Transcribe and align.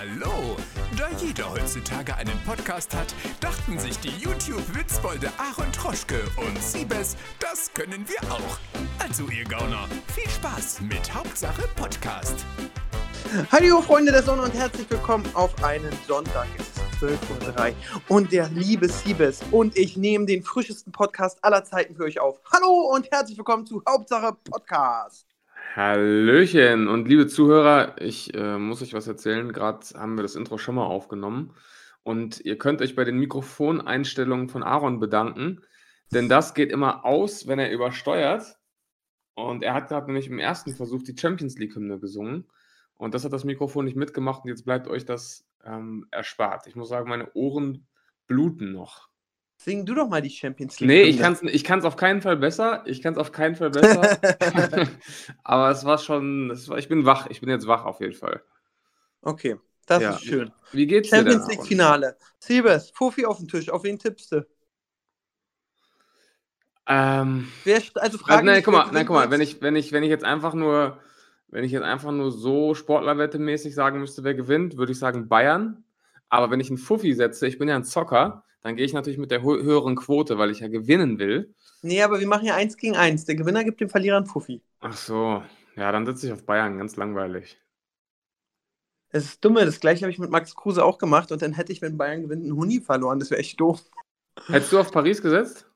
Hallo! 0.00 0.56
Da 0.96 1.10
jeder 1.18 1.50
heutzutage 1.50 2.16
einen 2.16 2.38
Podcast 2.46 2.96
hat, 2.96 3.14
dachten 3.38 3.78
sich 3.78 3.98
die 3.98 4.08
YouTube-Witzbolde 4.08 5.30
Aaron 5.36 5.70
Troschke 5.72 6.22
und 6.38 6.58
Siebes, 6.58 7.18
das 7.38 7.70
können 7.74 8.08
wir 8.08 8.32
auch. 8.32 8.58
Also 8.98 9.28
ihr 9.28 9.44
Gauner, 9.44 9.86
viel 10.14 10.26
Spaß 10.30 10.80
mit 10.80 11.12
Hauptsache 11.12 11.68
Podcast. 11.76 12.46
Hallo 13.52 13.82
Freunde 13.82 14.10
der 14.10 14.22
Sonne 14.22 14.40
und 14.40 14.54
herzlich 14.54 14.88
willkommen 14.88 15.28
auf 15.34 15.62
einen 15.62 15.92
Sonntag. 16.08 16.46
Es 16.56 16.68
ist 17.02 17.20
12.03 17.20 17.68
Uhr 17.68 17.74
und 18.08 18.32
der 18.32 18.48
liebe 18.48 18.88
Siebes 18.88 19.42
und 19.50 19.76
ich 19.76 19.98
nehme 19.98 20.24
den 20.24 20.42
frischesten 20.42 20.92
Podcast 20.92 21.44
aller 21.44 21.62
Zeiten 21.64 21.94
für 21.94 22.04
euch 22.04 22.18
auf. 22.20 22.40
Hallo 22.50 22.90
und 22.94 23.10
herzlich 23.12 23.36
willkommen 23.36 23.66
zu 23.66 23.82
Hauptsache 23.86 24.34
Podcast. 24.44 25.29
Hallöchen 25.76 26.88
und 26.88 27.06
liebe 27.06 27.28
Zuhörer, 27.28 27.94
ich 28.00 28.34
äh, 28.34 28.58
muss 28.58 28.82
euch 28.82 28.92
was 28.92 29.06
erzählen. 29.06 29.52
Gerade 29.52 29.86
haben 29.94 30.16
wir 30.16 30.22
das 30.22 30.34
Intro 30.34 30.58
schon 30.58 30.74
mal 30.74 30.86
aufgenommen 30.86 31.54
und 32.02 32.40
ihr 32.40 32.58
könnt 32.58 32.82
euch 32.82 32.96
bei 32.96 33.04
den 33.04 33.18
Mikrofoneinstellungen 33.18 34.48
von 34.48 34.64
Aaron 34.64 34.98
bedanken, 34.98 35.60
denn 36.12 36.28
das 36.28 36.54
geht 36.54 36.72
immer 36.72 37.04
aus, 37.04 37.46
wenn 37.46 37.60
er 37.60 37.70
übersteuert. 37.70 38.58
Und 39.34 39.62
er 39.62 39.74
hat 39.74 39.88
gerade 39.88 40.06
nämlich 40.06 40.26
im 40.26 40.40
ersten 40.40 40.74
Versuch 40.74 41.04
die 41.04 41.16
Champions 41.16 41.56
League-Hymne 41.56 42.00
gesungen 42.00 42.48
und 42.96 43.14
das 43.14 43.24
hat 43.24 43.32
das 43.32 43.44
Mikrofon 43.44 43.84
nicht 43.84 43.96
mitgemacht 43.96 44.42
und 44.42 44.50
jetzt 44.50 44.64
bleibt 44.64 44.88
euch 44.88 45.04
das 45.04 45.46
ähm, 45.64 46.08
erspart. 46.10 46.66
Ich 46.66 46.74
muss 46.74 46.88
sagen, 46.88 47.08
meine 47.08 47.32
Ohren 47.34 47.86
bluten 48.26 48.72
noch. 48.72 49.09
Sing 49.62 49.84
du 49.84 49.94
doch 49.94 50.08
mal 50.08 50.22
die 50.22 50.30
Champions 50.30 50.80
League. 50.80 50.88
Nee, 50.88 51.02
ich 51.02 51.18
kann 51.18 51.34
es 51.34 51.42
ich 51.42 51.64
kann's 51.64 51.84
auf 51.84 51.96
keinen 51.96 52.22
Fall 52.22 52.38
besser. 52.38 52.82
Ich 52.86 53.02
kann 53.02 53.12
es 53.12 53.18
auf 53.18 53.30
keinen 53.30 53.56
Fall 53.56 53.68
besser. 53.68 54.18
Aber 55.44 55.70
es 55.70 55.84
war 55.84 55.98
schon, 55.98 56.50
es 56.50 56.66
war, 56.70 56.78
ich 56.78 56.88
bin 56.88 57.04
wach. 57.04 57.26
Ich 57.28 57.40
bin 57.40 57.50
jetzt 57.50 57.66
wach 57.66 57.84
auf 57.84 58.00
jeden 58.00 58.14
Fall. 58.14 58.40
Okay, 59.20 59.58
das 59.84 60.02
Ja. 60.02 60.10
ist 60.12 60.22
schön. 60.24 60.50
Wie 60.72 60.86
geht's 60.86 61.10
Champions 61.10 61.46
dir 61.46 61.56
League? 61.56 61.66
Finale. 61.66 62.16
Siebes, 62.38 62.90
Fofi 62.94 63.26
auf 63.26 63.36
den 63.36 63.48
Tisch. 63.48 63.68
Auf 63.68 63.84
wen 63.84 63.98
tippst 63.98 64.32
du? 64.32 64.46
Ähm, 66.86 67.46
Wer, 67.64 67.76
also 67.76 67.90
also, 67.96 68.18
Frage 68.18 68.46
nein, 68.46 68.56
nicht, 68.56 68.64
guck 68.64 68.74
mal, 68.74 68.90
nein, 68.90 69.04
guck 69.04 69.16
mal, 69.16 69.30
wenn 69.30 69.42
ich, 69.42 69.60
wenn 69.60 69.76
ich, 69.76 69.92
wenn 69.92 70.02
ich 70.02 70.08
jetzt 70.08 70.24
einfach 70.24 70.54
nur, 70.54 70.98
wenn 71.48 71.64
ich 71.64 71.72
jetzt 71.72 71.82
einfach 71.84 72.12
nur 72.12 72.32
so 72.32 72.74
Sportlerwette-mäßig 72.74 73.74
sagen 73.74 74.00
müsste, 74.00 74.24
wer 74.24 74.34
gewinnt, 74.34 74.78
würde 74.78 74.92
ich 74.92 74.98
sagen 74.98 75.28
Bayern. 75.28 75.84
Aber 76.30 76.50
wenn 76.50 76.60
ich 76.60 76.68
einen 76.70 76.78
Fuffi 76.78 77.12
setze, 77.12 77.46
ich 77.46 77.58
bin 77.58 77.68
ja 77.68 77.76
ein 77.76 77.84
Zocker, 77.84 78.44
dann 78.62 78.76
gehe 78.76 78.84
ich 78.84 78.92
natürlich 78.92 79.18
mit 79.18 79.30
der 79.30 79.42
hö- 79.42 79.62
höheren 79.62 79.96
Quote, 79.96 80.38
weil 80.38 80.50
ich 80.50 80.60
ja 80.60 80.68
gewinnen 80.68 81.18
will. 81.18 81.54
Nee, 81.82 82.02
aber 82.02 82.20
wir 82.20 82.26
machen 82.26 82.46
ja 82.46 82.54
eins 82.56 82.76
gegen 82.76 82.96
eins. 82.96 83.24
Der 83.24 83.34
Gewinner 83.34 83.64
gibt 83.64 83.80
dem 83.80 83.88
Verlierer 83.90 84.16
einen 84.18 84.26
Fuffi. 84.26 84.62
Ach 84.80 84.96
so, 84.96 85.42
ja, 85.76 85.90
dann 85.92 86.04
setze 86.04 86.26
ich 86.26 86.32
auf 86.32 86.44
Bayern, 86.44 86.76
ganz 86.78 86.96
langweilig. 86.96 87.58
Es 89.12 89.24
ist 89.24 89.44
dumme, 89.44 89.64
das 89.64 89.80
gleiche 89.80 90.02
habe 90.02 90.12
ich 90.12 90.18
mit 90.18 90.30
Max 90.30 90.54
Kruse 90.54 90.84
auch 90.84 90.98
gemacht 90.98 91.32
und 91.32 91.42
dann 91.42 91.52
hätte 91.52 91.72
ich, 91.72 91.82
wenn 91.82 91.96
Bayern 91.96 92.22
gewinnt, 92.22 92.44
einen 92.44 92.56
Huni 92.56 92.80
verloren. 92.80 93.18
Das 93.18 93.30
wäre 93.30 93.40
echt 93.40 93.60
doof. 93.60 93.82
Hättest 94.46 94.72
du 94.72 94.78
auf 94.78 94.92
Paris 94.92 95.20
gesetzt? 95.20 95.66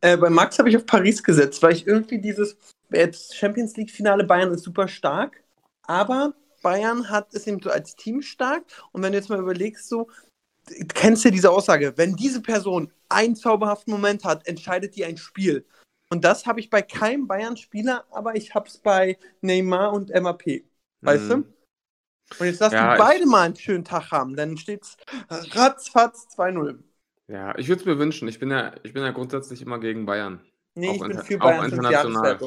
Äh, 0.00 0.16
bei 0.16 0.30
Max 0.30 0.58
habe 0.58 0.68
ich 0.68 0.76
auf 0.76 0.86
Paris 0.86 1.22
gesetzt, 1.22 1.62
weil 1.62 1.72
ich 1.72 1.86
irgendwie 1.86 2.20
dieses, 2.20 2.56
jetzt 2.90 3.36
Champions 3.36 3.76
League 3.76 3.90
Finale 3.90 4.24
Bayern 4.24 4.52
ist 4.52 4.62
super 4.62 4.86
stark, 4.86 5.42
aber 5.82 6.34
Bayern 6.62 7.10
hat 7.10 7.34
es 7.34 7.46
eben 7.46 7.60
so 7.60 7.70
als 7.70 7.96
Team 7.96 8.22
stark 8.22 8.64
und 8.92 9.02
wenn 9.02 9.12
du 9.12 9.18
jetzt 9.18 9.28
mal 9.28 9.40
überlegst, 9.40 9.88
so, 9.88 10.08
kennst 10.94 11.24
du 11.24 11.30
diese 11.30 11.50
Aussage, 11.50 11.92
wenn 11.96 12.16
diese 12.16 12.40
Person 12.40 12.90
einen 13.08 13.36
zauberhaften 13.36 13.92
Moment 13.92 14.24
hat, 14.24 14.46
entscheidet 14.46 14.96
die 14.96 15.04
ein 15.04 15.16
Spiel. 15.16 15.66
Und 16.10 16.24
das 16.24 16.46
habe 16.46 16.60
ich 16.60 16.70
bei 16.70 16.82
keinem 16.82 17.26
Bayern-Spieler, 17.26 18.04
aber 18.10 18.36
ich 18.36 18.54
habe 18.54 18.68
es 18.68 18.78
bei 18.78 19.18
Neymar 19.40 19.92
und 19.92 20.10
MAP. 20.10 20.64
Weißt 21.00 21.30
du? 21.30 21.36
Mhm. 21.38 21.54
Und 22.38 22.46
jetzt 22.46 22.60
lass 22.60 22.72
Ja, 22.72 22.94
die 22.94 22.98
beide 22.98 23.26
mal 23.26 23.42
einen 23.42 23.56
schönen 23.56 23.84
Tag 23.84 24.10
haben, 24.10 24.36
dann 24.36 24.56
steht's 24.56 24.96
ratzfatz 25.28 26.28
2-0. 26.36 26.78
Ja, 27.28 27.56
ich 27.58 27.68
würde 27.68 27.80
es 27.80 27.86
mir 27.86 27.98
wünschen. 27.98 28.28
Ich 28.28 28.38
bin 28.38 28.50
ja, 28.50 28.72
ich 28.82 28.92
bin 28.92 29.02
ja 29.02 29.10
grundsätzlich 29.10 29.62
immer 29.62 29.78
gegen 29.78 30.06
Bayern. 30.06 30.40
Nee, 30.74 30.88
Auch 30.88 30.94
ich 30.94 31.00
bin 31.00 31.18
für 31.18 31.36
auch 31.36 31.40
Bayern 31.40 31.70
fünf 31.70 31.74
international. 31.74 32.38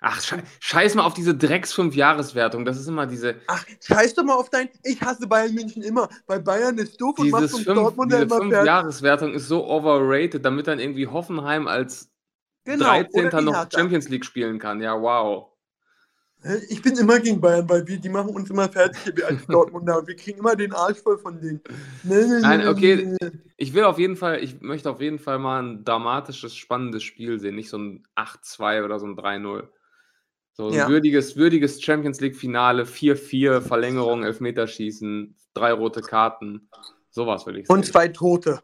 Ach, 0.00 0.20
schei 0.22 0.42
scheiß 0.60 0.94
mal 0.94 1.04
auf 1.04 1.14
diese 1.14 1.34
Drecks-Fünf-Jahreswertung. 1.34 2.64
Das 2.64 2.78
ist 2.78 2.86
immer 2.88 3.06
diese, 3.06 3.36
Ach, 3.46 3.64
scheiß 3.82 4.14
doch 4.14 4.24
mal 4.24 4.34
auf 4.34 4.50
dein, 4.50 4.68
ich 4.84 5.00
hasse 5.00 5.26
Bayern 5.26 5.54
München 5.54 5.82
immer, 5.82 6.08
weil 6.26 6.40
Bayern 6.40 6.78
ist 6.78 7.00
doof 7.00 7.18
und 7.18 7.32
uns 7.32 7.50
fünf, 7.50 7.64
Dortmund 7.64 8.12
diese 8.12 8.22
immer 8.22 8.36
fertig. 8.36 8.52
Fünf-Jahreswertung 8.54 9.34
ist 9.34 9.48
so 9.48 9.66
overrated, 9.66 10.44
damit 10.44 10.66
dann 10.66 10.78
irgendwie 10.78 11.06
Hoffenheim 11.06 11.66
als 11.66 12.10
Genau, 12.64 12.84
13. 12.84 13.26
oder 13.26 13.38
die 13.38 13.44
noch 13.44 13.54
Hertha. 13.54 13.78
Champions 13.78 14.08
League 14.08 14.24
spielen 14.24 14.58
kann. 14.58 14.80
Ja, 14.82 15.00
wow. 15.00 15.48
Ich 16.68 16.82
bin 16.82 16.96
immer 16.96 17.18
gegen 17.18 17.40
Bayern, 17.40 17.68
weil 17.68 17.86
wir, 17.88 17.98
die 17.98 18.08
machen 18.08 18.28
uns 18.28 18.48
immer 18.48 18.68
fertig 18.68 19.16
wir 19.16 19.26
als 19.26 19.44
Dortmunder 19.46 19.98
und 19.98 20.06
wir 20.06 20.14
kriegen 20.14 20.38
immer 20.38 20.54
den 20.54 20.72
Arsch 20.72 20.98
voll 20.98 21.18
von 21.18 21.40
denen. 21.40 21.60
Nee, 22.04 22.26
nee, 22.26 22.40
Nein, 22.40 22.60
nee, 22.60 22.66
okay. 22.68 23.16
Ich 23.56 23.74
will 23.74 23.84
auf 23.84 23.98
jeden 23.98 24.16
Fall, 24.16 24.42
ich 24.44 24.60
möchte 24.60 24.88
auf 24.90 25.00
jeden 25.00 25.18
Fall 25.18 25.38
mal 25.40 25.62
ein 25.62 25.84
dramatisches, 25.84 26.54
spannendes 26.54 27.02
Spiel 27.02 27.40
sehen. 27.40 27.56
Nicht 27.56 27.70
so 27.70 27.78
ein 27.78 28.06
8-2 28.14 28.84
oder 28.84 29.00
so 29.00 29.06
ein 29.06 29.16
3-0. 29.16 29.66
So 30.58 30.66
ein 30.70 30.74
Ja. 30.74 30.88
würdiges, 30.88 31.36
würdiges 31.36 31.80
Champions 31.80 32.20
League-Finale, 32.20 32.84
4-4, 32.84 33.60
Verlängerung, 33.60 34.24
Elfmeterschießen, 34.24 35.36
drei 35.54 35.72
rote 35.72 36.00
Karten. 36.02 36.68
Sowas 37.10 37.46
will 37.46 37.58
ich 37.58 37.68
sehen. 37.68 37.76
Und 37.76 37.86
zwei 37.86 38.08
Tote. 38.08 38.60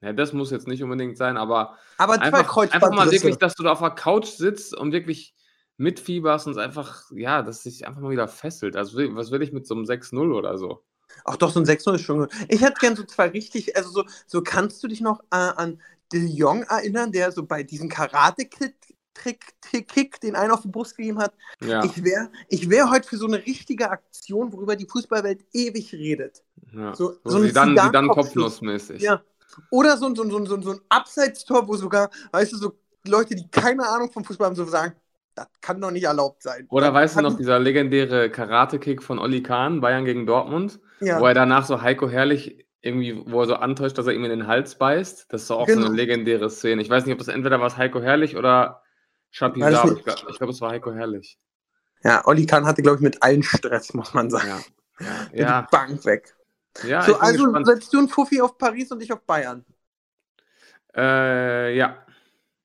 Ja, 0.00 0.14
das 0.14 0.32
muss 0.32 0.50
jetzt 0.50 0.66
nicht 0.66 0.82
unbedingt 0.82 1.18
sein, 1.18 1.36
aber 1.36 1.76
Aber 1.98 2.18
einfach, 2.22 2.56
einfach 2.56 2.90
mal 2.90 3.10
wirklich, 3.10 3.36
dass 3.36 3.54
du 3.54 3.62
da 3.62 3.72
auf 3.72 3.80
der 3.80 3.90
Couch 3.90 4.28
sitzt 4.28 4.74
und 4.74 4.92
wirklich 4.92 5.34
mitfieberst 5.76 6.46
und 6.46 6.52
es 6.52 6.58
einfach, 6.58 7.02
ja, 7.14 7.42
dass 7.42 7.62
sich 7.64 7.86
einfach 7.86 8.00
mal 8.00 8.10
wieder 8.10 8.28
fesselt. 8.28 8.74
Also 8.74 8.96
was 9.14 9.30
will 9.30 9.42
ich 9.42 9.52
mit 9.52 9.66
so 9.66 9.74
einem 9.74 9.84
6-0 9.84 10.32
oder 10.32 10.56
so? 10.56 10.84
Ach 11.26 11.36
doch, 11.36 11.50
so 11.50 11.60
ein 11.60 11.66
6-0 11.66 11.96
ist 11.96 12.00
schon 12.00 12.20
gut. 12.20 12.32
Ich 12.48 12.62
hätte 12.62 12.80
gern 12.80 12.96
so 12.96 13.04
zwei 13.04 13.28
richtig, 13.28 13.76
also 13.76 13.90
so, 13.90 14.04
so 14.26 14.42
kannst 14.42 14.82
du 14.82 14.88
dich 14.88 15.02
noch 15.02 15.20
äh, 15.30 15.36
an 15.36 15.82
De 16.14 16.24
Jong 16.24 16.62
erinnern, 16.62 17.12
der 17.12 17.30
so 17.30 17.44
bei 17.44 17.62
diesem 17.62 17.90
Karate-Kick, 19.16 20.20
den 20.20 20.36
einen 20.36 20.50
auf 20.50 20.62
die 20.62 20.68
Brust 20.68 20.96
gegeben 20.96 21.18
hat. 21.18 21.32
Ja, 21.64 21.84
Ich 21.84 22.02
wäre 22.04 22.28
ich 22.48 22.68
wär 22.70 22.90
heute 22.90 23.08
für 23.08 23.16
so 23.16 23.26
eine 23.26 23.38
richtige 23.38 23.90
Aktion, 23.90 24.52
worüber 24.52 24.76
die 24.76 24.86
Fußballwelt 24.86 25.44
ewig 25.52 25.92
redet. 25.92 26.42
ja. 26.72 26.94
so- 26.94 27.14
So, 27.24 27.30
so 27.30 27.40
sie 27.42 27.52
dann, 27.52 27.76
sie 27.76 27.90
dann 27.92 28.08
kopfnussmäßig. 28.08 29.02
Ja. 29.02 29.22
Oder 29.70 29.96
so, 29.96 30.06
ein- 30.06 30.14
so, 30.16 30.28
so, 30.28 30.44
so, 30.44 30.60
so 30.60 30.70
ein 30.72 30.80
Abseitstor, 30.88 31.66
wo 31.66 31.76
sogar, 31.76 32.10
weißt 32.32 32.52
du, 32.52 32.56
so 32.56 32.72
Leute, 33.06 33.34
die 33.36 33.48
keine 33.48 33.86
Ahnung 33.88 34.10
vom 34.10 34.24
Fußball 34.24 34.46
haben, 34.48 34.56
so 34.56 34.64
sagen, 34.64 34.92
das 35.34 35.46
kann 35.60 35.80
doch 35.80 35.90
nicht 35.90 36.04
erlaubt 36.04 36.42
sein. 36.42 36.66
Oder 36.70 36.86
Das 36.86 36.94
weißt 36.94 37.16
du 37.18 37.20
noch, 37.22 37.36
dieser 37.36 37.58
legendäre 37.58 38.30
Karate-Kick 38.30 39.02
von 39.02 39.18
Olli 39.18 39.42
Kahn, 39.42 39.80
Bayern 39.80 40.04
gegen 40.04 40.26
Dortmund, 40.26 40.80
Ja. 41.00 41.20
wo 41.20 41.26
er 41.26 41.34
danach 41.34 41.64
so 41.66 41.82
Heiko 41.82 42.08
Herrlich 42.08 42.64
irgendwie, 42.80 43.22
wo 43.26 43.40
er 43.42 43.46
so 43.46 43.54
antäuscht, 43.54 43.98
dass 43.98 44.06
er 44.06 44.12
ihm 44.14 44.24
in 44.24 44.30
den 44.30 44.46
Hals 44.46 44.76
beißt. 44.76 45.26
Das 45.32 45.42
ist 45.42 45.50
doch 45.50 45.58
auch 45.60 45.68
so 45.68 45.74
Genau. 45.74 45.86
eine 45.86 45.94
legendäre 45.96 46.48
Szene. 46.50 46.80
Ich 46.82 46.88
weiß 46.90 47.04
nicht, 47.04 47.12
ob 47.12 47.18
das 47.18 47.28
entweder 47.28 47.60
war 47.60 47.66
es 47.66 47.76
Heiko 47.76 48.00
Herrlich 48.00 48.36
oder 48.36 48.82
Saab. 49.38 49.56
nicht. 49.56 49.66
Ich 49.66 50.04
glaube, 50.04 50.32
glaub, 50.38 50.50
es 50.50 50.60
war 50.60 50.70
Heiko 50.70 50.92
Herrlich. 50.92 51.38
ja, 52.02 52.26
Olli 52.26 52.46
Kahn 52.46 52.64
hatte, 52.66 52.82
glaube 52.82 52.96
ich, 52.96 53.02
mit 53.02 53.22
allen 53.22 53.42
Stress, 53.42 53.92
muss 53.94 54.14
man 54.14 54.30
sagen. 54.30 54.48
Ja. 54.48 54.60
Ja, 54.98 55.28
ja, 55.32 55.62
Die 55.62 55.68
Bank 55.70 56.04
weg. 56.06 56.34
ja 56.84 57.02
so, 57.02 57.16
also 57.18 57.44
gespannt. 57.44 57.66
setzt 57.66 57.92
du 57.92 57.98
einen 57.98 58.08
Fuffi 58.08 58.40
auf 58.40 58.56
Paris 58.56 58.90
und 58.92 59.02
ich 59.02 59.12
auf 59.12 59.20
Bayern. 59.26 59.64
Äh, 60.96 61.76
ja. 61.76 62.04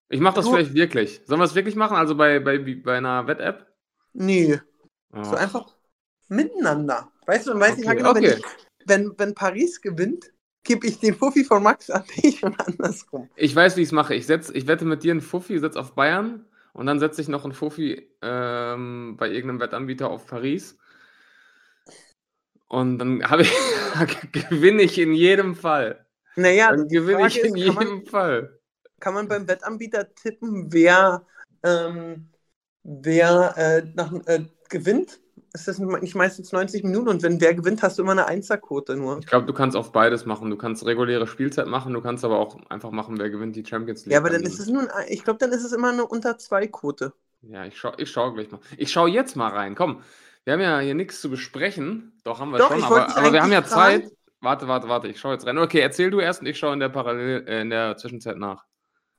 Ich 0.09 0.20
mache 0.20 0.36
das 0.36 0.46
Du- 0.46 0.52
vielleicht 0.54 0.74
wirklich. 0.74 1.22
Sollen 1.26 1.40
wir 1.40 1.46
es 1.46 1.56
wirklich 1.56 1.76
machen? 1.76 1.96
Also 1.98 2.16
bei, 2.16 2.40
bei, 2.40 2.58
bei 2.58 2.98
einer 2.98 3.28
Wett-App? 3.28 3.68
Nee, 4.14 4.59
Oh. 5.14 5.24
so 5.26 5.36
einfach 5.36 5.76
miteinander. 6.30 7.12
Weißt 7.26 7.48
du, 7.48 7.52
man 7.52 7.62
weiß 7.62 7.76
nicht 7.78 7.88
Okay, 7.88 7.98
genau, 7.98 8.16
wenn, 8.16 8.24
okay. 8.26 8.38
ich, 8.40 8.88
wenn, 8.88 9.14
wenn 9.18 9.36
Paris 9.36 9.82
gewinnt, 9.82 10.32
gebe 10.64 10.88
ich 10.88 11.00
den 11.00 11.16
Fuffi 11.16 11.44
von 11.44 11.62
Max 11.62 11.90
an 11.90 12.03
dich 12.24 12.42
und 12.46 12.58
andersrum. 12.66 13.30
Ich 13.36 13.53
weiß, 13.53 13.76
wie 13.76 13.82
ich 13.82 13.90
es 13.90 13.92
mache. 13.92 14.16
Ich, 14.16 14.26
setz, 14.28 14.50
ich 14.50 14.68
wette 14.68 14.86
mit 14.86 15.03
dir 15.03 15.12
einen 15.12 15.20
Fuffi, 15.20 15.59
setz 15.59 15.76
auf 15.76 15.96
Bayern 15.96 16.46
und 16.74 16.86
dann 16.86 17.00
setze 17.00 17.22
ich 17.22 17.28
noch 17.28 17.44
einen 17.44 17.54
Fuffi 17.54 18.09
ähm, 18.22 19.16
bei 19.18 19.30
irgendeinem 19.30 19.59
Wettanbieter 19.59 20.09
auf 20.09 20.26
Paris. 20.28 20.78
Und 22.68 23.00
dann 23.00 23.24
habe 23.30 23.41
ich, 23.44 23.52
gewinne 24.32 24.84
ich 24.84 24.97
in 24.97 25.14
jedem 25.14 25.56
Fall. 25.56 26.06
Naja, 26.35 26.72
Dann 26.72 26.88
gewinne 26.88 27.28
ich 27.28 27.44
in 27.44 27.56
ist, 27.56 27.66
kann 27.66 27.76
man- 27.76 27.88
jedem 27.88 28.06
Fall. 28.06 28.59
kann 29.00 29.14
man 29.14 29.28
beim 29.28 29.47
Wettanbieter 29.47 30.14
tippen, 30.16 30.72
wer, 30.72 31.26
ähm, 31.64 32.29
wer 32.84 33.53
äh, 33.58 33.84
nach, 33.96 34.14
äh, 34.28 34.46
gewinnt? 34.70 35.20
Ist 35.53 35.68
das 35.68 35.80
nicht 35.80 36.16
meistens 36.16 36.52
90 36.53 36.84
Minuten? 36.84 37.09
Und 37.09 37.24
wenn 37.24 37.42
wer 37.42 37.53
gewinnt, 37.53 37.84
hast 37.84 37.98
du 37.98 38.03
immer 38.03 38.14
eine 38.14 38.26
Einserquote 38.26 38.96
nur. 38.96 39.20
Ich 39.20 39.26
glaube, 39.28 39.46
du 39.46 39.53
kannst 39.53 39.76
auf 39.76 39.92
beides 39.92 40.26
machen. 40.26 40.50
Du 40.50 40.56
kannst 40.56 40.86
reguläre 40.86 41.28
Spielzeit 41.28 41.68
machen, 41.68 41.94
du 41.94 42.02
kannst 42.02 42.24
aber 42.24 42.40
auch 42.40 42.58
einfach 42.70 42.92
machen, 42.92 43.20
wer 43.20 43.30
gewinnt 43.30 43.56
die 43.58 43.66
Champions 43.66 44.06
League. 44.06 44.14
Ja, 44.14 44.20
aber 44.20 44.30
dann 44.30 44.44
ist 44.44 44.59
es 44.59 44.68
nur, 44.68 44.84
ein, 44.96 45.06
ich 45.09 45.24
glaube, 45.24 45.40
dann 45.40 45.52
ist 45.52 45.66
es 45.66 45.74
immer 45.74 45.90
eine 45.92 46.06
unter 46.06 46.38
zwei 46.38 46.68
Quote. 46.68 47.14
Ja, 47.42 47.66
ich 47.66 47.78
schaue 47.78 47.94
ich 47.98 48.09
schau 48.09 48.32
gleich 48.32 48.50
mal. 48.52 48.62
Ich 48.78 48.92
schaue 48.92 49.09
jetzt 49.09 49.36
mal 49.36 49.50
rein. 49.50 49.76
Komm, 49.76 50.02
wir 50.46 50.53
haben 50.53 50.62
ja 50.62 50.80
hier 50.80 50.96
nichts 50.96 51.20
zu 51.20 51.30
besprechen. 51.30 52.14
Doch, 52.24 52.40
haben 52.40 52.52
wir 52.52 52.58
Doch, 52.59 52.70
schon, 52.72 52.84
aber, 52.84 53.18
aber 53.18 53.34
wir 53.34 53.42
haben 53.44 53.52
ja 53.52 53.58
eigentlich 53.59 53.72
fragen- 53.74 54.03
Zeit. 54.03 54.12
Warte, 54.44 54.68
warte, 54.68 54.88
warte, 54.88 55.08
ich 55.08 55.20
schaue 55.20 55.34
jetzt 55.34 55.46
rein. 55.46 55.58
Okay, 55.58 55.80
erzähl 55.80 56.09
du 56.09 56.20
erst 56.20 56.42
und 56.42 56.48
ich 56.48 56.58
schaue 56.58 56.74
in 56.74 56.80
der 56.80 56.90
Parallel, 56.90 57.46
äh, 57.48 57.62
in 57.62 57.70
der 57.70 57.98
Zwischenzeit 57.98 58.38
nach. 58.38 58.66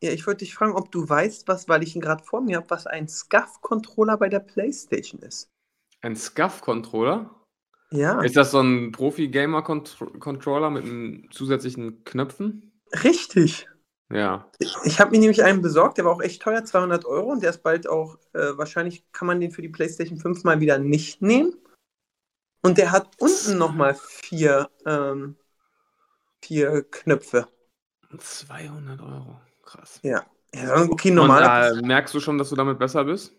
Ja, 0.02 0.10
ich 0.10 0.26
wollte 0.26 0.44
dich 0.44 0.54
fragen, 0.54 0.74
ob 0.74 0.90
du 0.90 1.08
weißt, 1.08 1.46
was, 1.46 1.68
weil 1.68 1.82
ich 1.84 1.94
ihn 1.94 2.00
gerade 2.00 2.24
vor 2.24 2.40
mir 2.40 2.56
habe, 2.56 2.70
was 2.70 2.88
ein 2.88 3.06
SCAF-Controller 3.06 4.16
bei 4.16 4.28
der 4.28 4.40
PlayStation 4.40 5.20
ist. 5.20 5.51
Ein 6.02 6.16
SCUF-Controller? 6.16 7.30
Ja, 7.90 8.20
Ist 8.22 8.36
das 8.36 8.50
so 8.50 8.60
ein 8.60 8.90
Profi-Gamer-Controller 8.92 10.70
mit 10.70 10.84
einem 10.84 11.30
zusätzlichen 11.30 12.04
Knöpfen? 12.04 12.72
richtig. 13.04 13.68
Ja. 14.12 14.46
Ich 14.84 15.00
habe 15.00 15.12
mir 15.12 15.20
nämlich 15.20 15.42
einen 15.42 15.62
besorgt, 15.62 15.96
der 15.96 16.04
war 16.04 16.12
auch 16.12 16.20
echt 16.20 16.42
teuer, 16.42 16.64
200 16.64 17.06
Euro 17.06 17.32
und 17.32 17.42
der 17.42 17.50
ist 17.50 17.62
bald 17.62 17.88
auch, 17.88 18.18
äh, 18.34 18.56
wahrscheinlich 18.56 19.10
kann 19.12 19.26
man 19.26 19.40
den 19.40 19.50
für 19.50 19.62
die 19.62 19.70
PlayStation 19.70 20.18
5 20.18 20.44
mal 20.44 20.60
wieder 20.60 20.78
nicht 20.78 21.22
nehmen. 21.22 21.54
Und 22.62 22.78
der 22.78 22.92
hat 22.92 23.08
unten 23.18 23.56
nochmal 23.56 23.94
vier, 23.94 24.70
ähm, 24.84 25.36
vier 26.42 26.82
Knöpfe. 26.82 27.48
200 28.16 29.00
Euro. 29.00 29.40
Krass. 29.62 29.98
Ja. 30.02 30.26
ja 30.54 30.82
okay, 30.82 31.10
normal. 31.10 31.72
Und 31.72 31.78
äh, 31.78 31.86
merkst 31.86 32.14
du 32.14 32.20
schon, 32.20 32.36
dass 32.36 32.50
du 32.50 32.56
damit 32.56 32.78
besser 32.78 33.04
bist? 33.04 33.34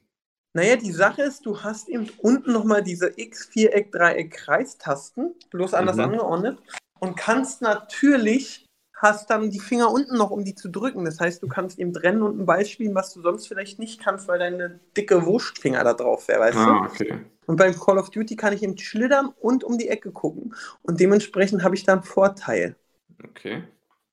Naja, 0.54 0.76
die 0.76 0.92
Sache 0.92 1.24
ist, 1.24 1.46
du 1.46 1.62
hast 1.64 1.90
eben 1.90 2.10
unten 2.20 2.54
nochmal 2.54 2.84
diese 2.84 3.12
X, 3.16 3.48
Viereck, 3.48 3.92
Dreieck, 3.92 4.32
Kreistasten, 4.32 5.34
bloß 5.50 5.74
anders 5.74 5.98
Mhm. 5.98 6.04
angeordnet. 6.04 6.60
Und 7.00 7.16
kannst 7.18 7.62
natürlich, 7.62 8.66
hast 8.96 9.30
dann 9.32 9.50
die 9.50 9.60
Finger 9.60 9.92
unten 9.92 10.16
noch, 10.16 10.30
um 10.30 10.46
die 10.46 10.54
zu 10.56 10.70
drücken. 10.70 11.06
Das 11.06 11.20
heißt, 11.20 11.42
du 11.42 11.48
kannst 11.48 11.80
eben 11.80 11.96
rennen 11.96 12.22
und 12.22 12.38
einen 12.38 12.46
Ball 12.46 12.66
spielen, 12.66 12.94
was 12.96 13.12
du 13.14 13.22
sonst 13.22 13.48
vielleicht 13.48 13.80
nicht 13.80 14.00
kannst, 14.00 14.28
weil 14.28 14.40
deine 14.40 14.80
dicke 14.96 15.26
Wurstfinger 15.26 15.84
da 15.84 15.94
drauf 15.94 16.28
wäre, 16.28 16.42
weißt 16.42 16.58
Ah, 16.58 16.88
du? 16.88 16.94
okay. 16.94 17.20
Und 17.48 17.58
beim 17.58 17.78
Call 17.78 17.98
of 17.98 18.10
Duty 18.12 18.36
kann 18.38 18.54
ich 18.54 18.64
eben 18.64 18.78
schlittern 18.78 19.34
und 19.42 19.64
um 19.66 19.78
die 19.78 19.90
Ecke 19.90 20.12
gucken. 20.12 20.56
Und 20.84 21.00
dementsprechend 21.00 21.64
habe 21.64 21.76
ich 21.76 21.84
da 21.84 21.94
einen 21.94 22.04
Vorteil. 22.04 22.76
Okay. 23.24 23.64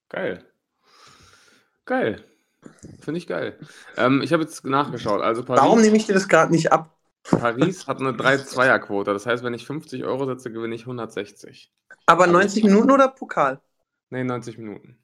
Geil. 0.09 0.45
Geil. 1.85 2.25
Finde 3.01 3.19
ich 3.19 3.27
geil. 3.27 3.59
Ähm, 3.97 4.23
ich 4.23 4.33
habe 4.33 4.43
jetzt 4.43 4.65
nachgeschaut. 4.65 5.23
Also 5.23 5.45
Paris, 5.45 5.63
Warum 5.63 5.81
nehme 5.81 5.97
ich 5.97 6.07
dir 6.07 6.15
das 6.15 6.29
gerade 6.29 6.53
nicht 6.53 6.73
ab? 6.73 6.97
Paris 7.23 7.87
hat 7.87 8.01
eine 8.01 8.13
3-2er-Quote. 8.13 9.13
Das 9.13 9.27
heißt, 9.27 9.43
wenn 9.45 9.55
ich 9.55 9.67
50 9.67 10.05
Euro 10.05 10.27
setze, 10.27 10.51
gewinne 10.51 10.75
ich 10.75 10.83
160. 10.83 11.73
Aber 12.07 12.27
90 12.27 12.65
Minuten 12.65 12.91
oder 12.91 13.09
Pokal? 13.09 13.61
Nee, 14.11 14.25
90 14.25 14.59
Minuten. 14.59 14.99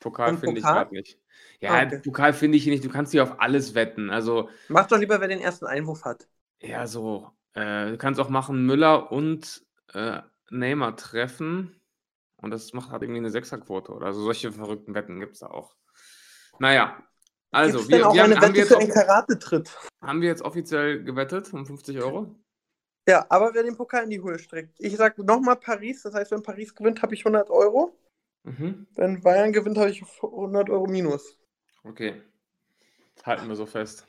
Pokal 0.00 0.36
finde 0.36 0.58
ich 0.58 0.64
gerade 0.64 0.94
nicht. 0.94 1.18
Ja, 1.60 1.70
Ah, 1.74 1.86
okay. 1.86 2.00
Pokal 2.00 2.32
finde 2.32 2.58
ich 2.58 2.66
nicht. 2.66 2.84
Du 2.84 2.88
kannst 2.88 3.12
hier 3.12 3.22
auf 3.22 3.40
alles 3.40 3.74
wetten. 3.74 4.10
Also, 4.10 4.48
Mach 4.68 4.86
doch 4.86 4.98
lieber, 4.98 5.20
wer 5.20 5.28
den 5.28 5.40
ersten 5.40 5.66
Einwurf 5.66 6.04
hat. 6.04 6.26
ja, 6.60 6.86
so. 6.86 7.30
Äh, 7.54 7.90
du 7.90 7.98
kannst 7.98 8.18
auch 8.18 8.28
machen 8.28 8.66
Müller 8.66 9.12
und 9.12 9.64
äh, 9.92 10.20
Neymar 10.50 10.96
treffen. 10.96 11.80
Und 12.36 12.50
das 12.50 12.72
macht 12.72 12.90
halt 12.90 13.02
irgendwie 13.02 13.18
eine 13.20 13.30
Sechserquote 13.30 13.92
oder 13.92 14.12
so. 14.12 14.22
Solche 14.22 14.50
verrückten 14.50 14.94
Wetten 14.94 15.20
gibt 15.20 15.34
es 15.34 15.40
da 15.40 15.46
auch. 15.46 15.76
Naja. 16.62 16.96
Also, 17.50 17.78
Gibt's 17.78 17.90
wir, 17.90 17.96
denn 17.98 18.06
auch 18.06 18.14
wir 18.14 18.22
haben, 18.22 18.32
eine 18.32 18.40
haben, 18.40 18.54
wir 18.54 18.60
Wette 18.60 18.60
jetzt 18.60 18.68
für 18.68 18.78
einen 18.78 19.06
Karate-Tritt? 19.06 19.76
haben 20.00 20.20
wir 20.20 20.28
jetzt 20.28 20.42
offiziell 20.42 21.02
gewettet 21.02 21.52
um 21.52 21.66
50 21.66 21.98
Euro? 21.98 22.36
Ja, 23.08 23.26
aber 23.30 23.52
wer 23.52 23.64
den 23.64 23.76
Pokal 23.76 24.04
in 24.04 24.10
die 24.10 24.22
Höhe 24.22 24.38
streckt. 24.38 24.76
Ich 24.78 24.96
sag 24.96 25.18
nochmal 25.18 25.56
Paris, 25.56 26.02
das 26.02 26.14
heißt, 26.14 26.30
wenn 26.30 26.44
Paris 26.44 26.72
gewinnt, 26.72 27.02
habe 27.02 27.14
ich 27.14 27.26
100 27.26 27.50
Euro. 27.50 27.98
Mhm. 28.44 28.86
Wenn 28.94 29.20
Bayern 29.20 29.52
gewinnt, 29.52 29.76
habe 29.76 29.90
ich 29.90 30.04
100 30.22 30.70
Euro 30.70 30.86
minus. 30.86 31.36
Okay. 31.82 32.22
Halten 33.24 33.48
wir 33.48 33.56
so 33.56 33.66
fest. 33.66 34.06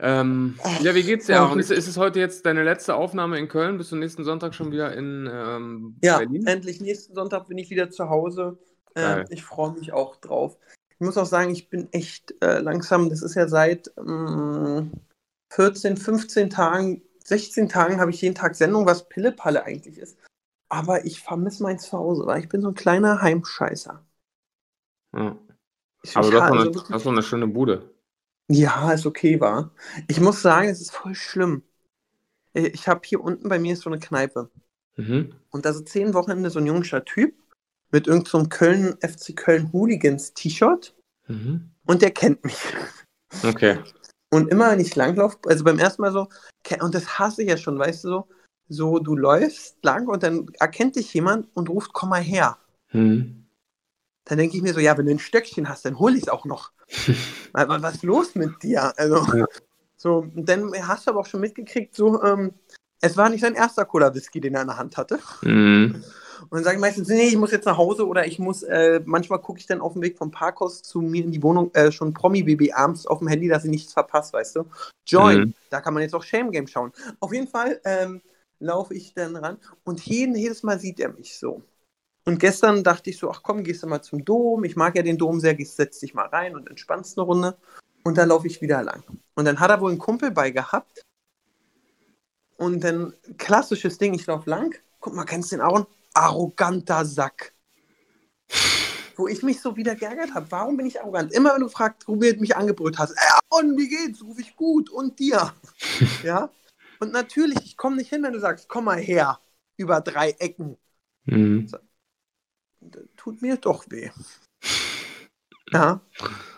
Ähm, 0.00 0.58
Ach, 0.64 0.80
ja, 0.80 0.92
wie 0.96 1.04
geht's 1.04 1.26
dir, 1.26 1.46
gut. 1.48 1.60
Ist, 1.60 1.70
ist 1.70 1.86
es 1.86 1.96
heute 1.98 2.18
jetzt 2.18 2.44
deine 2.46 2.64
letzte 2.64 2.96
Aufnahme 2.96 3.38
in 3.38 3.46
Köln? 3.46 3.78
Bist 3.78 3.92
du 3.92 3.96
nächsten 3.96 4.24
Sonntag 4.24 4.56
schon 4.56 4.72
wieder 4.72 4.92
in 4.96 5.30
ähm, 5.32 5.98
Ja, 6.02 6.18
Berlin? 6.18 6.44
endlich 6.48 6.80
nächsten 6.80 7.14
Sonntag 7.14 7.46
bin 7.46 7.58
ich 7.58 7.70
wieder 7.70 7.90
zu 7.90 8.10
Hause. 8.10 8.58
Ähm, 8.96 9.24
ich 9.30 9.44
freue 9.44 9.72
mich 9.72 9.92
auch 9.92 10.16
drauf. 10.16 10.58
Ich 11.02 11.04
muss 11.04 11.18
auch 11.18 11.26
sagen, 11.26 11.50
ich 11.50 11.68
bin 11.68 11.92
echt 11.92 12.32
äh, 12.44 12.60
langsam. 12.60 13.10
Das 13.10 13.22
ist 13.22 13.34
ja 13.34 13.48
seit 13.48 13.90
ähm, 13.98 14.92
14, 15.50 15.96
15 15.96 16.48
Tagen, 16.48 17.02
16 17.24 17.68
Tagen 17.68 17.98
habe 18.00 18.12
ich 18.12 18.22
jeden 18.22 18.36
Tag 18.36 18.54
Sendung, 18.54 18.86
was 18.86 19.08
Pillepalle 19.08 19.64
eigentlich 19.64 19.98
ist. 19.98 20.16
Aber 20.68 21.04
ich 21.04 21.18
vermisse 21.20 21.64
mein 21.64 21.80
Zuhause, 21.80 22.24
weil 22.24 22.38
ich 22.40 22.48
bin 22.48 22.60
so 22.62 22.68
ein 22.68 22.76
kleiner 22.76 23.20
Heimscheißer. 23.20 24.00
Ja. 25.16 25.36
Ich, 26.04 26.16
Aber 26.16 26.30
du 26.30 26.40
hast 26.40 26.50
eine, 26.52 26.60
also 26.60 26.74
wirklich- 26.74 26.90
hast 26.94 27.04
doch 27.06 27.10
eine 27.10 27.22
schöne 27.24 27.48
Bude. 27.48 27.90
Ja, 28.48 28.92
ist 28.92 29.04
okay, 29.04 29.40
war. 29.40 29.72
Ich 30.06 30.20
muss 30.20 30.40
sagen, 30.40 30.68
es 30.68 30.80
ist 30.80 30.92
voll 30.92 31.16
schlimm. 31.16 31.64
Äh, 32.54 32.68
Ich 32.68 32.86
habe 32.86 33.00
hier 33.04 33.20
unten 33.20 33.48
bei 33.48 33.58
mir 33.58 33.72
ist 33.72 33.82
so 33.82 33.90
eine 33.90 33.98
Kneipe. 33.98 34.50
Mhm. 34.94 35.34
Und 35.50 35.64
da 35.64 35.72
sitzt 35.72 35.96
jeden 35.96 36.14
Wochenende 36.14 36.48
so 36.50 36.60
ein 36.60 36.66
jungscher 36.66 37.04
Typ 37.04 37.34
mit 37.92 38.06
irgendeinem 38.06 38.44
so 38.44 38.48
Köln, 38.48 38.96
FC 39.00 39.36
Köln 39.36 39.72
Hooligans 39.72 40.34
T-Shirt 40.34 40.94
Mhm. 41.28 41.70
und 41.86 42.02
der 42.02 42.10
kennt 42.10 42.44
mich. 42.44 42.56
Okay. 43.44 43.78
Und 44.30 44.48
immer 44.50 44.70
wenn 44.70 44.80
ich 44.80 44.96
langlaufe, 44.96 45.38
also 45.46 45.62
beim 45.62 45.78
ersten 45.78 46.02
Mal 46.02 46.12
so, 46.12 46.28
und 46.80 46.94
das 46.94 47.18
hasse 47.18 47.42
ich 47.42 47.48
ja 47.48 47.56
schon, 47.56 47.78
weißt 47.78 48.04
du, 48.04 48.08
so, 48.08 48.28
so 48.68 48.98
du 48.98 49.14
läufst 49.14 49.76
lang 49.84 50.08
und 50.08 50.22
dann 50.22 50.48
erkennt 50.58 50.96
dich 50.96 51.12
jemand 51.14 51.48
und 51.54 51.68
ruft, 51.68 51.92
komm 51.92 52.08
mal 52.08 52.22
her. 52.22 52.58
Mhm. 52.92 53.46
Dann 54.24 54.38
denke 54.38 54.56
ich 54.56 54.62
mir 54.62 54.72
so, 54.72 54.80
ja, 54.80 54.96
wenn 54.96 55.06
du 55.06 55.12
ein 55.12 55.18
Stöckchen 55.18 55.68
hast, 55.68 55.84
dann 55.84 55.98
hol 55.98 56.14
ich 56.16 56.22
es 56.22 56.28
auch 56.28 56.44
noch. 56.44 56.72
Wa- 57.52 57.82
was 57.82 57.96
ist 57.96 58.02
los 58.04 58.34
mit 58.34 58.62
dir? 58.62 58.92
Also, 58.98 59.16
Ja. 59.36 59.46
so, 59.96 60.26
dann 60.34 60.72
hast 60.86 61.06
du 61.06 61.10
aber 61.10 61.20
auch 61.20 61.26
schon 61.26 61.40
mitgekriegt, 61.40 61.94
so, 61.94 62.22
ähm, 62.22 62.54
es 63.00 63.16
war 63.16 63.28
nicht 63.28 63.40
sein 63.42 63.54
erster 63.54 63.84
Cola 63.84 64.14
Whisky, 64.14 64.40
den 64.40 64.54
er 64.54 64.62
in 64.62 64.68
der 64.68 64.78
Hand 64.78 64.96
hatte. 64.96 65.18
Mhm. 65.42 66.02
Und 66.42 66.52
dann 66.52 66.64
sage 66.64 66.76
ich 66.76 66.80
meistens, 66.80 67.08
nee, 67.08 67.28
ich 67.28 67.36
muss 67.36 67.50
jetzt 67.52 67.66
nach 67.66 67.76
Hause 67.78 68.06
oder 68.06 68.26
ich 68.26 68.38
muss, 68.38 68.62
äh, 68.62 69.00
manchmal 69.04 69.40
gucke 69.40 69.58
ich 69.58 69.66
dann 69.66 69.80
auf 69.80 69.94
dem 69.94 70.02
Weg 70.02 70.18
vom 70.18 70.30
Parkhaus 70.30 70.82
zu 70.82 71.00
mir 71.00 71.24
in 71.24 71.32
die 71.32 71.42
Wohnung 71.42 71.72
äh, 71.74 71.90
schon 71.92 72.12
Promi-Baby 72.12 72.72
abends 72.72 73.06
auf 73.06 73.18
dem 73.20 73.28
Handy, 73.28 73.48
dass 73.48 73.64
ich 73.64 73.70
nichts 73.70 73.92
verpasse, 73.92 74.32
weißt 74.34 74.56
du? 74.56 74.66
Join, 75.06 75.38
Mhm. 75.38 75.54
da 75.70 75.80
kann 75.80 75.94
man 75.94 76.02
jetzt 76.02 76.14
auch 76.14 76.22
Shame 76.22 76.50
Game 76.50 76.66
schauen. 76.66 76.92
Auf 77.20 77.32
jeden 77.32 77.48
Fall 77.48 77.80
ähm, 77.84 78.20
laufe 78.58 78.94
ich 78.94 79.14
dann 79.14 79.36
ran 79.36 79.58
und 79.84 80.00
jeden, 80.04 80.34
jedes 80.34 80.62
Mal 80.62 80.78
sieht 80.78 81.00
er 81.00 81.12
mich 81.12 81.38
so. 81.38 81.62
Und 82.24 82.38
gestern 82.38 82.84
dachte 82.84 83.10
ich 83.10 83.18
so, 83.18 83.30
ach 83.30 83.42
komm, 83.42 83.64
gehst 83.64 83.82
du 83.82 83.88
mal 83.88 84.00
zum 84.02 84.24
Dom. 84.24 84.62
Ich 84.62 84.76
mag 84.76 84.94
ja 84.94 85.02
den 85.02 85.18
Dom 85.18 85.40
sehr, 85.40 85.54
gehst, 85.54 85.76
setz 85.76 85.98
dich 85.98 86.14
mal 86.14 86.26
rein 86.26 86.54
und 86.54 86.70
entspannst 86.70 87.18
eine 87.18 87.26
Runde. 87.26 87.56
Und 88.04 88.16
dann 88.16 88.28
laufe 88.28 88.46
ich 88.46 88.60
wieder 88.62 88.82
lang. 88.82 89.02
Und 89.34 89.44
dann 89.44 89.58
hat 89.58 89.70
er 89.70 89.80
wohl 89.80 89.90
einen 89.90 89.98
Kumpel 89.98 90.30
bei 90.30 90.50
gehabt. 90.50 91.02
Und 92.56 92.84
dann, 92.84 93.12
klassisches 93.38 93.98
Ding, 93.98 94.14
ich 94.14 94.26
laufe 94.26 94.48
lang. 94.48 94.76
Guck 95.00 95.14
mal, 95.14 95.24
kennst 95.24 95.50
du 95.50 95.56
den 95.56 95.62
Aaron? 95.62 95.86
Arroganter 96.14 97.04
Sack. 97.04 97.54
Wo 99.16 99.28
ich 99.28 99.42
mich 99.42 99.60
so 99.60 99.76
wieder 99.76 99.94
geärgert 99.94 100.34
habe. 100.34 100.50
Warum 100.50 100.76
bin 100.76 100.86
ich 100.86 101.00
arrogant? 101.00 101.32
Immer 101.32 101.54
wenn 101.54 101.60
du 101.60 101.68
fragst, 101.68 102.08
Robert 102.08 102.40
mich 102.40 102.56
angebrüllt 102.56 102.98
hast, 102.98 103.12
ey, 103.12 103.28
Aaron, 103.50 103.76
wie 103.76 103.88
geht's? 103.88 104.22
Ruf 104.22 104.38
ich 104.38 104.56
gut. 104.56 104.90
Und 104.90 105.18
dir? 105.18 105.52
ja? 106.22 106.50
Und 107.00 107.12
natürlich, 107.12 107.58
ich 107.64 107.76
komme 107.76 107.96
nicht 107.96 108.10
hin, 108.10 108.22
wenn 108.22 108.32
du 108.32 108.40
sagst, 108.40 108.68
komm 108.68 108.84
mal 108.84 108.98
her. 108.98 109.38
Über 109.76 110.00
drei 110.00 110.30
Ecken. 110.38 110.76
Mhm. 111.24 111.70
Tut 113.16 113.42
mir 113.42 113.56
doch 113.56 113.84
weh. 113.90 114.10
Ja, 115.72 116.00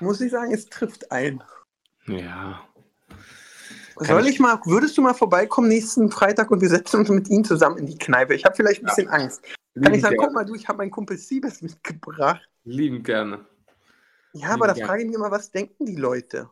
muss 0.01 0.21
ich 0.21 0.33
sagen, 0.33 0.53
es 0.53 0.67
trifft 0.67 1.13
ein. 1.13 1.43
Ja. 2.07 2.67
Soll 3.97 4.23
ich- 4.27 4.35
ich 4.35 4.41
mal, 4.41 4.59
würdest 4.65 4.97
du 4.99 5.03
mal 5.03 5.15
vorbeikommen 5.15 5.69
nächsten 5.69 6.11
Freitag 6.11 6.51
und 6.51 6.61
wir 6.61 6.69
setzen 6.69 7.01
uns 7.01 7.09
mit 7.09 7.29
ihm 7.29 7.45
zusammen 7.45 7.79
in 7.79 7.87
die 7.87 7.99
Kneipe? 7.99 8.35
Ich 8.35 8.45
habe 8.45 8.55
vielleicht 8.57 8.83
ein 8.83 8.87
bisschen 8.87 9.09
Angst. 9.09 9.43
Kann 9.43 9.53
Lieben 9.85 9.95
ich 9.95 10.03
sagen, 10.03 10.15
gerne. 10.17 10.27
guck 10.29 10.35
mal, 10.35 10.45
du, 10.45 10.55
ich 10.55 10.69
habe 10.69 10.79
meinen 10.79 10.91
Kumpel 10.91 11.17
Siebes 11.17 11.63
mitgebracht. 11.63 12.49
Lieben 12.65 13.03
gerne. 13.03 13.45
Ja, 14.33 14.49
aber 14.51 14.67
da 14.69 14.75
Ja. 14.75 14.87
frage 14.87 15.03
ich 15.03 15.07
mich 15.09 15.17
immer, 15.17 15.31
was 15.31 15.51
denken 15.51 15.87
die 15.87 15.97
Leute? 15.97 16.51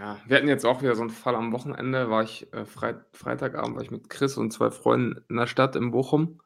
Ja, 0.00 0.18
wir 0.26 0.36
hatten 0.36 0.46
jetzt 0.48 0.64
auch 0.64 0.82
wieder 0.82 0.94
so 0.94 1.02
einen 1.02 1.10
Fall 1.10 1.34
am 1.34 1.52
Wochenende, 1.52 2.08
war 2.08 2.22
ich 2.22 2.52
äh, 2.52 2.64
Freit 2.64 3.04
Freitagabend 3.12 3.74
war 3.74 3.82
ich 3.82 3.90
mit 3.90 4.08
Chris 4.08 4.36
und 4.36 4.52
zwei 4.52 4.70
Freunden 4.70 5.24
in 5.28 5.36
der 5.36 5.48
Stadt 5.48 5.74
in 5.74 5.90
Bochum. 5.90 6.40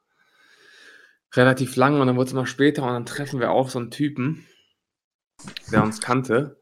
Relativ 1.35 1.77
lang 1.77 2.01
und 2.01 2.07
dann 2.07 2.17
wurde 2.17 2.29
es 2.29 2.35
mal 2.35 2.47
später 2.47 2.83
und 2.83 2.89
dann 2.89 3.05
treffen 3.05 3.41
wir 3.41 3.51
auch 3.51 3.69
so 3.69 3.79
einen 3.79 3.91
Typen, 3.91 4.47
der 5.71 5.83
uns 5.83 6.01
kannte. 6.01 6.59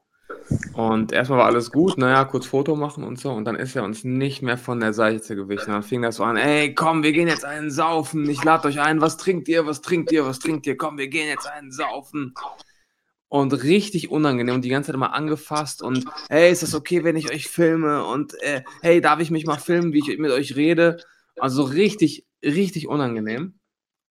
Und 0.74 1.12
erstmal 1.12 1.38
war 1.38 1.46
alles 1.46 1.70
gut, 1.70 1.98
naja, 1.98 2.24
kurz 2.24 2.46
Foto 2.46 2.76
machen 2.76 3.04
und 3.04 3.18
so. 3.18 3.30
Und 3.32 3.44
dann 3.44 3.56
ist 3.56 3.76
er 3.76 3.84
uns 3.84 4.04
nicht 4.04 4.42
mehr 4.42 4.58
von 4.58 4.80
der 4.80 4.92
Seite 4.92 5.36
gewichen. 5.36 5.70
Dann 5.70 5.82
fing 5.82 6.02
das 6.02 6.16
so 6.16 6.24
an, 6.24 6.36
ey, 6.36 6.74
komm, 6.74 7.02
wir 7.02 7.12
gehen 7.12 7.28
jetzt 7.28 7.44
einen 7.44 7.70
saufen. 7.70 8.28
Ich 8.28 8.42
lade 8.44 8.68
euch 8.68 8.80
ein, 8.80 9.00
was 9.00 9.16
trinkt 9.16 9.48
ihr, 9.48 9.66
was 9.66 9.80
trinkt 9.80 10.10
ihr, 10.12 10.26
was 10.26 10.38
trinkt 10.40 10.66
ihr? 10.66 10.76
Komm, 10.76 10.98
wir 10.98 11.08
gehen 11.08 11.28
jetzt 11.28 11.46
einen 11.46 11.70
saufen. 11.70 12.34
Und 13.28 13.52
richtig 13.64 14.10
unangenehm 14.10 14.56
und 14.56 14.64
die 14.64 14.68
ganze 14.68 14.88
Zeit 14.88 14.94
immer 14.94 15.12
angefasst 15.12 15.82
und 15.82 16.04
hey, 16.28 16.52
ist 16.52 16.62
das 16.62 16.74
okay, 16.74 17.02
wenn 17.02 17.16
ich 17.16 17.30
euch 17.30 17.48
filme? 17.48 18.04
Und 18.04 18.34
äh, 18.42 18.62
hey, 18.80 19.00
darf 19.00 19.18
ich 19.18 19.30
mich 19.32 19.44
mal 19.44 19.58
filmen, 19.58 19.92
wie 19.92 19.98
ich 19.98 20.18
mit 20.18 20.30
euch 20.30 20.54
rede? 20.54 20.98
Also 21.38 21.64
richtig, 21.64 22.26
richtig 22.44 22.86
unangenehm. 22.86 23.58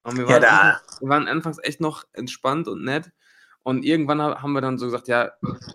Und 0.03 0.17
wir 0.17 0.25
Ja, 0.27 0.29
waren, 0.29 0.41
da. 0.41 0.49
anfangs, 0.49 0.99
wir 0.99 1.09
waren 1.09 1.27
anfangs 1.29 1.57
echt 1.63 1.79
noch 1.79 2.03
entspannt 2.11 2.67
und 2.67 2.83
nett. 2.83 3.11
Und 3.63 3.83
irgendwann 3.85 4.21
ha- 4.21 4.41
haben 4.41 4.53
wir 4.53 4.61
dann 4.61 4.77
so 4.77 4.85
gesagt, 4.85 5.07
ja, 5.07 5.31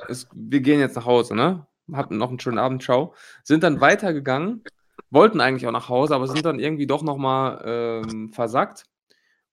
es, 0.08 0.28
wir 0.32 0.60
gehen 0.60 0.80
jetzt 0.80 0.96
nach 0.96 1.06
Hause, 1.06 1.34
ne? 1.34 1.66
Hatten 1.92 2.18
noch 2.18 2.28
einen 2.28 2.38
schönen 2.40 2.58
Abend, 2.58 2.82
ciao. 2.82 3.14
Sind 3.44 3.62
dann 3.62 3.80
weitergegangen, 3.80 4.62
wollten 5.10 5.40
eigentlich 5.40 5.66
auch 5.66 5.72
nach 5.72 5.88
Hause, 5.88 6.14
aber 6.14 6.28
sind 6.28 6.44
dann 6.44 6.60
irgendwie 6.60 6.86
doch 6.86 7.02
nochmal 7.02 7.62
ähm, 7.64 8.30
versackt. 8.30 8.84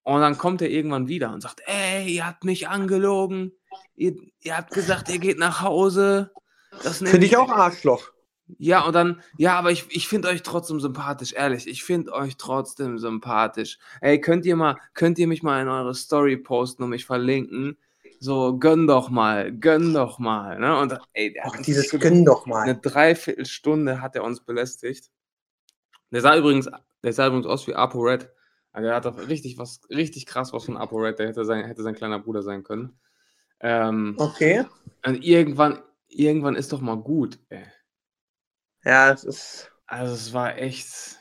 Und 0.04 0.22
dann 0.22 0.38
kommt 0.38 0.62
er 0.62 0.70
irgendwann 0.70 1.08
wieder 1.08 1.34
und 1.34 1.42
sagt, 1.42 1.62
ey, 1.66 2.08
ihr 2.08 2.28
habt 2.28 2.44
mich 2.44 2.68
angelogen. 2.68 3.54
Ihr, 3.96 4.16
ihr 4.42 4.58
habt 4.58 4.72
gesagt, 4.74 5.10
ihr 5.10 5.20
geht 5.20 5.40
nach 5.40 5.62
Hause. 5.62 6.32
Finde 6.82 7.26
ich 7.26 7.38
auch 7.38 7.50
Arschloch. 7.50 8.12
Ja, 8.60 8.82
und 8.86 8.94
dann, 8.94 9.22
ja, 9.38 9.58
aber 9.58 9.72
ich, 9.72 9.86
ich 9.90 10.08
finde 10.08 10.28
euch 10.28 10.44
trotzdem 10.44 10.80
sympathisch, 10.80 11.34
ehrlich. 11.34 11.68
Ich 11.68 11.84
finde 11.84 12.14
euch 12.14 12.38
trotzdem 12.38 13.00
sympathisch. 13.00 13.80
Ey, 14.02 14.22
könnt 14.22 14.46
ihr 14.46 14.56
mal, 14.56 14.78
könnt 14.94 15.18
ihr 15.18 15.28
mich 15.28 15.42
mal 15.42 15.62
in 15.62 15.70
eure 15.70 15.96
Story 15.96 16.38
posten 16.38 16.84
und 16.84 16.90
mich 16.90 17.06
verlinken? 17.06 17.78
So, 18.20 18.58
gönn 18.58 18.88
doch 18.88 19.10
mal, 19.10 19.52
gönn 19.52 19.94
doch 19.94 20.20
mal. 20.20 20.60
Ne? 20.60 20.78
Und 20.80 20.98
ey, 21.14 21.34
der 21.34 21.46
Ach, 21.48 21.62
dieses 21.62 21.90
Gönn 21.92 22.26
doch 22.26 22.46
mal. 22.46 22.62
Eine 22.64 22.78
Dreiviertelstunde 22.78 24.02
hat 24.02 24.16
er 24.16 24.24
uns 24.24 24.42
belästigt. 24.42 25.12
Der 26.12 26.22
sah 26.22 26.36
übrigens, 26.38 26.70
der 27.04 27.14
sah 27.14 27.28
übrigens 27.28 27.48
aus 27.48 27.68
wie 27.68 27.76
Apo 27.76 28.00
Red. 28.00 28.30
Also 28.72 28.88
der 28.88 28.96
hat 28.96 29.06
doch 29.06 29.18
richtig 29.28 29.58
was, 29.58 29.82
richtig 29.90 30.26
krass 30.26 30.54
was 30.54 30.66
von 30.66 30.78
Apo 30.78 30.98
Red. 30.98 31.20
Der 31.20 31.28
hätte 31.28 31.46
sein, 31.46 31.66
hätte 31.66 31.84
sein 31.84 31.96
kleiner 31.96 32.20
Bruder 32.20 32.42
sein 32.44 32.64
können. 32.64 33.00
Ähm, 33.60 34.16
Okay. 34.18 34.66
und 35.06 35.24
irgendwann, 35.24 35.82
irgendwann 36.08 36.56
ist 36.56 36.74
doch 36.74 36.82
mal 36.82 36.98
gut, 36.98 37.40
ey. 37.50 37.64
Ja, 38.84 39.12
es 39.12 39.24
ist. 39.24 39.72
Also 39.88 40.14
es 40.14 40.34
war 40.34 40.58
echt. 40.58 41.18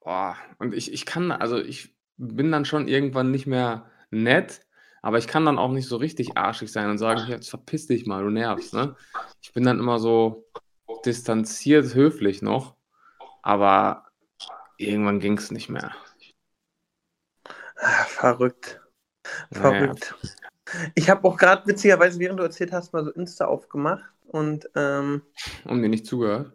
Boah. 0.00 0.36
Und 0.58 0.74
ich, 0.74 0.92
ich 0.92 1.06
kann, 1.06 1.32
also 1.32 1.58
ich 1.58 1.94
bin 2.16 2.52
dann 2.52 2.64
schon 2.64 2.88
irgendwann 2.88 3.30
nicht 3.30 3.46
mehr 3.46 3.90
nett, 4.10 4.63
aber 5.04 5.18
ich 5.18 5.26
kann 5.26 5.44
dann 5.44 5.58
auch 5.58 5.70
nicht 5.70 5.86
so 5.86 5.98
richtig 5.98 6.38
arschig 6.38 6.72
sein 6.72 6.88
und 6.88 6.96
sagen, 6.96 7.26
jetzt 7.28 7.50
verpiss 7.50 7.86
dich 7.86 8.06
mal, 8.06 8.24
du 8.24 8.30
nervst, 8.30 8.72
ne? 8.72 8.96
Ich 9.42 9.52
bin 9.52 9.62
dann 9.62 9.78
immer 9.78 9.98
so 9.98 10.46
distanziert, 11.04 11.94
höflich 11.94 12.40
noch, 12.40 12.74
aber 13.42 14.06
irgendwann 14.78 15.20
ging 15.20 15.36
es 15.36 15.50
nicht 15.50 15.68
mehr. 15.68 15.94
Ah, 17.76 18.04
verrückt. 18.04 18.80
Naja. 19.50 19.94
Verrückt. 19.94 20.14
Ich 20.94 21.10
habe 21.10 21.28
auch 21.28 21.36
gerade 21.36 21.66
witzigerweise, 21.66 22.18
während 22.18 22.40
du 22.40 22.44
erzählt 22.44 22.72
hast, 22.72 22.94
mal 22.94 23.04
so 23.04 23.10
Insta 23.10 23.44
aufgemacht 23.44 24.10
und 24.28 24.70
ähm, 24.74 25.20
Und 25.66 25.82
mir 25.82 25.90
nicht 25.90 26.06
zugehört. 26.06 26.50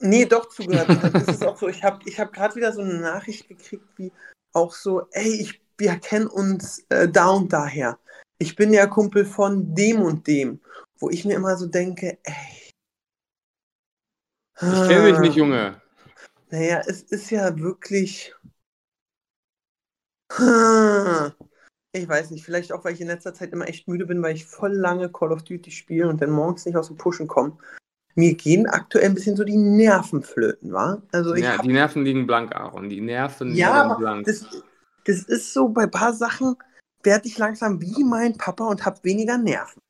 nee, 0.00 0.24
doch 0.24 0.48
zugehört. 0.48 0.88
das 1.14 1.28
ist 1.28 1.46
auch 1.46 1.56
so, 1.56 1.68
ich 1.68 1.84
habe 1.84 2.00
ich 2.04 2.18
hab 2.18 2.32
gerade 2.32 2.56
wieder 2.56 2.72
so 2.72 2.80
eine 2.80 2.98
Nachricht 2.98 3.46
gekriegt, 3.46 3.86
wie 3.94 4.10
auch 4.52 4.72
so, 4.72 5.06
ey, 5.12 5.40
ich, 5.40 5.60
wir 5.78 5.96
kennen 5.96 6.26
uns 6.26 6.84
äh, 6.88 7.08
da 7.08 7.28
und 7.28 7.52
daher. 7.52 7.98
Ich 8.38 8.56
bin 8.56 8.72
ja 8.72 8.86
Kumpel 8.86 9.24
von 9.24 9.74
dem 9.74 10.02
und 10.02 10.26
dem. 10.26 10.60
Wo 10.98 11.10
ich 11.10 11.24
mir 11.24 11.34
immer 11.34 11.56
so 11.56 11.66
denke, 11.66 12.18
ey. 12.22 12.70
Ich 14.60 14.88
kenne 14.88 15.10
dich 15.10 15.18
nicht, 15.18 15.36
Junge. 15.36 15.80
Naja, 16.50 16.82
es 16.86 17.02
ist 17.02 17.30
ja 17.30 17.58
wirklich. 17.58 18.34
Ich 21.92 22.06
weiß 22.06 22.30
nicht, 22.30 22.44
vielleicht 22.44 22.72
auch, 22.72 22.84
weil 22.84 22.92
ich 22.92 23.00
in 23.00 23.06
letzter 23.06 23.32
Zeit 23.32 23.54
immer 23.54 23.68
echt 23.68 23.88
müde 23.88 24.04
bin, 24.04 24.22
weil 24.22 24.34
ich 24.34 24.44
voll 24.44 24.74
lange 24.74 25.10
Call 25.10 25.32
of 25.32 25.44
Duty 25.44 25.70
spiele 25.70 26.08
und 26.08 26.20
dann 26.20 26.28
morgens 26.30 26.66
nicht 26.66 26.76
aus 26.76 26.88
dem 26.88 26.98
Pushen 26.98 27.26
komme. 27.26 27.56
Mir 28.14 28.34
gehen 28.34 28.66
aktuell 28.66 29.06
ein 29.06 29.14
bisschen 29.14 29.34
so 29.34 29.44
die 29.44 29.56
Nerven 29.56 30.22
flöten, 30.22 30.74
wa? 30.74 31.00
Also 31.12 31.34
ich 31.34 31.44
Ja, 31.44 31.56
hab, 31.56 31.62
die 31.62 31.72
Nerven 31.72 32.04
liegen 32.04 32.26
blank, 32.26 32.54
Aaron. 32.54 32.90
Die 32.90 33.00
Nerven 33.00 33.54
ja, 33.54 33.84
liegen 33.84 33.98
blank. 33.98 34.26
das, 34.26 34.44
das 35.06 35.22
ist 35.22 35.52
so, 35.52 35.68
bei 35.68 35.84
ein 35.84 35.90
paar 35.90 36.12
Sachen 36.12 36.56
werde 37.02 37.26
ich 37.28 37.38
langsam 37.38 37.80
wie 37.80 38.04
mein 38.04 38.36
Papa 38.36 38.66
und 38.66 38.84
habe 38.84 38.98
weniger 39.02 39.38
Nerven. 39.38 39.80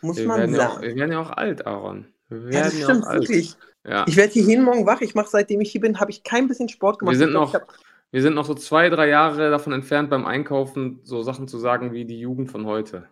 Muss 0.00 0.16
Wir 0.18 0.26
man 0.28 0.38
werden, 0.40 0.54
ja 0.54 0.68
auch, 0.68 0.74
sagen. 0.74 0.82
wir 0.86 0.96
werden 0.96 1.12
ja 1.12 1.20
auch 1.20 1.30
alt, 1.30 1.66
Aaron. 1.66 2.06
Wir 2.28 2.52
Ja, 2.52 2.64
das 2.64 2.78
ja, 2.78 2.84
stimmt 2.84 3.06
wirklich. 3.06 3.56
Ja. 3.86 4.04
Ich 4.06 4.16
werde 4.16 4.32
hier 4.32 4.44
jeden 4.44 4.64
Morgen 4.64 4.86
wach. 4.86 5.00
Ich 5.00 5.14
mache, 5.14 5.28
seitdem 5.28 5.60
ich 5.60 5.72
hier 5.72 5.80
bin, 5.80 6.00
habe 6.00 6.10
ich 6.10 6.22
kein 6.22 6.48
bisschen 6.48 6.68
Sport 6.68 6.98
gemacht. 6.98 7.12
Wir 7.14 7.18
sind 7.18 7.32
noch- 7.32 7.52
hab, 7.54 7.66
Wir 8.10 8.22
sind 8.22 8.34
noch 8.34 8.44
so 8.46 8.54
zwei, 8.54 8.88
drei 8.90 9.08
Jahre 9.08 9.50
davon 9.50 9.72
entfernt, 9.72 10.08
beim 10.10 10.24
Einkaufen 10.26 11.00
so 11.02 11.22
Sachen 11.22 11.48
zu 11.48 11.58
sagen 11.58 11.92
wie 11.92 12.04
die 12.04 12.20
Jugend 12.20 12.50
von 12.50 12.64
heute. 12.66 13.08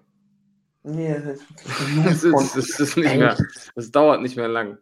nee, 0.85 1.13
das 1.15 1.41
ist 1.41 1.45
Das 2.05 2.25
ist, 2.25 2.57
das 2.57 2.81
ist 2.81 2.97
nicht 2.97 3.17
mehr, 3.17 3.37
das 3.75 3.91
dauert 3.91 4.23
nicht 4.23 4.37
mehr 4.37 4.49
lang. 4.49 4.79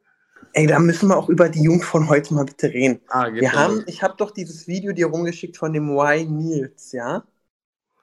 Ey, 0.52 0.66
da 0.66 0.78
müssen 0.78 1.08
wir 1.08 1.16
auch 1.16 1.28
über 1.28 1.48
die 1.48 1.62
Jugend 1.62 1.84
von 1.84 2.08
heute 2.08 2.34
mal 2.34 2.44
bitte 2.44 2.68
reden. 2.68 3.00
Ah, 3.08 3.32
Wir 3.32 3.52
haben, 3.52 3.84
ich 3.86 4.02
habe 4.02 4.14
doch 4.16 4.32
dieses 4.32 4.66
Video 4.66 4.92
dir 4.92 5.06
rumgeschickt 5.06 5.56
von 5.56 5.72
dem 5.72 5.88
Y 5.90 6.26
Nils, 6.28 6.92
ja? 6.92 7.24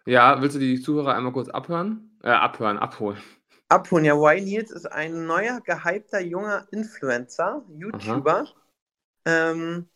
Ja, 0.05 0.41
willst 0.41 0.55
du 0.55 0.59
die 0.59 0.81
Zuhörer 0.81 1.15
einmal 1.15 1.33
kurz 1.33 1.49
abhören? 1.49 2.17
Äh, 2.23 2.29
abhören, 2.29 2.77
abholen. 2.77 3.21
Abholen, 3.69 4.05
ja, 4.05 4.15
Y 4.15 4.43
Nils 4.45 4.71
ist 4.71 4.85
ein 4.85 5.25
neuer, 5.25 5.59
gehypter, 5.61 6.21
junger 6.21 6.67
Influencer, 6.71 7.63
YouTuber. 7.77 8.47
Ähm, 9.25 9.89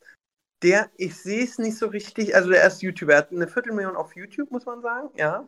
der, 0.62 0.90
ich 0.98 1.16
sehe 1.16 1.44
es 1.44 1.58
nicht 1.58 1.78
so 1.78 1.88
richtig, 1.88 2.36
also 2.36 2.50
der 2.50 2.68
ist 2.68 2.82
YouTuber, 2.82 3.14
er 3.14 3.18
hat 3.20 3.32
eine 3.32 3.48
Viertelmillion 3.48 3.96
auf 3.96 4.16
YouTube, 4.16 4.52
muss 4.52 4.66
man 4.66 4.82
sagen, 4.82 5.10
ja. 5.16 5.48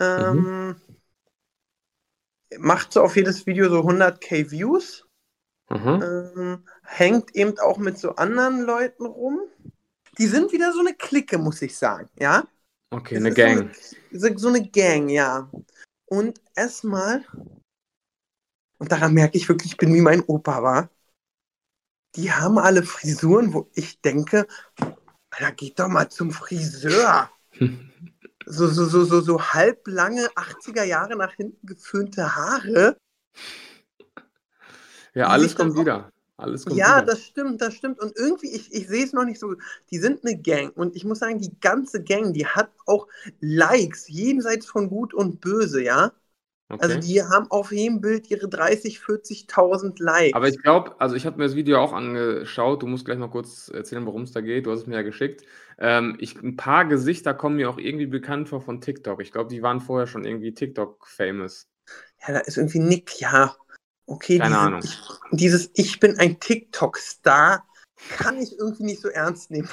Ähm, 0.00 0.76
Macht 2.58 2.92
so 2.92 3.02
auf 3.02 3.16
jedes 3.16 3.46
Video 3.46 3.68
so 3.68 3.80
100k 3.80 4.50
Views. 4.50 5.07
Mhm. 5.70 6.02
ähm, 6.02 6.64
hängt 6.82 7.34
eben 7.34 7.58
auch 7.58 7.78
mit 7.78 7.98
so 7.98 8.16
anderen 8.16 8.62
Leuten 8.62 9.04
rum. 9.04 9.40
Die 10.18 10.26
sind 10.26 10.52
wieder 10.52 10.72
so 10.72 10.80
eine 10.80 10.94
Clique, 10.94 11.38
muss 11.38 11.62
ich 11.62 11.76
sagen, 11.76 12.08
ja. 12.18 12.46
Okay, 12.90 13.16
Es 13.16 13.20
eine 13.20 13.34
Gang. 13.34 13.70
So 14.10 14.26
eine, 14.26 14.38
so 14.38 14.48
eine 14.48 14.68
Gang, 14.68 15.08
ja. 15.10 15.50
Und 16.06 16.40
erstmal, 16.54 17.24
und 18.78 18.90
daran 18.90 19.12
merke 19.12 19.36
ich 19.36 19.48
wirklich, 19.48 19.72
ich 19.72 19.76
bin 19.76 19.94
wie 19.94 20.00
mein 20.00 20.22
Opa 20.22 20.62
war. 20.62 20.90
Die 22.16 22.32
haben 22.32 22.58
alle 22.58 22.82
Frisuren, 22.82 23.52
wo 23.52 23.70
ich 23.74 24.00
denke, 24.00 24.46
da 25.38 25.50
geht 25.50 25.78
doch 25.78 25.88
mal 25.88 26.08
zum 26.08 26.30
Friseur. 26.30 27.30
So, 28.50 28.66
so, 28.66 28.86
so, 28.86 29.04
so, 29.04 29.20
so 29.20 29.42
halblange 29.42 30.26
80er 30.28 30.82
Jahre 30.82 31.16
nach 31.16 31.34
hinten 31.34 31.66
geföhnte 31.66 32.34
Haare. 32.34 32.96
Ja, 35.18 35.28
alles 35.28 35.54
kommt 35.56 35.76
wieder. 35.76 36.12
Alles 36.36 36.66
kommt 36.66 36.84
Ja, 36.84 36.86
wieder. 36.86 37.02
das 37.02 37.22
stimmt, 37.24 37.60
das 37.62 37.74
stimmt. 37.74 37.98
Und 38.00 38.16
irgendwie, 38.16 38.48
ich, 38.48 38.72
ich 38.72 38.86
sehe 38.88 39.04
es 39.04 39.12
noch 39.12 39.24
nicht 39.24 39.40
so. 39.40 39.54
Die 39.90 39.98
sind 39.98 40.24
eine 40.24 40.36
Gang. 40.40 40.76
Und 40.76 40.96
ich 40.96 41.04
muss 41.04 41.18
sagen, 41.20 41.40
die 41.40 41.58
ganze 41.60 42.02
Gang, 42.02 42.32
die 42.34 42.46
hat 42.46 42.70
auch 42.86 43.08
Likes, 43.40 44.08
jenseits 44.08 44.66
von 44.66 44.88
Gut 44.90 45.14
und 45.14 45.40
Böse, 45.40 45.82
ja. 45.82 46.12
okay. 46.70 46.78
Also 46.78 46.98
die 47.00 47.22
haben 47.22 47.50
auf 47.50 47.72
jedem 47.72 48.00
Bild 48.02 48.30
ihre 48.30 48.48
30, 48.48 49.00
40.000 49.00 50.02
Likes. 50.02 50.28
Aber 50.30 50.48
ich 50.48 50.62
glaube, 50.62 51.00
also 51.00 51.16
ich 51.16 51.24
habe 51.26 51.38
mir 51.38 51.44
das 51.44 51.54
Video 51.56 51.78
auch 51.80 51.92
angeschaut. 51.92 52.82
Du 52.82 52.86
musst 52.86 53.04
gleich 53.06 53.18
mal 53.18 53.30
kurz 53.30 53.68
erzählen, 53.68 54.04
worum 54.06 54.22
es 54.22 54.32
da 54.32 54.40
geht. 54.42 54.66
Du 54.66 54.70
hast 54.72 54.80
es 54.82 54.86
mir 54.86 54.96
ja 54.96 55.02
geschickt. 55.02 55.42
Ähm, 55.78 56.16
ich, 56.20 56.36
ein 56.36 56.56
paar 56.56 56.84
Gesichter 56.84 57.32
kommen 57.34 57.56
mir 57.56 57.70
auch 57.70 57.78
irgendwie 57.78 58.06
bekannt 58.06 58.48
vor 58.48 58.60
von 58.60 58.80
TikTok. 58.80 59.22
Ich 59.22 59.32
glaube, 59.32 59.48
die 59.50 59.62
waren 59.62 59.80
vorher 59.80 60.06
schon 60.06 60.24
irgendwie 60.24 60.52
TikTok-famous. 60.54 61.68
ja, 62.26 62.34
da 62.34 62.40
ist 62.40 62.56
irgendwie 62.56 62.80
Nick, 62.80 63.20
ja. 63.20 63.56
Okay, 64.08 64.38
Keine 64.38 64.54
diese, 64.54 64.58
Ahnung. 64.58 64.80
Ich, 64.82 64.98
dieses 65.32 65.70
Ich 65.74 66.00
bin 66.00 66.18
ein 66.18 66.40
TikTok-Star 66.40 67.66
kann 68.10 68.38
ich 68.38 68.58
irgendwie 68.58 68.84
nicht 68.84 69.02
so 69.02 69.08
ernst 69.08 69.50
nehmen, 69.50 69.68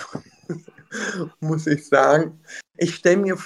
muss 1.39 1.68
ich 1.68 1.88
sagen. 1.88 2.44
Ich 2.75 2.96
stelle 2.96 3.18
mir 3.18 3.38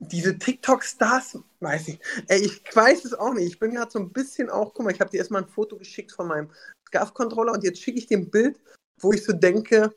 diese 0.00 0.38
TikTok-Stars, 0.38 1.38
weiß 1.60 1.88
ich, 1.88 2.00
ey, 2.28 2.40
ich 2.40 2.62
weiß 2.74 3.06
es 3.06 3.14
auch 3.14 3.32
nicht. 3.32 3.46
Ich 3.46 3.58
bin 3.58 3.72
gerade 3.72 3.90
so 3.90 4.00
ein 4.00 4.12
bisschen 4.12 4.50
auch, 4.50 4.74
guck 4.74 4.84
mal, 4.84 4.92
ich 4.92 5.00
habe 5.00 5.10
dir 5.10 5.18
erstmal 5.18 5.42
ein 5.42 5.48
Foto 5.48 5.78
geschickt 5.78 6.12
von 6.12 6.28
meinem 6.28 6.50
SCAF-Controller 6.88 7.52
und 7.52 7.64
jetzt 7.64 7.80
schicke 7.80 7.98
ich 7.98 8.06
dir 8.06 8.18
ein 8.18 8.30
Bild, 8.30 8.60
wo 9.00 9.12
ich 9.12 9.24
so 9.24 9.32
denke, 9.32 9.94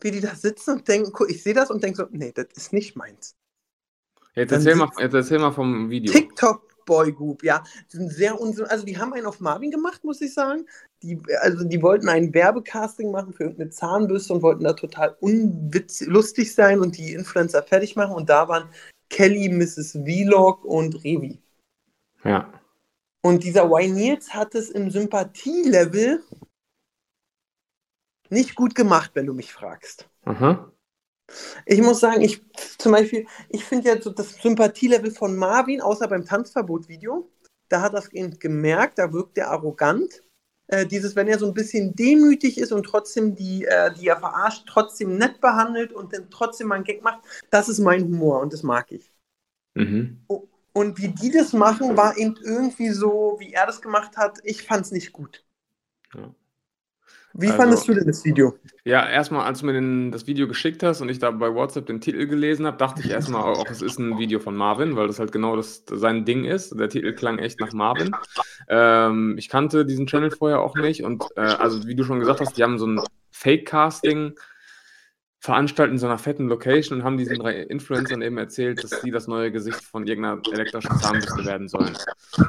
wie 0.00 0.10
die 0.10 0.20
da 0.20 0.34
sitzen 0.34 0.72
und 0.74 0.88
denken, 0.88 1.12
guck, 1.12 1.30
ich 1.30 1.42
sehe 1.42 1.54
das 1.54 1.70
und 1.70 1.82
denke 1.82 1.96
so, 1.96 2.08
nee, 2.10 2.32
das 2.32 2.48
ist 2.54 2.74
nicht 2.74 2.94
meins. 2.94 3.34
Jetzt 4.34 4.52
erzähl, 4.52 4.74
mal, 4.74 4.90
jetzt 4.98 5.14
erzähl 5.14 5.38
mal 5.38 5.52
vom 5.52 5.88
Video. 5.88 6.12
TikTok 6.12 6.75
Boy 6.86 7.12
Group, 7.12 7.44
ja, 7.44 7.62
sind 7.88 8.10
sehr 8.10 8.40
unsyn 8.40 8.66
also 8.66 8.86
die 8.86 8.96
haben 8.96 9.12
einen 9.12 9.26
auf 9.26 9.40
Marvin 9.40 9.70
gemacht, 9.70 10.02
muss 10.04 10.22
ich 10.22 10.32
sagen. 10.32 10.64
Die, 11.02 11.20
also 11.40 11.64
die 11.64 11.82
wollten 11.82 12.08
ein 12.08 12.32
Werbecasting 12.32 13.10
machen 13.10 13.34
für 13.34 13.44
irgendeine 13.44 13.70
Zahnbürste 13.70 14.32
und 14.32 14.42
wollten 14.42 14.64
da 14.64 14.72
total 14.72 15.16
unlustig 15.20 16.54
sein 16.54 16.80
und 16.80 16.96
die 16.96 17.12
Influencer 17.12 17.62
fertig 17.62 17.96
machen 17.96 18.14
und 18.14 18.30
da 18.30 18.48
waren 18.48 18.68
Kelly, 19.10 19.48
Mrs. 19.50 19.98
Vlog 20.04 20.64
und 20.64 21.04
Revi. 21.04 21.38
Ja. 22.24 22.52
Und 23.22 23.44
dieser 23.44 23.66
Y 23.66 23.92
Nils 23.92 24.32
hat 24.32 24.54
es 24.54 24.70
im 24.70 24.90
Sympathielevel 24.90 26.22
nicht 28.30 28.54
gut 28.54 28.74
gemacht, 28.74 29.10
wenn 29.14 29.26
du 29.26 29.34
mich 29.34 29.52
fragst. 29.52 30.08
Aha. 30.24 30.72
Ich 31.64 31.80
muss 31.82 32.00
sagen, 32.00 32.20
ich 32.20 32.42
zum 32.78 32.92
Beispiel, 32.92 33.26
ich 33.48 33.64
finde 33.64 33.88
ja 33.88 34.00
so 34.00 34.10
das 34.10 34.34
Sympathielevel 34.34 35.10
von 35.10 35.36
Marvin, 35.36 35.80
außer 35.80 36.08
beim 36.08 36.24
Tanzverbot-Video, 36.24 37.28
da 37.68 37.80
hat 37.80 37.94
das 37.94 38.12
eben 38.12 38.38
gemerkt, 38.38 38.98
da 38.98 39.12
wirkt 39.12 39.36
er 39.38 39.50
arrogant. 39.50 40.22
Äh, 40.68 40.86
dieses, 40.86 41.14
wenn 41.14 41.28
er 41.28 41.38
so 41.38 41.46
ein 41.46 41.54
bisschen 41.54 41.94
demütig 41.94 42.58
ist 42.58 42.72
und 42.72 42.84
trotzdem 42.84 43.36
die, 43.36 43.64
äh, 43.64 43.92
die 43.94 44.08
er 44.08 44.18
verarscht, 44.18 44.66
trotzdem 44.66 45.16
nett 45.16 45.40
behandelt 45.40 45.92
und 45.92 46.12
dann 46.12 46.28
trotzdem 46.30 46.68
mal 46.68 46.76
einen 46.76 46.84
Gag 46.84 47.02
macht, 47.02 47.20
das 47.50 47.68
ist 47.68 47.78
mein 47.78 48.04
Humor 48.04 48.40
und 48.40 48.52
das 48.52 48.64
mag 48.64 48.90
ich. 48.90 49.12
Mhm. 49.74 50.24
Und 50.72 50.98
wie 50.98 51.08
die 51.08 51.30
das 51.30 51.52
machen, 51.52 51.96
war 51.96 52.18
eben 52.18 52.36
irgendwie 52.42 52.90
so, 52.90 53.36
wie 53.38 53.52
er 53.52 53.66
das 53.66 53.80
gemacht 53.80 54.16
hat, 54.16 54.40
ich 54.42 54.64
fand 54.64 54.86
es 54.86 54.92
nicht 54.92 55.12
gut. 55.12 55.44
Ja. 56.14 56.34
Wie 57.38 57.46
Also- 57.46 57.58
fandest 57.58 57.88
du 57.88 57.94
denn 57.94 58.06
das 58.06 58.24
Video? 58.24 58.54
Ja, 58.84 59.08
erstmal, 59.08 59.44
als 59.46 59.60
du 59.60 59.66
mir 59.66 59.72
den, 59.74 60.10
das 60.12 60.26
Video 60.26 60.48
geschickt 60.48 60.82
hast 60.82 61.00
und 61.00 61.08
ich 61.08 61.18
da 61.18 61.30
bei 61.30 61.52
WhatsApp 61.54 61.86
den 61.86 62.00
Titel 62.00 62.26
gelesen 62.26 62.66
habe, 62.66 62.76
dachte 62.76 63.02
ich 63.02 63.10
erstmal 63.10 63.42
auch, 63.42 63.66
es 63.70 63.82
ist 63.82 63.98
ein 63.98 64.18
Video 64.18 64.38
von 64.40 64.56
Marvin, 64.56 64.96
weil 64.96 65.06
das 65.06 65.18
halt 65.18 65.32
genau 65.32 65.56
das, 65.56 65.84
sein 65.90 66.24
Ding 66.24 66.44
ist. 66.44 66.78
Der 66.78 66.88
Titel 66.88 67.12
klang 67.14 67.38
echt 67.38 67.60
nach 67.60 67.72
Marvin. 67.72 68.10
Ähm, 68.68 69.36
ich 69.38 69.48
kannte 69.48 69.84
diesen 69.84 70.06
Channel 70.06 70.30
vorher 70.30 70.60
auch 70.60 70.76
nicht 70.76 71.02
und 71.02 71.24
äh, 71.36 71.40
also 71.40 71.86
wie 71.86 71.94
du 71.94 72.04
schon 72.04 72.20
gesagt 72.20 72.40
hast, 72.40 72.56
die 72.56 72.62
haben 72.62 72.78
so 72.78 72.86
ein 72.86 73.00
Fake-Casting 73.32 74.32
veranstaltet 75.40 75.92
in 75.92 75.98
so 75.98 76.06
einer 76.06 76.18
fetten 76.18 76.48
Location 76.48 76.98
und 76.98 77.04
haben 77.04 77.16
diesen 77.18 77.38
drei 77.38 77.60
Influencern 77.62 78.22
eben 78.22 78.38
erzählt, 78.38 78.82
dass 78.82 79.02
sie 79.02 79.10
das 79.10 79.28
neue 79.28 79.52
Gesicht 79.52 79.80
von 79.84 80.06
irgendeiner 80.06 80.40
elektrischen 80.52 80.96
Zahnbürste 80.98 81.44
werden 81.44 81.68
sollen. 81.68 81.96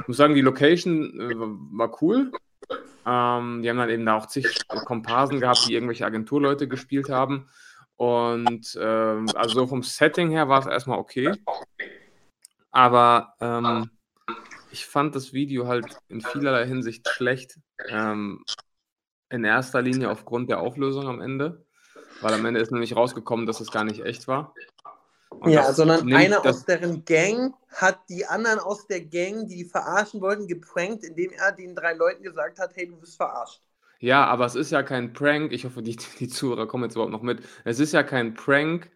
Ich 0.00 0.08
muss 0.08 0.16
sagen, 0.16 0.34
die 0.34 0.40
Location 0.40 1.20
äh, 1.20 1.34
war 1.36 1.96
cool. 2.02 2.32
Ähm, 3.06 3.62
die 3.62 3.70
haben 3.70 3.78
dann 3.78 3.90
eben 3.90 4.04
da 4.04 4.16
auch 4.16 4.26
zig 4.26 4.46
Komparsen 4.84 5.40
gehabt, 5.40 5.66
die 5.66 5.74
irgendwelche 5.74 6.04
Agenturleute 6.04 6.68
gespielt 6.68 7.08
haben. 7.08 7.48
Und 7.96 8.78
ähm, 8.80 9.26
also 9.34 9.54
so 9.54 9.66
vom 9.66 9.82
Setting 9.82 10.30
her 10.30 10.48
war 10.48 10.60
es 10.60 10.66
erstmal 10.66 10.98
okay. 10.98 11.32
Aber 12.70 13.34
ähm, 13.40 13.90
ich 14.70 14.86
fand 14.86 15.14
das 15.14 15.32
Video 15.32 15.66
halt 15.66 15.96
in 16.08 16.20
vielerlei 16.20 16.66
Hinsicht 16.66 17.08
schlecht. 17.08 17.58
Ähm, 17.88 18.44
in 19.30 19.44
erster 19.44 19.82
Linie 19.82 20.10
aufgrund 20.10 20.50
der 20.50 20.60
Auflösung 20.60 21.08
am 21.08 21.20
Ende. 21.20 21.64
Weil 22.20 22.34
am 22.34 22.44
Ende 22.44 22.60
ist 22.60 22.72
nämlich 22.72 22.96
rausgekommen, 22.96 23.46
dass 23.46 23.60
es 23.60 23.70
gar 23.70 23.84
nicht 23.84 24.04
echt 24.04 24.28
war. 24.28 24.54
Und 25.30 25.50
ja, 25.50 25.72
sondern 25.72 26.12
einer 26.12 26.44
aus 26.44 26.64
deren 26.64 27.04
Gang 27.04 27.54
hat 27.68 27.98
die 28.08 28.26
anderen 28.26 28.58
aus 28.58 28.86
der 28.86 29.02
Gang, 29.02 29.46
die 29.46 29.60
ihn 29.60 29.68
verarschen 29.68 30.20
wollten, 30.20 30.46
geprankt, 30.46 31.04
indem 31.04 31.30
er 31.32 31.52
den 31.52 31.74
drei 31.74 31.94
Leuten 31.94 32.22
gesagt 32.22 32.58
hat, 32.58 32.74
hey, 32.74 32.88
du 32.88 32.96
bist 32.96 33.16
verarscht. 33.16 33.60
Ja, 34.00 34.26
aber 34.26 34.46
es 34.46 34.54
ist 34.54 34.70
ja 34.70 34.82
kein 34.82 35.12
Prank. 35.12 35.52
Ich 35.52 35.64
hoffe, 35.64 35.82
die, 35.82 35.96
die 36.18 36.28
Zuhörer 36.28 36.66
kommen 36.66 36.84
jetzt 36.84 36.94
überhaupt 36.94 37.12
noch 37.12 37.22
mit. 37.22 37.40
Es 37.64 37.80
ist 37.80 37.92
ja 37.92 38.02
kein 38.02 38.34
Prank. 38.34 38.90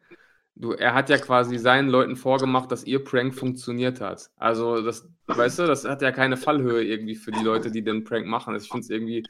Du, 0.54 0.72
er 0.72 0.94
hat 0.94 1.08
ja 1.08 1.16
quasi 1.18 1.58
seinen 1.58 1.88
Leuten 1.88 2.14
vorgemacht, 2.14 2.70
dass 2.70 2.84
ihr 2.84 3.02
Prank 3.02 3.34
funktioniert 3.34 4.00
hat. 4.00 4.30
Also, 4.36 4.82
das, 4.82 5.08
weißt 5.26 5.60
du, 5.60 5.66
das 5.66 5.84
hat 5.84 6.02
ja 6.02 6.12
keine 6.12 6.36
Fallhöhe 6.36 6.84
irgendwie 6.84 7.14
für 7.14 7.30
die 7.32 7.42
Leute, 7.42 7.70
die 7.70 7.82
den 7.82 8.04
Prank 8.04 8.26
machen. 8.26 8.54
Ich 8.54 8.68
finde 8.68 8.80
es 8.80 8.90
irgendwie. 8.90 9.26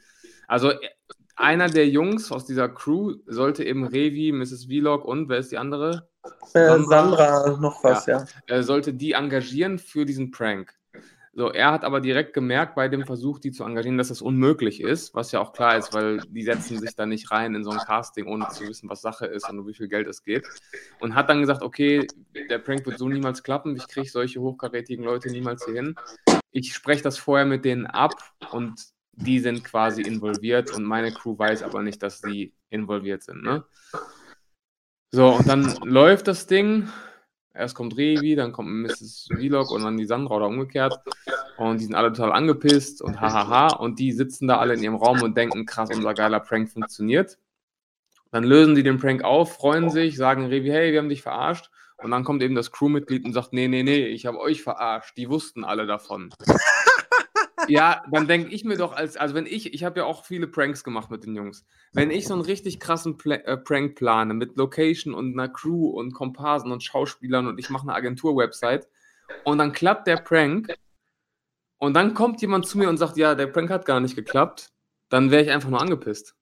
Also, 0.47 0.73
einer 1.35 1.69
der 1.69 1.87
Jungs 1.87 2.31
aus 2.31 2.45
dieser 2.45 2.69
Crew 2.69 3.15
sollte 3.25 3.63
eben 3.63 3.85
Revi, 3.85 4.31
Mrs. 4.31 4.65
Vlog 4.65 5.05
und 5.05 5.29
wer 5.29 5.39
ist 5.39 5.51
die 5.51 5.57
andere? 5.57 6.09
Äh, 6.53 6.79
Sandra, 6.79 7.57
noch 7.59 7.83
was, 7.83 8.05
ja. 8.05 8.25
äh, 8.47 8.63
sollte 8.63 8.93
die 8.93 9.13
engagieren 9.13 9.79
für 9.79 10.05
diesen 10.05 10.31
Prank. 10.31 10.73
So, 11.35 11.51
er 11.51 11.71
hat 11.71 11.83
aber 11.83 11.99
direkt 11.99 12.33
gemerkt 12.33 12.75
bei 12.75 12.87
dem 12.87 13.07
Versuch, 13.07 13.39
die 13.39 13.51
zu 13.51 13.63
engagieren, 13.63 13.97
dass 13.97 14.09
das 14.09 14.21
unmöglich 14.21 14.81
ist, 14.81 15.15
was 15.15 15.31
ja 15.31 15.39
auch 15.39 15.51
klar 15.51 15.77
ist, 15.77 15.91
weil 15.91 16.19
die 16.29 16.43
setzen 16.43 16.79
sich 16.79 16.95
da 16.95 17.07
nicht 17.07 17.31
rein 17.31 17.55
in 17.55 17.63
so 17.63 17.71
ein 17.71 17.79
Casting, 17.79 18.27
ohne 18.27 18.47
zu 18.49 18.67
wissen, 18.67 18.87
was 18.87 19.01
Sache 19.01 19.25
ist 19.25 19.49
und 19.49 19.57
um 19.57 19.67
wie 19.67 19.73
viel 19.73 19.87
Geld 19.87 20.07
es 20.07 20.23
geht. 20.23 20.45
Und 20.99 21.15
hat 21.15 21.29
dann 21.29 21.41
gesagt, 21.41 21.63
okay, 21.63 22.05
der 22.51 22.59
Prank 22.59 22.85
wird 22.85 22.99
so 22.99 23.09
niemals 23.09 23.41
klappen, 23.41 23.75
ich 23.75 23.87
kriege 23.87 24.07
solche 24.07 24.41
hochkarätigen 24.41 25.03
Leute 25.03 25.31
niemals 25.31 25.65
hier 25.65 25.73
hin. 25.73 25.95
Ich 26.51 26.71
spreche 26.75 27.01
das 27.01 27.17
vorher 27.17 27.47
mit 27.47 27.65
denen 27.65 27.87
ab 27.87 28.13
und 28.51 28.92
die 29.15 29.39
sind 29.39 29.63
quasi 29.63 30.01
involviert 30.01 30.71
und 30.71 30.83
meine 30.83 31.11
Crew 31.11 31.37
weiß 31.37 31.63
aber 31.63 31.81
nicht, 31.81 32.01
dass 32.01 32.19
sie 32.19 32.53
involviert 32.69 33.23
sind. 33.23 33.43
Ne? 33.43 33.63
So, 35.11 35.35
und 35.35 35.47
dann 35.47 35.75
läuft 35.83 36.27
das 36.27 36.47
Ding. 36.47 36.89
Erst 37.53 37.75
kommt 37.75 37.95
Revi, 37.95 38.35
dann 38.35 38.51
kommt 38.51 38.69
Mrs. 38.69 39.27
Vlog 39.31 39.69
und 39.69 39.83
dann 39.83 39.95
die 39.95 40.05
Sandra 40.05 40.37
oder 40.37 40.47
umgekehrt. 40.47 40.95
Und 41.57 41.79
die 41.79 41.85
sind 41.85 41.93
alle 41.93 42.11
total 42.11 42.31
angepisst 42.31 42.99
und 43.03 43.21
hahaha. 43.21 43.75
Und 43.75 43.99
die 43.99 44.11
sitzen 44.11 44.47
da 44.47 44.57
alle 44.57 44.73
in 44.73 44.81
ihrem 44.81 44.95
Raum 44.95 45.21
und 45.21 45.37
denken, 45.37 45.67
krass, 45.67 45.89
unser 45.93 46.15
geiler 46.15 46.39
Prank 46.39 46.71
funktioniert. 46.71 47.37
Dann 48.31 48.43
lösen 48.43 48.73
die 48.73 48.81
den 48.81 48.97
Prank 48.97 49.23
auf, 49.23 49.53
freuen 49.53 49.91
sich, 49.91 50.17
sagen 50.17 50.47
Revi, 50.47 50.69
hey, 50.69 50.91
wir 50.91 50.99
haben 50.99 51.09
dich 51.09 51.21
verarscht. 51.21 51.69
Und 51.97 52.09
dann 52.09 52.23
kommt 52.23 52.41
eben 52.41 52.55
das 52.55 52.71
Crewmitglied 52.71 53.23
und 53.23 53.33
sagt, 53.33 53.53
nee, 53.53 53.67
nee, 53.67 53.83
nee, 53.83 54.07
ich 54.07 54.25
habe 54.25 54.39
euch 54.39 54.63
verarscht. 54.63 55.15
Die 55.15 55.29
wussten 55.29 55.63
alle 55.63 55.85
davon. 55.85 56.33
Ja, 57.67 58.03
dann 58.11 58.27
denke 58.27 58.53
ich 58.53 58.63
mir 58.63 58.77
doch, 58.77 58.93
als, 58.93 59.17
also 59.17 59.35
wenn 59.35 59.45
ich, 59.45 59.73
ich 59.73 59.83
habe 59.83 59.99
ja 59.99 60.05
auch 60.05 60.25
viele 60.25 60.47
Pranks 60.47 60.83
gemacht 60.83 61.11
mit 61.11 61.23
den 61.23 61.35
Jungs. 61.35 61.65
Wenn 61.93 62.11
ich 62.11 62.27
so 62.27 62.33
einen 62.33 62.43
richtig 62.43 62.79
krassen 62.79 63.17
Pla 63.17 63.35
äh, 63.35 63.57
Prank 63.57 63.95
plane 63.95 64.33
mit 64.33 64.57
Location 64.57 65.13
und 65.13 65.33
einer 65.33 65.49
Crew 65.49 65.87
und 65.89 66.13
Komparsen 66.13 66.71
und 66.71 66.83
Schauspielern 66.83 67.47
und 67.47 67.59
ich 67.59 67.69
mache 67.69 67.83
eine 67.83 67.95
Agentur-Website 67.95 68.87
und 69.43 69.57
dann 69.57 69.71
klappt 69.71 70.07
der 70.07 70.17
Prank 70.17 70.73
und 71.77 71.93
dann 71.95 72.13
kommt 72.13 72.41
jemand 72.41 72.67
zu 72.67 72.77
mir 72.77 72.89
und 72.89 72.97
sagt, 72.97 73.17
ja, 73.17 73.35
der 73.35 73.47
Prank 73.47 73.69
hat 73.69 73.85
gar 73.85 73.99
nicht 73.99 74.15
geklappt, 74.15 74.71
dann 75.09 75.31
wäre 75.31 75.43
ich 75.43 75.51
einfach 75.51 75.69
nur 75.69 75.81
angepisst. 75.81 76.35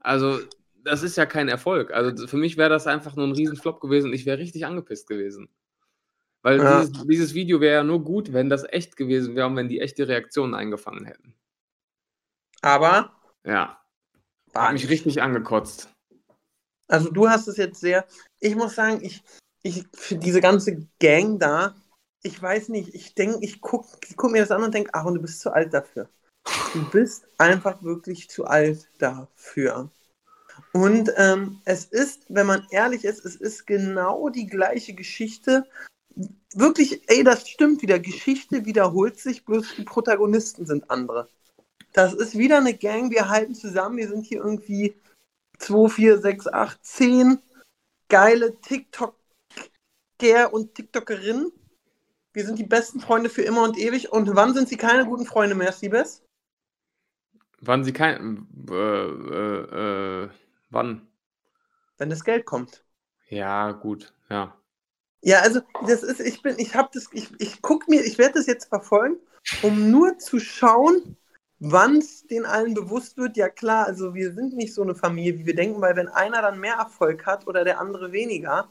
Also, 0.00 0.40
das 0.84 1.02
ist 1.02 1.16
ja 1.16 1.26
kein 1.26 1.48
Erfolg. 1.48 1.92
Also 1.92 2.26
für 2.26 2.36
mich 2.36 2.56
wäre 2.56 2.70
das 2.70 2.86
einfach 2.86 3.16
nur 3.16 3.26
ein 3.26 3.32
Riesenflop 3.32 3.80
gewesen 3.80 4.06
und 4.06 4.14
ich 4.14 4.26
wäre 4.26 4.38
richtig 4.38 4.64
angepisst 4.66 5.08
gewesen. 5.08 5.48
Weil 6.42 6.60
Ja. 6.60 6.80
dieses, 6.80 7.06
dieses 7.06 7.34
Video 7.34 7.60
wäre 7.60 7.76
ja 7.76 7.84
nur 7.84 8.02
gut, 8.04 8.32
wenn 8.32 8.48
das 8.48 8.64
echt 8.64 8.96
gewesen 8.96 9.34
wäre 9.34 9.46
und 9.48 9.56
wenn 9.56 9.68
die 9.68 9.80
echte 9.80 10.06
Reaktionen 10.08 10.54
eingefangen 10.54 11.04
hätten. 11.04 11.34
Aber 12.62 13.12
Ja, 13.44 13.80
hat 14.54 14.72
mich 14.72 14.88
richtig 14.88 15.22
angekotzt. 15.22 15.88
Also 16.88 17.10
du 17.10 17.28
hast 17.28 17.46
es 17.48 17.56
jetzt 17.56 17.80
sehr. 17.80 18.06
Ich 18.40 18.56
muss 18.56 18.74
sagen, 18.74 19.00
ich, 19.02 19.22
ich 19.62 19.84
für 19.94 20.16
diese 20.16 20.40
ganze 20.40 20.86
Gang 21.00 21.38
da, 21.38 21.76
ich 22.22 22.40
weiß 22.40 22.70
nicht, 22.70 22.94
ich 22.94 23.14
denke, 23.14 23.38
ich 23.42 23.60
gucke 23.60 23.88
guck 24.16 24.32
mir 24.32 24.40
das 24.40 24.50
an 24.50 24.62
und 24.62 24.74
denke, 24.74 24.92
Aaron, 24.94 25.14
du 25.14 25.20
bist 25.20 25.40
zu 25.40 25.52
alt 25.52 25.72
dafür. 25.72 26.08
Du 26.72 26.90
bist 26.90 27.26
einfach 27.38 27.82
wirklich 27.82 28.28
zu 28.28 28.46
alt 28.46 28.88
dafür. 28.98 29.90
Und 30.72 31.10
ähm, 31.16 31.60
es 31.64 31.84
ist, 31.84 32.24
wenn 32.28 32.46
man 32.46 32.66
ehrlich 32.70 33.04
ist, 33.04 33.24
es 33.24 33.36
ist 33.36 33.66
genau 33.66 34.28
die 34.28 34.46
gleiche 34.46 34.94
Geschichte. 34.94 35.66
Wirklich, 36.54 37.08
ey, 37.08 37.22
das 37.24 37.48
stimmt 37.48 37.82
wieder. 37.82 37.98
Geschichte 37.98 38.64
wiederholt 38.64 39.18
sich, 39.18 39.44
bloß 39.44 39.76
die 39.76 39.84
Protagonisten 39.84 40.66
sind 40.66 40.90
andere. 40.90 41.28
Das 41.92 42.14
ist 42.14 42.36
wieder 42.36 42.58
eine 42.58 42.74
Gang, 42.74 43.10
wir 43.10 43.28
halten 43.28 43.54
zusammen, 43.54 43.96
wir 43.96 44.08
sind 44.08 44.26
hier 44.26 44.38
irgendwie 44.38 44.94
2, 45.58 45.88
4, 45.88 46.18
6, 46.18 46.46
8, 46.48 46.84
10 46.84 47.38
geile 48.08 48.58
TikToker 48.60 49.14
und 50.52 50.74
TikTokerinnen. 50.74 51.52
Wir 52.32 52.44
sind 52.44 52.58
die 52.58 52.66
besten 52.66 53.00
Freunde 53.00 53.30
für 53.30 53.42
immer 53.42 53.62
und 53.62 53.78
ewig. 53.78 54.12
Und 54.12 54.34
wann 54.34 54.54
sind 54.54 54.68
sie 54.68 54.76
keine 54.76 55.06
guten 55.06 55.26
Freunde 55.26 55.54
mehr, 55.54 55.72
Siebes? 55.72 56.24
Wann 57.60 57.84
sie 57.84 57.92
kein. 57.92 58.46
Äh, 58.70 58.74
äh, 58.74 60.24
äh, 60.24 60.30
wann? 60.70 61.08
Wenn 61.96 62.10
das 62.10 62.24
Geld 62.24 62.46
kommt. 62.46 62.84
Ja, 63.28 63.72
gut, 63.72 64.12
ja. 64.30 64.57
Ja, 65.22 65.40
also 65.40 65.60
das 65.86 66.02
ist, 66.02 66.20
ich 66.20 66.42
bin, 66.42 66.58
ich 66.58 66.74
habe 66.74 66.90
das, 66.92 67.08
ich, 67.12 67.28
ich 67.38 67.60
guck 67.62 67.88
mir, 67.88 68.04
ich 68.04 68.18
werde 68.18 68.34
das 68.34 68.46
jetzt 68.46 68.68
verfolgen, 68.68 69.16
um 69.62 69.90
nur 69.90 70.18
zu 70.18 70.38
schauen, 70.38 71.16
wann 71.58 71.98
es 71.98 72.26
den 72.26 72.46
allen 72.46 72.74
bewusst 72.74 73.16
wird, 73.16 73.36
ja 73.36 73.48
klar, 73.48 73.86
also 73.86 74.14
wir 74.14 74.32
sind 74.32 74.54
nicht 74.54 74.74
so 74.74 74.82
eine 74.82 74.94
Familie, 74.94 75.38
wie 75.38 75.46
wir 75.46 75.56
denken, 75.56 75.80
weil 75.80 75.96
wenn 75.96 76.08
einer 76.08 76.40
dann 76.40 76.60
mehr 76.60 76.74
Erfolg 76.74 77.26
hat 77.26 77.46
oder 77.46 77.64
der 77.64 77.80
andere 77.80 78.12
weniger, 78.12 78.68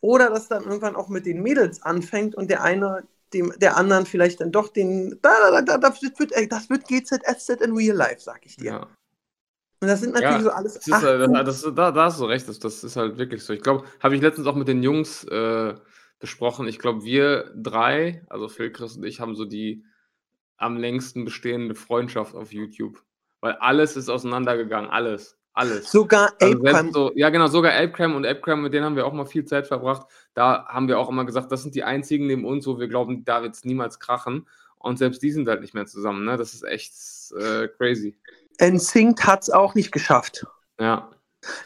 oder 0.00 0.30
das 0.30 0.48
dann 0.48 0.64
irgendwann 0.64 0.96
auch 0.96 1.08
mit 1.08 1.26
den 1.26 1.42
Mädels 1.42 1.82
anfängt 1.82 2.34
und 2.34 2.50
der 2.50 2.62
eine 2.62 3.04
dem, 3.34 3.52
der 3.58 3.76
anderen 3.76 4.06
vielleicht 4.06 4.40
dann 4.40 4.52
doch 4.52 4.68
den, 4.68 5.18
da, 5.20 5.50
da, 5.50 5.62
da, 5.62 5.78
das 5.78 6.00
wird, 6.02 6.32
ey, 6.32 6.48
das 6.48 6.70
wird 6.70 6.88
GZSZ 6.88 7.60
in 7.60 7.76
real 7.76 7.96
life, 7.96 8.20
sag 8.20 8.44
ich 8.46 8.56
dir. 8.56 8.72
ja. 8.72 8.88
Und 9.80 9.88
das 9.88 10.00
sind 10.00 10.12
natürlich 10.12 10.38
Ja, 10.38 10.42
so 10.42 10.50
alles 10.50 10.74
Das 10.74 10.86
ist, 10.86 10.92
18 10.92 11.32
das, 11.32 11.62
das, 11.62 11.74
da, 11.74 11.92
da 11.92 12.04
hast 12.04 12.20
du 12.20 12.24
recht, 12.24 12.48
das, 12.48 12.58
das 12.58 12.82
ist 12.82 12.96
halt 12.96 13.16
wirklich 13.16 13.44
so. 13.44 13.52
Ich 13.52 13.62
glaube, 13.62 13.84
habe 14.00 14.16
ich 14.16 14.22
letztens 14.22 14.46
auch 14.46 14.56
mit 14.56 14.68
den 14.68 14.82
Jungs 14.82 15.24
äh, 15.24 15.74
besprochen. 16.18 16.66
Ich 16.66 16.78
glaube, 16.78 17.04
wir 17.04 17.52
drei, 17.54 18.24
also 18.28 18.48
Phil, 18.48 18.72
Chris 18.72 18.96
und 18.96 19.04
ich, 19.04 19.20
haben 19.20 19.36
so 19.36 19.44
die 19.44 19.84
am 20.56 20.76
längsten 20.76 21.24
bestehende 21.24 21.76
Freundschaft 21.76 22.34
auf 22.34 22.52
YouTube. 22.52 23.02
Weil 23.40 23.52
alles 23.54 23.96
ist 23.96 24.08
auseinandergegangen, 24.08 24.90
alles. 24.90 25.36
Alles. 25.52 25.90
sogar 25.90 26.28
Apecrime. 26.34 26.92
so, 26.92 27.10
ja, 27.16 27.30
genau, 27.30 27.48
sogar 27.48 27.72
Apecram 27.72 28.14
und 28.14 28.24
Apecram, 28.24 28.62
mit 28.62 28.72
denen 28.72 28.84
haben 28.84 28.94
wir 28.94 29.04
auch 29.04 29.12
mal 29.12 29.26
viel 29.26 29.44
Zeit 29.44 29.66
verbracht. 29.66 30.06
Da 30.32 30.66
haben 30.68 30.86
wir 30.86 31.00
auch 31.00 31.08
immer 31.08 31.24
gesagt, 31.24 31.50
das 31.50 31.62
sind 31.62 31.74
die 31.74 31.82
einzigen 31.82 32.28
neben 32.28 32.44
uns, 32.44 32.64
wo 32.68 32.78
wir 32.78 32.86
glauben, 32.86 33.24
da 33.24 33.42
wird 33.42 33.56
es 33.56 33.64
niemals 33.64 33.98
krachen. 33.98 34.46
Und 34.76 34.98
selbst 34.98 35.20
die 35.20 35.32
sind 35.32 35.48
halt 35.48 35.60
nicht 35.60 35.74
mehr 35.74 35.86
zusammen, 35.86 36.24
ne? 36.24 36.36
Das 36.36 36.54
ist 36.54 36.62
echt 36.62 36.92
äh, 37.32 37.66
crazy. 37.66 38.16
NSYNC 38.60 39.26
hat 39.26 39.42
es 39.42 39.50
auch 39.50 39.74
nicht 39.74 39.92
geschafft. 39.92 40.46
Ja. 40.78 41.10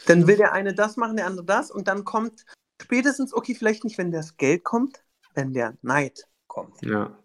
Dann 0.05 0.27
will 0.27 0.37
der 0.37 0.53
eine 0.53 0.73
das 0.73 0.97
machen, 0.97 1.17
der 1.17 1.25
andere 1.25 1.45
das 1.45 1.71
und 1.71 1.87
dann 1.87 2.03
kommt 2.05 2.45
spätestens, 2.81 3.33
okay, 3.33 3.55
vielleicht 3.55 3.83
nicht, 3.83 3.97
wenn 3.97 4.11
das 4.11 4.37
Geld 4.37 4.63
kommt, 4.63 5.03
wenn 5.33 5.53
der 5.53 5.75
Neid 5.81 6.27
kommt. 6.47 6.81
Ja. 6.81 7.17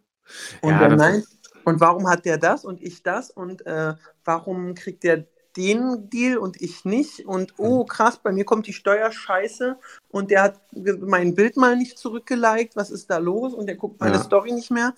Und 0.63 0.71
Ja, 0.71 0.89
der 0.89 0.97
Neid, 0.97 1.25
und 1.65 1.81
warum 1.81 2.09
hat 2.09 2.25
der 2.25 2.39
das 2.39 2.65
und 2.65 2.83
ich 2.83 3.03
das 3.03 3.31
und 3.31 3.67
äh, 3.67 3.95
warum 4.25 4.75
kriegt 4.75 5.05
der 5.05 5.27
den 5.57 6.09
Deal 6.09 6.39
und 6.39 6.61
ich 6.61 6.85
nicht 6.85 7.27
und 7.27 7.55
oh 7.59 7.85
krass, 7.85 8.21
bei 8.23 8.31
mir 8.31 8.45
kommt 8.45 8.67
die 8.67 8.73
Steuerscheiße 8.73 9.77
und 10.09 10.31
der 10.31 10.43
hat 10.43 10.61
mein 11.01 11.35
Bild 11.35 11.57
mal 11.57 11.77
nicht 11.77 11.99
zurückgeliked, 11.99 12.77
was 12.77 12.91
ist 12.91 13.11
da 13.11 13.19
los 13.19 13.55
und 13.55 13.67
der 13.67 13.77
guckt 13.77 14.01
meine 14.01 14.17
Ja. 14.17 14.23
Story 14.23 14.53
nicht 14.53 14.71
mehr 14.71 14.95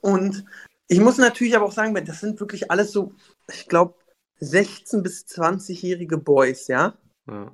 und 0.00 0.44
ich 0.86 1.00
muss 1.00 1.18
natürlich 1.18 1.56
aber 1.56 1.64
auch 1.64 1.72
sagen, 1.72 1.94
das 2.04 2.20
sind 2.20 2.38
wirklich 2.38 2.70
alles 2.70 2.92
so, 2.92 3.12
ich 3.50 3.66
glaube, 3.66 3.94
16 4.40 5.02
bis 5.02 5.24
20-jährige 5.26 6.18
Boys, 6.18 6.68
ja? 6.68 6.94
Ja. 7.28 7.52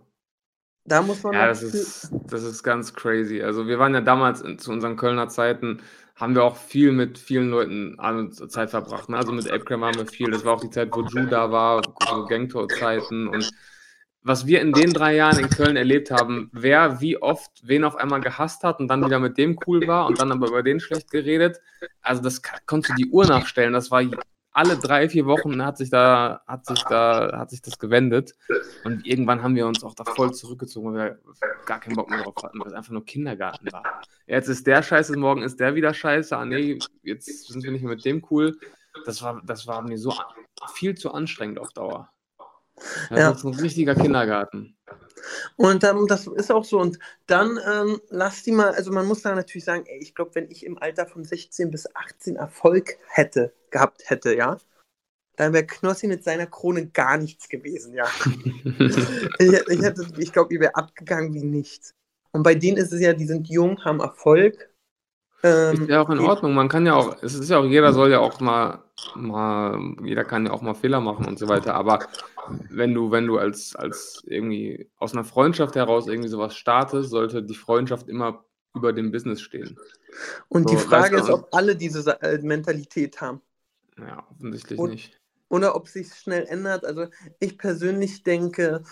Da 0.84 1.02
muss 1.02 1.22
man 1.22 1.34
Ja, 1.34 1.40
noch 1.40 1.48
das 1.48 1.62
ist, 1.62 2.10
das 2.26 2.42
ist 2.42 2.62
ganz 2.62 2.94
crazy. 2.94 3.42
Also 3.42 3.66
wir 3.66 3.78
waren 3.78 3.94
ja 3.94 4.00
damals 4.00 4.40
in, 4.40 4.58
zu 4.58 4.72
unseren 4.72 4.96
Kölner 4.96 5.28
Zeiten, 5.28 5.82
haben 6.16 6.34
wir 6.34 6.42
auch 6.44 6.56
viel 6.56 6.92
mit 6.92 7.18
vielen 7.18 7.50
Leuten 7.50 7.98
an- 7.98 8.32
Zeit 8.32 8.70
verbracht. 8.70 9.08
Ne? 9.08 9.16
Also 9.16 9.32
mit 9.32 9.50
Apecram 9.50 9.84
haben 9.84 9.98
wir 9.98 10.06
viel. 10.06 10.30
Das 10.30 10.44
war 10.44 10.54
auch 10.54 10.60
die 10.60 10.70
Zeit, 10.70 10.90
wo 10.92 11.02
Ju 11.02 11.26
da 11.26 11.50
war, 11.50 11.82
so 12.10 12.26
Gangtour-Zeiten. 12.26 13.28
Und 13.28 13.50
was 14.22 14.46
wir 14.46 14.60
in 14.60 14.72
den 14.72 14.92
drei 14.92 15.14
Jahren 15.16 15.38
in 15.38 15.48
Köln 15.48 15.76
erlebt 15.76 16.10
haben, 16.10 16.50
wer 16.52 17.00
wie 17.00 17.16
oft 17.22 17.50
wen 17.62 17.84
auf 17.84 17.96
einmal 17.96 18.20
gehasst 18.20 18.64
hat 18.64 18.80
und 18.80 18.88
dann 18.88 19.04
wieder 19.04 19.18
mit 19.18 19.38
dem 19.38 19.58
cool 19.66 19.86
war 19.86 20.06
und 20.06 20.20
dann 20.20 20.32
aber 20.32 20.48
über 20.48 20.62
den 20.62 20.80
schlecht 20.80 21.10
geredet. 21.10 21.60
Also 22.02 22.20
das 22.22 22.42
konntest 22.66 22.90
du 22.98 23.04
die 23.04 23.10
Uhr 23.10 23.26
nachstellen. 23.26 23.72
Das 23.72 23.90
war 23.90 24.02
alle 24.52 24.76
drei, 24.76 25.08
vier 25.08 25.26
Wochen 25.26 25.64
hat 25.64 25.78
sich 25.78 25.90
da, 25.90 26.42
hat 26.46 26.66
sich 26.66 26.82
da, 26.84 27.38
hat 27.38 27.50
sich 27.50 27.62
das 27.62 27.78
gewendet. 27.78 28.34
Und 28.84 29.06
irgendwann 29.06 29.42
haben 29.42 29.54
wir 29.54 29.66
uns 29.66 29.84
auch 29.84 29.94
da 29.94 30.04
voll 30.04 30.32
zurückgezogen, 30.32 30.94
weil 30.94 30.94
wir 30.94 31.18
gar 31.66 31.80
keinen 31.80 31.96
Bock 31.96 32.10
mehr 32.10 32.22
drauf 32.22 32.34
hatten, 32.42 32.58
weil 32.58 32.68
es 32.68 32.74
einfach 32.74 32.92
nur 32.92 33.04
Kindergarten 33.04 33.70
war. 33.72 34.02
Jetzt 34.26 34.48
ist 34.48 34.66
der 34.66 34.82
scheiße, 34.82 35.16
morgen 35.16 35.42
ist 35.42 35.60
der 35.60 35.74
wieder 35.74 35.94
scheiße. 35.94 36.36
Ah 36.36 36.44
nee, 36.44 36.78
jetzt 37.02 37.48
sind 37.48 37.62
wir 37.62 37.70
nicht 37.70 37.82
mehr 37.82 37.94
mit 37.94 38.04
dem 38.04 38.24
cool. 38.30 38.58
Das 39.04 39.22
war, 39.22 39.40
das 39.44 39.66
war 39.66 39.82
mir 39.82 39.98
so 39.98 40.12
viel 40.74 40.96
zu 40.96 41.12
anstrengend 41.12 41.58
auf 41.58 41.70
Dauer. 41.72 42.10
Das 43.10 43.18
Ja. 43.18 43.30
ist 43.30 43.44
ein 43.44 43.54
richtiger 43.54 43.94
Kindergarten. 43.94 44.76
Und 45.56 45.84
ähm, 45.84 46.06
das 46.08 46.26
ist 46.26 46.50
auch 46.50 46.64
so. 46.64 46.80
Und 46.80 46.98
dann 47.26 47.58
ähm, 47.70 48.00
lass 48.08 48.42
die 48.42 48.52
mal, 48.52 48.70
also 48.70 48.90
man 48.90 49.06
muss 49.06 49.22
da 49.22 49.34
natürlich 49.34 49.64
sagen, 49.64 49.84
ey, 49.86 49.98
ich 50.00 50.14
glaube, 50.14 50.34
wenn 50.34 50.50
ich 50.50 50.64
im 50.64 50.78
Alter 50.78 51.06
von 51.06 51.24
16 51.24 51.70
bis 51.70 51.94
18 51.94 52.36
Erfolg 52.36 52.96
hätte, 53.08 53.52
gehabt 53.70 54.02
hätte, 54.08 54.34
ja, 54.34 54.56
dann 55.36 55.52
wäre 55.52 55.66
Knossi 55.66 56.06
mit 56.06 56.24
seiner 56.24 56.46
Krone 56.46 56.86
gar 56.88 57.16
nichts 57.18 57.48
gewesen, 57.48 57.94
ja. 57.94 58.06
ich, 59.38 59.52
ich, 59.68 59.82
hätte- 59.82 60.06
ich 60.18 60.32
glaube, 60.32 60.48
die 60.54 60.60
wäre 60.60 60.74
abgegangen 60.74 61.34
wie 61.34 61.44
nichts. 61.44 61.94
Und 62.32 62.42
bei 62.42 62.54
denen 62.54 62.76
ist 62.78 62.92
es 62.92 63.00
ja, 63.00 63.12
die 63.12 63.26
sind 63.26 63.48
jung, 63.48 63.84
haben 63.84 64.00
Erfolg. 64.00 64.70
Ähm, 65.42 65.82
Ist 65.82 65.88
ja 65.88 66.02
auch 66.02 66.10
in 66.10 66.18
Ordnung. 66.20 66.54
Man 66.54 66.68
kann 66.68 66.84
ja 66.86 66.94
auch, 66.94 67.22
es 67.22 67.34
ist 67.34 67.48
ja 67.48 67.58
auch, 67.58 67.64
jeder 67.64 67.92
soll 67.94 68.10
ja 68.10 68.20
auch 68.20 68.40
mal, 68.40 68.84
mal, 69.14 69.78
jeder 70.04 70.24
kann 70.24 70.44
ja 70.46 70.52
auch 70.52 70.60
mal 70.62 70.74
Fehler 70.74 71.00
machen 71.00 71.26
und 71.26 71.38
so 71.38 71.48
weiter. 71.48 71.74
Aber 71.74 72.00
wenn 72.70 72.94
du, 72.94 73.10
wenn 73.10 73.26
du 73.26 73.38
als, 73.38 73.74
als 73.76 74.22
irgendwie 74.26 74.88
aus 74.96 75.12
einer 75.12 75.24
Freundschaft 75.24 75.74
heraus 75.76 76.06
irgendwie 76.08 76.28
sowas 76.28 76.54
startest, 76.56 77.10
sollte 77.10 77.42
die 77.42 77.54
Freundschaft 77.54 78.08
immer 78.08 78.44
über 78.74 78.92
dem 78.92 79.10
Business 79.10 79.40
stehen. 79.40 79.76
Und 80.48 80.70
die 80.70 80.76
So, 80.76 80.80
Frage 80.88 81.16
weißt 81.16 81.28
du, 81.28 81.32
ist, 81.34 81.38
ob 81.40 81.48
alle 81.54 81.74
diese 81.76 82.20
äh, 82.22 82.38
Mentalität 82.38 83.20
haben. 83.20 83.40
Ja, 83.98 84.26
offensichtlich 84.30 84.78
Und- 84.78 84.90
nicht. 84.90 85.18
oder 85.48 85.74
ob 85.74 85.88
sich 85.88 86.12
schnell 86.14 86.44
ändert. 86.46 86.84
Also 86.84 87.06
ich 87.40 87.58
persönlich 87.58 88.22
denke, 88.22 88.82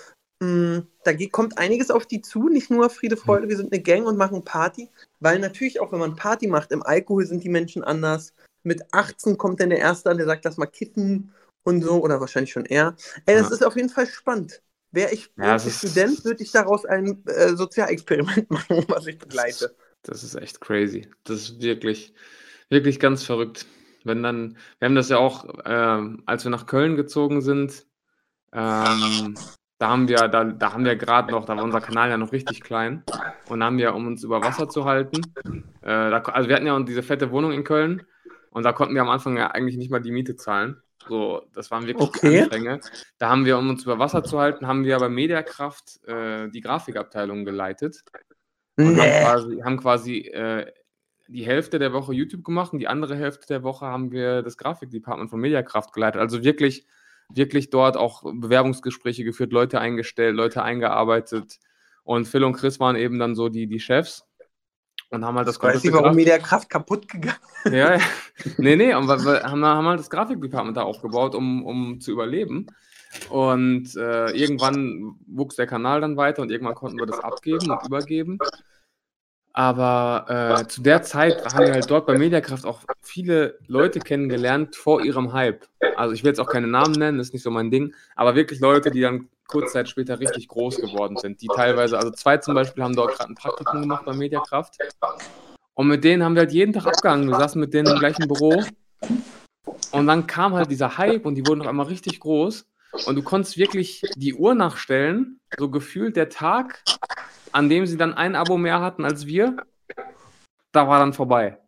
mh, 0.41 0.83
da 1.05 1.13
kommt 1.31 1.59
einiges 1.59 1.91
auf 1.91 2.07
die 2.07 2.21
zu, 2.23 2.49
nicht 2.49 2.71
nur 2.71 2.91
Friede, 2.91 3.17
Freude, 3.17 3.49
wir 3.49 3.57
sind 3.57 3.73
eine 3.73 3.81
Gang 3.83 4.07
und 4.07 4.17
machen 4.19 4.45
Party, 4.45 4.91
weil 5.21 5.39
natürlich 5.39 5.81
auch, 5.81 5.93
wenn 5.93 6.01
man 6.01 6.17
Party 6.17 6.49
macht, 6.49 6.73
im 6.73 6.83
Alkohol 6.83 7.25
sind 7.27 7.45
die 7.45 7.49
Menschen 7.49 7.85
anders. 7.85 8.35
Mit 8.65 8.83
18 8.93 9.39
kommt 9.39 9.61
dann 9.61 9.71
der 9.71 9.79
Erste 9.79 10.11
an, 10.11 10.17
der 10.19 10.27
sagt, 10.27 10.45
lass 10.45 10.57
mal 10.57 10.67
kiffen 10.67 11.33
und 11.65 11.83
so, 11.83 12.03
oder 12.03 12.21
wahrscheinlich 12.21 12.53
schon 12.53 12.65
eher. 12.65 12.95
Ey, 13.27 13.37
das 13.37 13.49
Ja. 13.49 13.55
ist 13.55 13.65
auf 13.65 13.77
jeden 13.77 13.89
Fall 13.89 14.07
spannend. 14.07 14.63
Wäre 14.91 15.13
ich 15.13 15.31
Ja, 15.37 15.59
Student, 15.59 16.25
würde 16.25 16.43
ich 16.43 16.51
daraus 16.51 16.85
ein 16.87 17.23
äh, 17.27 17.55
Sozialexperiment 17.55 18.51
machen, 18.51 18.85
was 18.89 19.07
ich 19.07 19.19
begleite. 19.19 19.75
Das 20.03 20.25
ist 20.25 20.35
echt 20.35 20.61
crazy. 20.61 21.09
Das 21.25 21.43
ist 21.43 21.61
wirklich, 21.63 22.15
wirklich 22.71 22.99
ganz 23.01 23.25
verrückt. 23.25 23.67
Wenn 24.05 24.23
dann, 24.23 24.57
wir 24.79 24.87
haben 24.87 24.95
das 24.95 25.11
ja 25.11 25.19
auch, 25.19 25.47
ähm, 25.67 26.23
als 26.25 26.45
wir 26.45 26.51
nach 26.51 26.67
Köln 26.67 26.97
gezogen 26.97 27.43
sind, 27.43 27.85
ähm, 28.53 29.39
da 29.79 29.89
haben 29.89 30.09
wir, 30.09 30.29
da, 30.29 30.45
da 30.45 30.73
haben 30.73 30.85
wir 30.85 30.97
gerade 30.97 31.31
noch, 31.31 31.45
da 31.45 31.57
war 31.57 31.65
unser 31.65 31.81
Kanal 31.81 32.11
ja 32.11 32.17
noch 32.17 32.33
richtig 32.33 32.63
klein 32.63 33.05
und 33.49 33.63
haben 33.63 33.79
wir, 33.79 33.95
um 33.95 34.07
uns 34.07 34.25
über 34.25 34.43
Wasser 34.43 34.69
zu 34.69 34.85
halten, 34.85 35.35
äh, 35.83 35.89
da, 36.11 36.19
also 36.21 36.49
wir 36.49 36.57
hatten 36.57 36.67
ja 36.67 36.79
diese 36.81 37.03
fette 37.03 37.31
Wohnung 37.31 37.53
in 37.53 37.65
Köln 37.65 38.07
und 38.51 38.65
da 38.65 38.73
konnten 38.73 38.95
wir 38.95 39.03
am 39.03 39.09
Anfang 39.11 39.37
ja 39.37 39.51
eigentlich 39.51 39.77
nicht 39.77 39.91
mal 39.91 40.01
die 40.01 40.11
Miete 40.13 40.37
zahlen. 40.37 40.83
So, 41.09 41.43
das 41.55 41.71
waren 41.71 41.87
wirklich 41.87 42.09
Okay. 42.09 42.41
Anstränge. 42.41 42.81
Da 43.19 43.31
haben 43.31 43.45
wir, 43.47 43.59
um 43.59 43.71
uns 43.71 43.85
über 43.85 43.99
Wasser 43.99 44.23
zu 44.25 44.39
halten, 44.39 44.67
haben 44.67 44.85
wir 44.85 44.99
bei 44.99 45.09
Mediakraft 45.09 46.05
äh, 46.07 46.49
die 46.51 46.61
Grafikabteilung 46.61 47.45
geleitet 47.45 48.03
und 48.77 48.99
haben 48.99 49.11
Nee. 49.11 49.21
quasi, 49.23 49.59
haben 49.65 49.77
quasi 49.79 50.19
äh, 50.29 50.71
die 51.29 51.45
Hälfte 51.47 51.79
der 51.79 51.93
Woche 51.93 52.13
YouTube 52.15 52.45
gemacht 52.45 52.73
und 52.73 52.79
die 52.79 52.89
andere 52.89 53.17
Hälfte 53.17 53.47
der 53.49 53.63
Woche 53.63 53.87
haben 53.87 54.13
wir 54.13 54.43
das 54.43 54.57
Grafikdepartment 54.59 55.31
von 55.31 55.41
Mediakraft 55.41 55.93
geleitet. 55.93 56.21
Also 56.21 56.45
wirklich, 56.45 56.87
wirklich 57.29 57.71
dort 57.71 57.97
auch 57.97 58.23
Bewerbungsgespräche 58.25 59.25
geführt, 59.25 59.53
Leute 59.53 59.81
eingestellt, 59.81 60.37
Leute 60.37 60.63
eingearbeitet. 60.63 61.59
Und 62.05 62.27
Phil 62.27 62.45
und 62.45 62.55
Chris 62.55 62.81
waren 62.81 62.97
eben 62.97 63.19
dann 63.19 63.35
so 63.35 63.49
die, 63.49 63.67
die 63.67 63.81
Chefs 63.81 64.28
und 65.11 65.25
haben 65.25 65.37
halt 65.37 65.49
das 65.49 65.63
weiß 65.63 65.83
nicht, 65.83 65.93
warum 65.93 66.15
mir 66.15 66.25
der 66.25 66.39
Kraft 66.39 66.69
kaputt 66.69 67.09
gegangen 67.09 67.39
ja, 67.65 67.97
ja. 67.97 68.01
Nee, 68.57 68.77
nee, 68.77 68.95
und 68.95 69.07
wir, 69.07 69.25
wir 69.25 69.43
haben, 69.43 69.65
haben 69.65 69.87
halt 69.87 70.01
das 70.01 70.11
Grafikdepartment 70.11 70.77
da 70.77 70.83
aufgebaut, 70.83 71.35
um, 71.35 71.65
um 71.65 72.01
zu 72.01 72.13
überleben. 72.13 72.67
Und 73.31 73.97
äh, 73.97 74.31
irgendwann 74.31 75.17
wuchs 75.27 75.57
der 75.57 75.67
Kanal 75.67 76.03
dann 76.03 76.17
weiter 76.17 76.43
und 76.43 76.51
irgendwann 76.51 76.75
konnten 76.75 76.99
wir 76.99 77.07
das 77.07 77.21
abgeben 77.21 77.71
und 77.71 77.87
übergeben. 77.87 78.39
Aber 79.55 80.61
äh, 80.61 80.69
zu 80.69 80.83
der 80.83 81.03
Zeit 81.03 81.45
haben 81.53 81.67
wir 81.67 81.73
halt 81.73 81.91
dort 81.91 82.07
bei 82.07 82.17
Mediakraft 82.17 82.65
auch 82.65 82.83
viele 83.03 83.59
Leute 83.67 83.99
kennengelernt 83.99 84.77
vor 84.77 85.03
ihrem 85.03 85.33
Hype. 85.33 85.67
Also 85.97 86.15
ich 86.15 86.23
will 86.23 86.31
jetzt 86.31 86.39
auch 86.39 86.49
keine 86.49 86.69
Namen 86.69 86.93
nennen, 86.93 87.19
das 87.19 87.29
ist 87.29 87.33
nicht 87.33 87.43
so 87.43 87.51
mein 87.51 87.71
Ding, 87.71 87.95
aber 88.15 88.37
wirklich 88.37 88.61
Leute, 88.61 88.91
die 88.91 89.01
dann 89.01 89.29
kurz 89.49 89.73
Zeit 89.73 89.89
später 89.89 90.21
richtig 90.21 90.47
groß 90.47 90.77
geworden 90.77 91.17
sind. 91.17 91.43
Die 91.43 91.49
teilweise, 91.49 91.99
also 91.99 92.11
zwei 92.13 92.37
zum 92.37 92.55
Beispiel 92.55 92.85
haben 92.85 92.95
dort 92.95 93.17
gerade 93.17 93.33
ein 93.33 93.35
Praktikum 93.35 93.81
gemacht 93.81 94.05
bei 94.05 94.13
Mediakraft. 94.13 94.79
Und 95.75 95.89
mit 95.89 96.05
denen 96.05 96.23
haben 96.23 96.35
wir 96.35 96.41
halt 96.41 96.53
jeden 96.53 96.73
Tag 96.73 96.87
abgehangen. 96.87 97.29
Wir 97.29 97.37
saßen 97.37 97.61
mit 97.61 97.75
denen 97.75 97.89
im 97.89 97.99
gleichen 97.99 98.29
Büro. 98.29 98.63
Und 99.91 100.07
dann 100.07 100.27
kam 100.27 100.55
halt 100.55 100.71
dieser 100.71 100.99
Hype 100.99 101.27
und 101.27 101.35
die 101.35 101.47
wurden 101.47 101.63
auf 101.63 101.67
einmal 101.67 101.87
richtig 101.87 102.21
groß. 102.21 102.67
Und 103.07 103.17
du 103.17 103.23
konntest 103.23 103.59
wirklich 103.59 104.03
die 104.17 104.35
Uhr 104.35 104.55
nachstellen, 104.55 105.41
so 105.59 105.71
gefühlt 105.71 106.17
der 106.17 106.29
Tag, 106.29 106.83
an 107.53 107.69
dem 107.69 107.87
sie 107.87 107.97
dann 107.97 108.15
ein 108.15 108.35
Abo 108.35 108.57
mehr 108.57 108.81
hatten 108.81 109.05
als 109.05 109.27
wir, 109.27 109.57
da 110.73 110.89
war 110.89 110.99
dann 110.99 111.13
vorbei. 111.13 111.59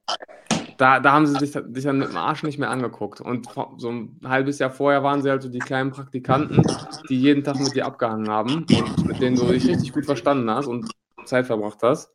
Da, 0.81 0.99
da 0.99 1.13
haben 1.13 1.27
sie 1.27 1.39
sich, 1.39 1.51
sich 1.53 1.85
dann 1.85 1.99
mit 1.99 2.09
dem 2.09 2.17
Arsch 2.17 2.43
nicht 2.43 2.59
mehr 2.59 2.71
angeguckt. 2.71 3.21
Und 3.21 3.49
so 3.77 3.91
ein 3.91 4.19
halbes 4.25 4.59
Jahr 4.59 4.71
vorher 4.71 5.03
waren 5.03 5.21
sie 5.21 5.29
halt 5.29 5.43
so 5.43 5.51
die 5.51 5.59
kleinen 5.59 5.91
Praktikanten, 5.91 6.63
die 7.11 7.21
jeden 7.21 7.45
Tag 7.45 7.61
mit 7.61 7.75
dir 7.75 7.85
abgehangen 7.85 8.31
haben 8.31 8.65
und 8.65 9.05
mit 9.05 9.21
denen 9.21 9.37
du 9.37 9.45
dich 9.45 9.69
richtig 9.69 9.93
gut 9.93 10.07
verstanden 10.07 10.51
hast 10.51 10.69
und 10.69 10.91
Zeit 11.27 11.47
verbracht 11.47 11.83
hast. 11.83 12.11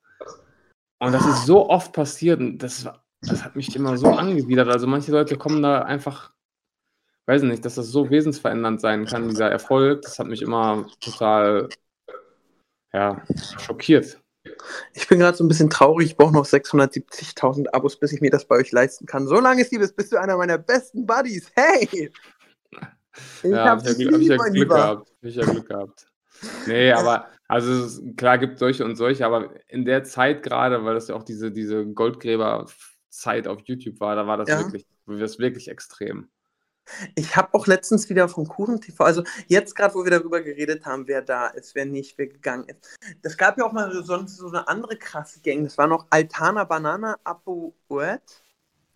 Und 0.97 1.11
das 1.11 1.27
ist 1.27 1.45
so 1.45 1.69
oft 1.69 1.93
passiert 1.93 2.39
und 2.39 2.57
das, 2.57 2.89
das 3.21 3.45
hat 3.45 3.55
mich 3.55 3.75
immer 3.75 3.97
so 3.97 4.07
angewidert. 4.07 4.69
Also 4.69 4.87
manche 4.87 5.11
Leute 5.11 5.37
kommen 5.37 5.61
da 5.61 5.83
einfach, 5.83 6.33
weiß 7.27 7.43
nicht, 7.43 7.63
dass 7.65 7.75
das 7.75 7.89
so 7.89 8.09
wesensverändernd 8.09 8.81
sein 8.81 9.05
kann, 9.05 9.29
dieser 9.29 9.51
Erfolg. 9.51 10.01
Das 10.01 10.17
hat 10.17 10.25
mich 10.25 10.41
immer 10.41 10.87
total, 11.01 11.69
ja, 12.91 13.21
schockiert. 13.59 14.24
Ich 14.93 15.07
bin 15.07 15.19
gerade 15.19 15.37
so 15.37 15.43
ein 15.43 15.47
bisschen 15.47 15.69
traurig. 15.69 16.07
Ich 16.11 16.17
brauche 16.17 16.33
noch 16.33 16.45
670.000 16.45 17.67
Abos, 17.73 17.99
bis 17.99 18.11
ich 18.13 18.21
mir 18.21 18.31
das 18.31 18.45
bei 18.45 18.55
euch 18.55 18.71
leisten 18.71 19.05
kann. 19.05 19.27
So 19.27 19.39
lange, 19.39 19.63
Siebes, 19.63 19.93
bist 19.93 20.11
du 20.11 20.17
einer 20.17 20.37
meiner 20.37 20.57
besten 20.57 21.05
Buddies. 21.05 21.51
Hey! 21.55 22.11
Ich 23.43 23.51
ja, 23.51 23.65
hab 23.65 23.79
hab 23.79 23.87
ich 23.87 23.97
ja, 23.97 24.11
hab 24.11 24.19
ich 24.19 24.27
lieb, 24.27 24.29
ja 24.29 24.37
Glück 24.37 24.53
Lieber. 24.53 24.75
gehabt. 24.75 25.09
Hab 25.09 25.23
ich 25.23 25.35
ja 25.35 25.45
Glück 25.45 25.67
gehabt. 25.67 26.07
Nee, 26.67 26.91
aber 26.91 27.29
also 27.47 27.85
es 27.85 28.01
klar 28.17 28.37
gibt 28.37 28.59
solche 28.59 28.83
und 28.83 28.95
solche, 28.95 29.25
aber 29.25 29.51
in 29.67 29.85
der 29.85 30.03
Zeit 30.03 30.43
gerade, 30.43 30.83
weil 30.83 30.95
das 30.95 31.07
ja 31.07 31.15
auch 31.15 31.23
diese, 31.23 31.51
diese 31.51 31.85
Goldgräber-Zeit 31.85 33.47
auf 33.47 33.61
YouTube 33.65 33.99
war, 33.99 34.15
da 34.15 34.27
war 34.27 34.37
das 34.37 34.49
Ja. 34.49 34.59
wirklich, 34.59 34.85
das 35.05 35.39
wirklich 35.39 35.69
extrem. 35.69 36.29
Ich 37.15 37.35
habe 37.35 37.53
auch 37.53 37.67
letztens 37.67 38.09
wieder 38.09 38.29
vom 38.29 38.47
Kuchen 38.47 38.79
TV, 38.79 39.03
also 39.03 39.23
jetzt 39.47 39.75
gerade, 39.75 39.95
wo 39.95 40.03
wir 40.03 40.11
darüber 40.11 40.41
geredet 40.41 40.85
haben, 40.85 41.07
wer 41.07 41.21
da 41.21 41.47
ist, 41.47 41.75
wer 41.75 41.85
nicht, 41.85 42.17
wer 42.17 42.27
gegangen 42.27 42.67
ist. 42.69 42.97
Das 43.21 43.37
gab 43.37 43.57
ja 43.57 43.65
auch 43.65 43.71
mal 43.71 43.91
so, 43.91 44.01
sonst 44.01 44.37
so 44.37 44.47
eine 44.47 44.67
andere 44.67 44.95
krasse 44.97 45.39
Gang. 45.41 45.63
Das 45.63 45.77
war 45.77 45.87
noch 45.87 46.05
Altana 46.09 46.63
Banana, 46.63 47.17
Apo 47.23 47.75
Uet, 47.89 48.43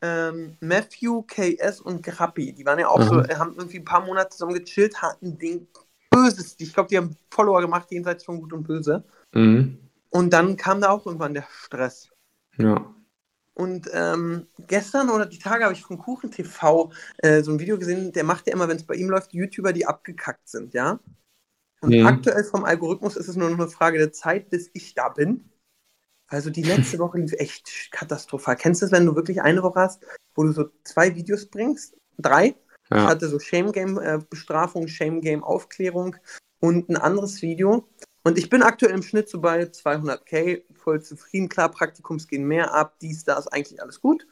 ähm, 0.01 0.55
Matthew, 0.61 1.23
KS 1.23 1.81
und 1.81 2.03
Grappi. 2.03 2.53
Die 2.53 2.65
waren 2.65 2.79
ja 2.79 2.87
auch 2.87 3.01
so, 3.01 3.15
Mhm. 3.15 3.39
haben 3.39 3.55
irgendwie 3.57 3.79
ein 3.79 3.85
paar 3.85 4.05
Monate 4.05 4.29
zusammen 4.29 4.53
gechillt, 4.53 5.01
hatten 5.01 5.37
den 5.37 5.67
Böses. 6.11 6.55
Ich 6.59 6.73
glaube, 6.73 6.89
die 6.89 6.97
haben 6.97 7.15
Follower 7.31 7.61
gemacht, 7.61 7.91
jenseits 7.91 8.23
von 8.23 8.39
Gut 8.39 8.53
und 8.53 8.63
Böse. 8.63 9.03
Mhm. 9.33 9.77
Und 10.09 10.31
dann 10.31 10.57
kam 10.57 10.81
da 10.81 10.89
auch 10.89 11.05
irgendwann 11.05 11.33
der 11.33 11.45
Stress. 11.51 12.09
Ja. 12.57 12.93
Und 13.59 13.89
ähm, 13.91 14.47
gestern 14.57 15.09
oder 15.09 15.25
die 15.25 15.37
Tage 15.37 15.65
habe 15.65 15.73
ich 15.73 15.81
von 15.83 15.97
Kuchen 15.97 16.31
TV 16.31 16.93
äh, 17.17 17.43
so 17.43 17.51
ein 17.51 17.59
Video 17.59 17.77
gesehen, 17.77 18.13
der 18.13 18.23
macht 18.23 18.47
ja 18.47 18.53
immer, 18.53 18.69
wenn 18.69 18.77
es 18.77 18.85
bei 18.85 18.95
ihm 18.95 19.09
läuft, 19.09 19.33
YouTuber, 19.33 19.73
die 19.73 19.85
abgekackt 19.85 20.47
sind, 20.47 20.73
ja. 20.73 21.01
Und 21.81 21.93
Mhm. 21.93 22.07
aktuell 22.07 22.45
vom 22.45 22.63
Algorithmus 22.63 23.17
ist 23.17 23.27
es 23.27 23.35
nur 23.35 23.49
noch 23.49 23.59
eine 23.59 23.67
Frage 23.67 23.97
der 23.97 24.13
Zeit, 24.13 24.49
bis 24.49 24.69
ich 24.71 24.93
da 24.95 25.09
bin. 25.09 25.49
Also 26.27 26.51
die 26.51 26.63
letzte 26.63 26.99
Woche 26.99 27.17
lief 27.17 27.33
echt 27.33 27.91
katastrophal. 27.91 28.55
Kennst 28.55 28.81
du 28.81 28.85
es, 28.85 28.93
wenn 28.93 29.05
du 29.05 29.15
wirklich 29.15 29.41
eine 29.41 29.61
Woche 29.61 29.81
hast, 29.81 30.05
wo 30.35 30.43
du 30.43 30.53
so 30.53 30.69
zwei 30.85 31.13
Videos 31.15 31.45
bringst? 31.47 31.97
Drei? 32.17 32.55
Ich 32.91 32.95
hatte 32.95 33.27
so 33.27 33.39
Shame 33.39 33.73
Game 33.73 33.99
äh, 33.99 34.19
Bestrafung, 34.29 34.87
Shame 34.87 35.19
Game 35.19 35.43
Aufklärung 35.43 36.15
und 36.61 36.87
ein 36.87 36.95
anderes 36.95 37.41
Video. 37.41 37.89
Und 38.23 38.37
ich 38.37 38.49
bin 38.49 38.61
aktuell 38.63 38.93
im 38.93 39.03
Schnitt 39.03 39.29
so 39.29 39.39
bei 39.39 39.63
200k, 39.63 40.63
voll 40.73 41.01
zufrieden. 41.01 41.49
Klar, 41.49 41.69
Praktikums 41.71 42.27
gehen 42.27 42.45
mehr 42.45 42.73
ab, 42.73 42.97
dies, 43.01 43.23
da 43.23 43.37
ist 43.37 43.47
eigentlich 43.47 43.81
alles 43.81 44.01
gut. 44.01 44.27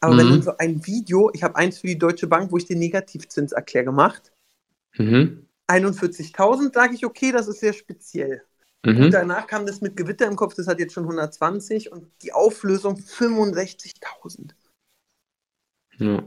Aber 0.00 0.16
wenn 0.16 0.26
Mhm. 0.26 0.30
dann 0.30 0.42
so 0.42 0.56
ein 0.56 0.86
Video, 0.86 1.30
ich 1.32 1.42
habe 1.42 1.56
eins 1.56 1.78
für 1.78 1.86
die 1.86 1.98
Deutsche 1.98 2.26
Bank, 2.26 2.52
wo 2.52 2.56
ich 2.56 2.66
den 2.66 2.78
Negativzinserklär 2.78 3.84
gemacht, 3.84 4.32
Mhm. 4.98 5.46
41.000, 5.68 6.74
sage 6.74 6.94
ich, 6.94 7.06
okay, 7.06 7.32
das 7.32 7.46
ist 7.48 7.60
sehr 7.60 7.72
speziell. 7.72 8.42
Und 8.84 8.98
Mhm. 8.98 9.10
danach 9.10 9.46
kam 9.46 9.66
das 9.66 9.80
mit 9.80 9.96
Gewitter 9.96 10.26
im 10.26 10.36
Kopf, 10.36 10.54
das 10.54 10.66
hat 10.66 10.80
jetzt 10.80 10.94
schon 10.94 11.06
120 11.06 11.92
und 11.92 12.10
die 12.22 12.32
Auflösung 12.32 12.96
65.000. 12.96 14.54
Ja. 15.98 16.22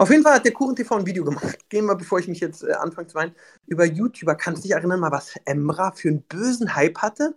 Auf 0.00 0.10
jeden 0.10 0.22
Fall 0.22 0.34
hat 0.34 0.44
der 0.44 0.52
Kuchen 0.52 0.76
TV 0.76 0.96
ein 0.96 1.06
Video 1.06 1.24
gemacht. 1.24 1.58
Gehen 1.68 1.86
wir, 1.86 1.96
bevor 1.96 2.20
ich 2.20 2.28
mich 2.28 2.38
jetzt 2.38 2.62
äh, 2.62 2.72
anfange 2.72 3.08
zu 3.08 3.16
weinen, 3.16 3.34
über 3.66 3.84
YouTuber. 3.84 4.36
Kannst 4.36 4.62
du 4.62 4.68
dich 4.68 4.76
erinnern, 4.76 5.00
mal 5.00 5.10
was 5.10 5.34
Emra 5.44 5.90
für 5.90 6.08
einen 6.08 6.22
bösen 6.22 6.76
Hype 6.76 6.98
hatte? 6.98 7.34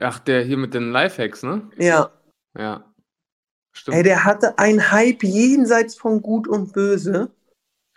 Ach, 0.00 0.20
der 0.20 0.44
hier 0.44 0.56
mit 0.56 0.74
den 0.74 0.92
Lifehacks, 0.92 1.42
ne? 1.42 1.68
Ja. 1.76 2.12
Ja. 2.56 2.84
Stimmt. 3.72 3.96
Ey, 3.96 4.02
der 4.04 4.24
hatte 4.24 4.58
einen 4.60 4.92
Hype 4.92 5.24
jenseits 5.24 5.96
von 5.96 6.22
Gut 6.22 6.46
und 6.46 6.72
Böse. 6.72 7.32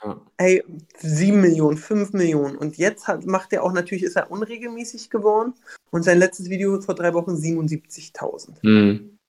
ja. 0.04 0.20
Ey, 0.38 0.64
7 0.98 1.40
Millionen, 1.40 1.78
5 1.78 2.14
Millionen. 2.14 2.58
Und 2.58 2.78
jetzt 2.78 3.08
hat, 3.08 3.26
macht 3.28 3.54
er 3.54 3.64
auch, 3.64 3.72
natürlich 3.72 4.04
ist 4.04 4.16
er 4.16 4.32
unregelmäßig 4.32 5.12
geworden. 5.12 5.54
Und 5.92 6.02
sein 6.04 6.18
letztes 6.18 6.50
Video 6.50 6.82
vor 6.82 6.96
drei 6.96 7.14
Wochen 7.14 7.36
77.000. 7.36 8.58
Mhm. 8.64 9.20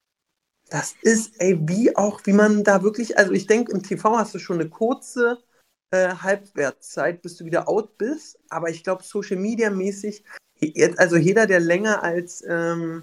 Das 0.73 0.97
ist, 1.03 1.39
ey, 1.39 1.59
wie 1.69 1.95
auch, 1.97 2.23
wie 2.25 2.33
man 2.33 2.65
da 2.65 2.83
wirklich, 2.83 3.19
also 3.19 3.33
ich 3.33 3.47
denke, 3.47 3.73
im 3.73 3.83
TV 3.83 4.17
hast 4.17 4.35
du 4.35 4.39
schon 4.39 4.59
eine 4.59 4.71
kurze 4.71 5.45
äh, 5.91 6.15
Halbwertszeit, 6.15 7.21
bis 7.21 7.37
du 7.37 7.45
wieder 7.45 7.69
out 7.69 7.99
bist. 7.99 8.39
Aber 8.49 8.71
ich 8.71 8.83
glaube, 8.83 9.05
Social 9.05 9.37
Media 9.37 9.69
mäßig, 9.69 10.25
also 10.97 11.19
jeder, 11.19 11.47
der 11.47 11.61
länger 11.61 12.03
als, 12.03 12.43
ähm, 12.49 13.03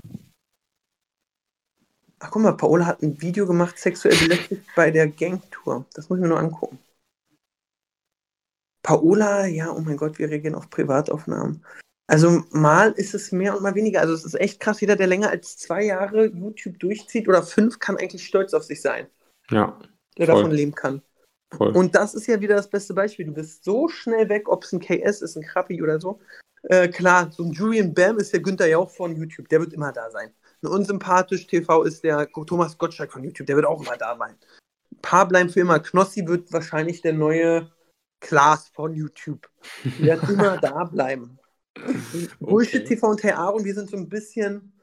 ach 2.17 2.31
guck 2.31 2.41
mal, 2.41 2.57
Paola 2.57 2.87
hat 2.87 3.03
ein 3.03 3.21
Video 3.21 3.45
gemacht, 3.45 3.77
sexuell 3.77 4.17
belästigt 4.17 4.65
bei 4.75 4.89
der 4.89 5.07
Gangtour. 5.07 5.85
Das 5.93 6.09
muss 6.09 6.17
ich 6.17 6.23
mir 6.23 6.29
nur 6.29 6.39
angucken. 6.39 6.79
Paola, 8.81 9.45
ja, 9.45 9.71
oh 9.71 9.81
mein 9.81 9.97
Gott, 9.97 10.17
wir 10.17 10.27
reagieren 10.27 10.55
auf 10.55 10.71
Privataufnahmen. 10.71 11.63
Also 12.09 12.43
mal 12.49 12.91
ist 12.93 13.13
es 13.13 13.31
mehr 13.31 13.55
und 13.55 13.61
mal 13.61 13.75
weniger. 13.75 14.01
Also 14.01 14.15
es 14.15 14.25
ist 14.25 14.33
echt 14.33 14.59
krass, 14.59 14.81
jeder, 14.81 14.95
der 14.95 15.05
länger 15.05 15.29
als 15.29 15.57
zwei 15.57 15.83
Jahre 15.85 16.25
YouTube 16.25 16.79
durchzieht 16.79 17.27
oder 17.27 17.43
fünf, 17.43 17.77
kann 17.77 17.97
eigentlich 17.97 18.25
stolz 18.25 18.53
auf 18.55 18.63
sich 18.63 18.81
sein, 18.81 19.07
Ja, 19.51 19.79
der 20.17 20.25
Voll. 20.25 20.35
davon 20.35 20.51
leben 20.51 20.73
kann. 20.73 21.03
voll. 21.55 21.69
Und 21.77 21.93
das 21.93 22.15
ist 22.15 22.25
ja 22.25 22.41
wieder 22.41 22.55
das 22.55 22.69
beste 22.69 22.95
Beispiel. 22.95 23.27
Du 23.27 23.33
bist 23.33 23.63
so 23.63 23.87
schnell 23.89 24.27
weg, 24.27 24.49
ob 24.49 24.63
es 24.63 24.73
ein 24.73 24.79
KS 24.79 25.21
ist, 25.21 25.35
ein 25.35 25.43
Krappi 25.43 25.83
oder 25.83 25.99
so. 25.99 26.19
Äh, 26.63 26.87
klar, 26.87 27.31
so 27.31 27.43
ein 27.43 27.51
Julian 27.51 27.93
Bam 27.93 28.17
ist 28.17 28.33
der 28.33 28.41
Günther 28.41 28.67
Jauch 28.67 28.89
von 28.89 29.15
YouTube, 29.15 29.47
der 29.49 29.59
wird 29.59 29.73
immer 29.73 29.91
da 29.93 30.09
sein. 30.09 30.33
Ein 30.63 30.67
unsympathisch 30.67 31.45
TV 31.47 31.83
ist 31.83 32.03
der 32.03 32.27
Thomas 32.31 32.77
Gottschalk 32.77 33.13
von 33.13 33.23
YouTube, 33.23 33.47
der 33.47 33.55
wird 33.55 33.65
auch 33.65 33.81
immer 33.81 33.97
da 33.97 34.17
sein. 34.17 34.35
Ein 34.91 35.01
paar 35.01 35.27
bleiben 35.27 35.49
für 35.49 35.61
immer. 35.61 35.79
Knossi 35.79 36.27
wird 36.27 36.51
wahrscheinlich 36.51 37.01
der 37.01 37.13
neue 37.13 37.71
Klaas 38.19 38.67
von 38.69 38.93
YouTube. 38.93 39.47
Der 39.99 40.19
wird 40.21 40.31
immer 40.31 40.57
da 40.61 40.83
bleiben. 40.83 41.38
Bullshit 42.39 42.85
TV 42.85 43.07
und 43.07 43.23
Herr 43.23 43.37
Aaron, 43.37 43.63
wir 43.63 43.73
sind 43.73 43.89
so 43.89 43.97
ein 43.97 44.09
bisschen. 44.09 44.73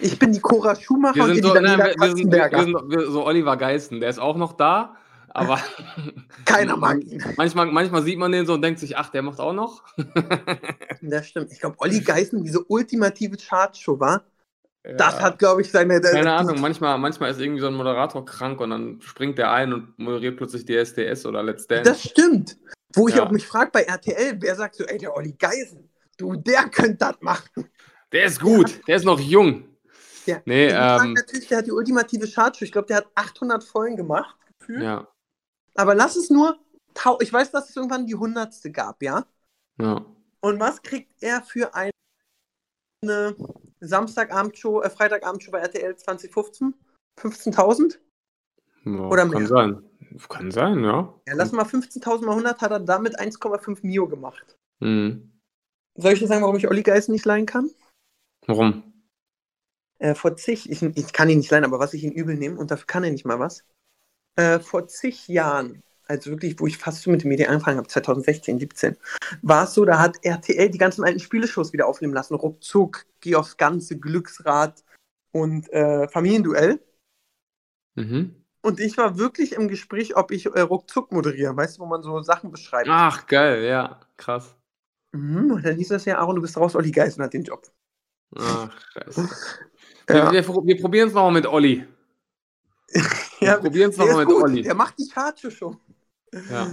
Ich 0.00 0.18
bin 0.18 0.32
die 0.32 0.40
Cora 0.40 0.74
Schumacher 0.74 1.16
Wir 1.16 1.24
und 1.24 1.34
sind 1.34 1.44
so, 1.44 1.54
die 1.54 1.60
nein, 1.60 1.78
wir, 1.78 1.94
wir, 1.98 2.16
sind, 2.16 2.32
wir, 2.32 2.62
sind, 3.00 3.12
so 3.12 3.24
Oliver 3.24 3.56
Geißen, 3.56 4.00
der 4.00 4.10
ist 4.10 4.18
auch 4.18 4.36
noch 4.36 4.54
da, 4.54 4.96
aber 5.28 5.60
Keiner 6.44 6.76
mag 6.78 7.02
ihn. 7.04 7.22
manchmal, 7.36 7.66
manchmal 7.66 8.02
sieht 8.02 8.18
man 8.18 8.32
den 8.32 8.46
so 8.46 8.54
und 8.54 8.62
denkt 8.62 8.80
sich, 8.80 8.96
ach, 8.96 9.10
der 9.10 9.22
macht 9.22 9.40
auch 9.40 9.52
noch. 9.52 9.84
Das 11.02 11.28
stimmt. 11.28 11.52
Ich 11.52 11.60
glaube, 11.60 11.76
Olli 11.78 12.00
Geißen, 12.00 12.42
diese 12.42 12.64
ultimative 12.64 13.36
Chartshow 13.36 14.00
war, 14.00 14.24
das 14.82 15.14
Ja. 15.14 15.22
hat, 15.22 15.38
glaube 15.38 15.60
ich, 15.60 15.70
seine. 15.70 16.00
Keine 16.00 16.32
Ahnung, 16.32 16.60
manchmal, 16.60 16.98
manchmal 16.98 17.30
ist 17.30 17.40
irgendwie 17.40 17.60
so 17.60 17.66
ein 17.66 17.74
Moderator 17.74 18.24
krank 18.24 18.60
und 18.60 18.70
dann 18.70 19.00
springt 19.02 19.36
der 19.36 19.52
ein 19.52 19.72
und 19.72 19.98
moderiert 19.98 20.36
plötzlich 20.38 20.64
DSDS 20.64 21.26
oder 21.26 21.42
Let's 21.42 21.66
Dance. 21.66 21.90
Das 21.90 22.02
stimmt. 22.02 22.56
Wo 22.94 23.08
ich 23.08 23.16
Ja. 23.16 23.24
auch 23.26 23.30
mich 23.30 23.46
frage 23.46 23.70
bei 23.72 23.82
RTL, 23.82 24.40
wer 24.40 24.54
sagt 24.56 24.76
so, 24.76 24.84
ey, 24.84 24.98
der 24.98 25.14
Olli 25.14 25.32
Geißen, 25.32 25.88
du, 26.16 26.34
der 26.36 26.68
könnte 26.68 26.96
das 26.98 27.20
machen. 27.20 27.68
Der 28.12 28.24
ist 28.24 28.40
gut, 28.40 28.80
der 28.86 28.96
ist 28.96 29.04
noch 29.04 29.20
jung. 29.20 29.68
Der, 30.26 30.42
Nee, 30.44 30.66
ich 30.68 30.72
frag 30.72 31.04
ähm, 31.04 31.12
natürlich, 31.14 31.48
der 31.48 31.58
hat 31.58 31.66
die 31.66 31.72
ultimative 31.72 32.26
Chartshow. 32.28 32.64
Ich 32.64 32.72
glaube, 32.72 32.86
der 32.88 32.98
hat 32.98 33.06
800 33.14 33.62
Folgen 33.62 33.96
gemacht. 33.96 34.36
gefühlt. 34.58 34.82
Ja, 34.82 35.06
Aber 35.74 35.94
lass 35.94 36.16
es 36.16 36.30
nur, 36.30 36.58
ich 37.20 37.32
weiß, 37.32 37.50
dass 37.52 37.68
es 37.70 37.76
irgendwann 37.76 38.06
die 38.06 38.14
hundertste 38.14 38.70
gab, 38.72 39.02
ja? 39.02 39.26
ja. 39.80 40.04
Und 40.40 40.60
was 40.60 40.80
kriegt 40.82 41.12
er 41.22 41.42
für 41.42 41.72
eine 41.74 41.90
Samstagabendshow, 43.80 44.82
äh, 44.82 44.90
Freitagabendshow 44.90 45.50
bei 45.50 45.60
RTL 45.60 45.96
2015? 45.96 46.74
15.000? 47.18 47.98
ja 48.84 48.92
Oder 49.00 49.28
kann 49.28 49.42
mehr. 49.42 49.46
sein. 49.46 49.82
Kann 50.28 50.50
sein, 50.50 50.84
ja. 50.84 51.14
Ja, 51.26 51.34
lass 51.34 51.52
mal 51.52 51.64
15.000 51.64 52.24
mal 52.24 52.32
100, 52.32 52.60
hat 52.60 52.70
er 52.70 52.80
damit 52.80 53.18
1,5 53.18 53.78
Mio 53.82 54.08
gemacht. 54.08 54.56
Mhm. 54.80 55.32
Soll 55.96 56.12
ich 56.12 56.18
dir 56.18 56.26
sagen, 56.26 56.42
warum 56.42 56.56
ich 56.56 56.68
Olli 56.68 56.82
Geißen 56.82 57.12
nicht 57.12 57.24
leihen 57.24 57.46
kann? 57.46 57.70
Warum? 58.46 58.92
Äh, 59.98 60.14
vor 60.14 60.36
zig, 60.36 60.70
ich, 60.70 60.82
ich 60.82 61.12
kann 61.12 61.30
ihn 61.30 61.38
nicht 61.38 61.50
leihen, 61.50 61.64
aber 61.64 61.78
was 61.78 61.94
ich 61.94 62.04
ihn 62.04 62.12
übel 62.12 62.36
nehme, 62.36 62.58
und 62.58 62.70
dafür 62.70 62.86
kann 62.86 63.04
er 63.04 63.10
nicht 63.10 63.24
mal 63.24 63.38
was. 63.38 63.64
Äh, 64.36 64.60
vor 64.60 64.86
zig 64.88 65.26
Jahren, 65.28 65.82
also 66.06 66.30
wirklich, 66.30 66.60
wo 66.60 66.66
ich 66.66 66.76
fast 66.76 67.02
so 67.02 67.10
mit 67.10 67.22
den 67.22 67.28
Medien 67.28 67.48
angefangen 67.48 67.78
habe, 67.78 67.88
2016, 67.88 68.58
17, 68.58 68.96
war 69.42 69.64
es 69.64 69.74
so, 69.74 69.84
da 69.84 69.98
hat 69.98 70.16
RTL 70.22 70.70
die 70.70 70.78
ganzen 70.78 71.04
alten 71.04 71.20
Spieleshows 71.20 71.72
wieder 71.72 71.86
aufnehmen 71.86 72.14
lassen. 72.14 72.34
Ruckzuck, 72.34 73.06
Geh 73.20 73.34
aufs 73.34 73.56
Ganze, 73.56 73.98
Glücksrad 73.98 74.84
und 75.32 75.72
äh, 75.72 76.06
Familienduell. 76.08 76.80
Mhm. 77.94 78.45
Und 78.66 78.80
ich 78.80 78.96
war 78.98 79.16
wirklich 79.16 79.52
im 79.52 79.68
Gespräch, 79.68 80.16
ob 80.16 80.30
ich 80.32 80.46
äh, 80.46 80.60
Ruckzuck 80.60 81.12
moderiere, 81.12 81.56
weißt 81.56 81.78
du, 81.78 81.82
wo 81.82 81.86
man 81.86 82.02
so 82.02 82.20
Sachen 82.22 82.50
beschreibt. 82.50 82.88
Ach, 82.90 83.26
geil, 83.26 83.64
ja, 83.64 84.00
krass. 84.16 84.54
Mhm, 85.12 85.52
und 85.52 85.64
dann 85.64 85.76
hieß 85.76 85.88
das 85.88 86.04
ja, 86.04 86.18
Aaron, 86.18 86.36
du 86.36 86.42
bist 86.42 86.56
raus, 86.56 86.74
Olli 86.74 86.90
Geißen 86.90 87.22
hat 87.22 87.32
den 87.32 87.44
Job. 87.44 87.70
Ach, 88.36 88.70
scheiße. 88.92 89.28
Ja. 90.08 90.32
Wir, 90.32 90.46
wir, 90.46 90.64
wir 90.66 90.80
probieren 90.80 91.08
es 91.08 91.14
nochmal 91.14 91.32
mit 91.32 91.46
Olli. 91.48 91.84
Wir 93.40 93.48
Ja, 93.48 93.56
probieren 93.58 93.90
es 93.90 93.96
nochmal 93.96 94.18
mit 94.18 94.28
gut, 94.28 94.42
Olli. 94.44 94.62
der 94.62 94.74
macht 94.76 94.96
die 95.00 95.08
Chartshow 95.08 95.50
schon. 95.50 95.76
Ja. 96.48 96.68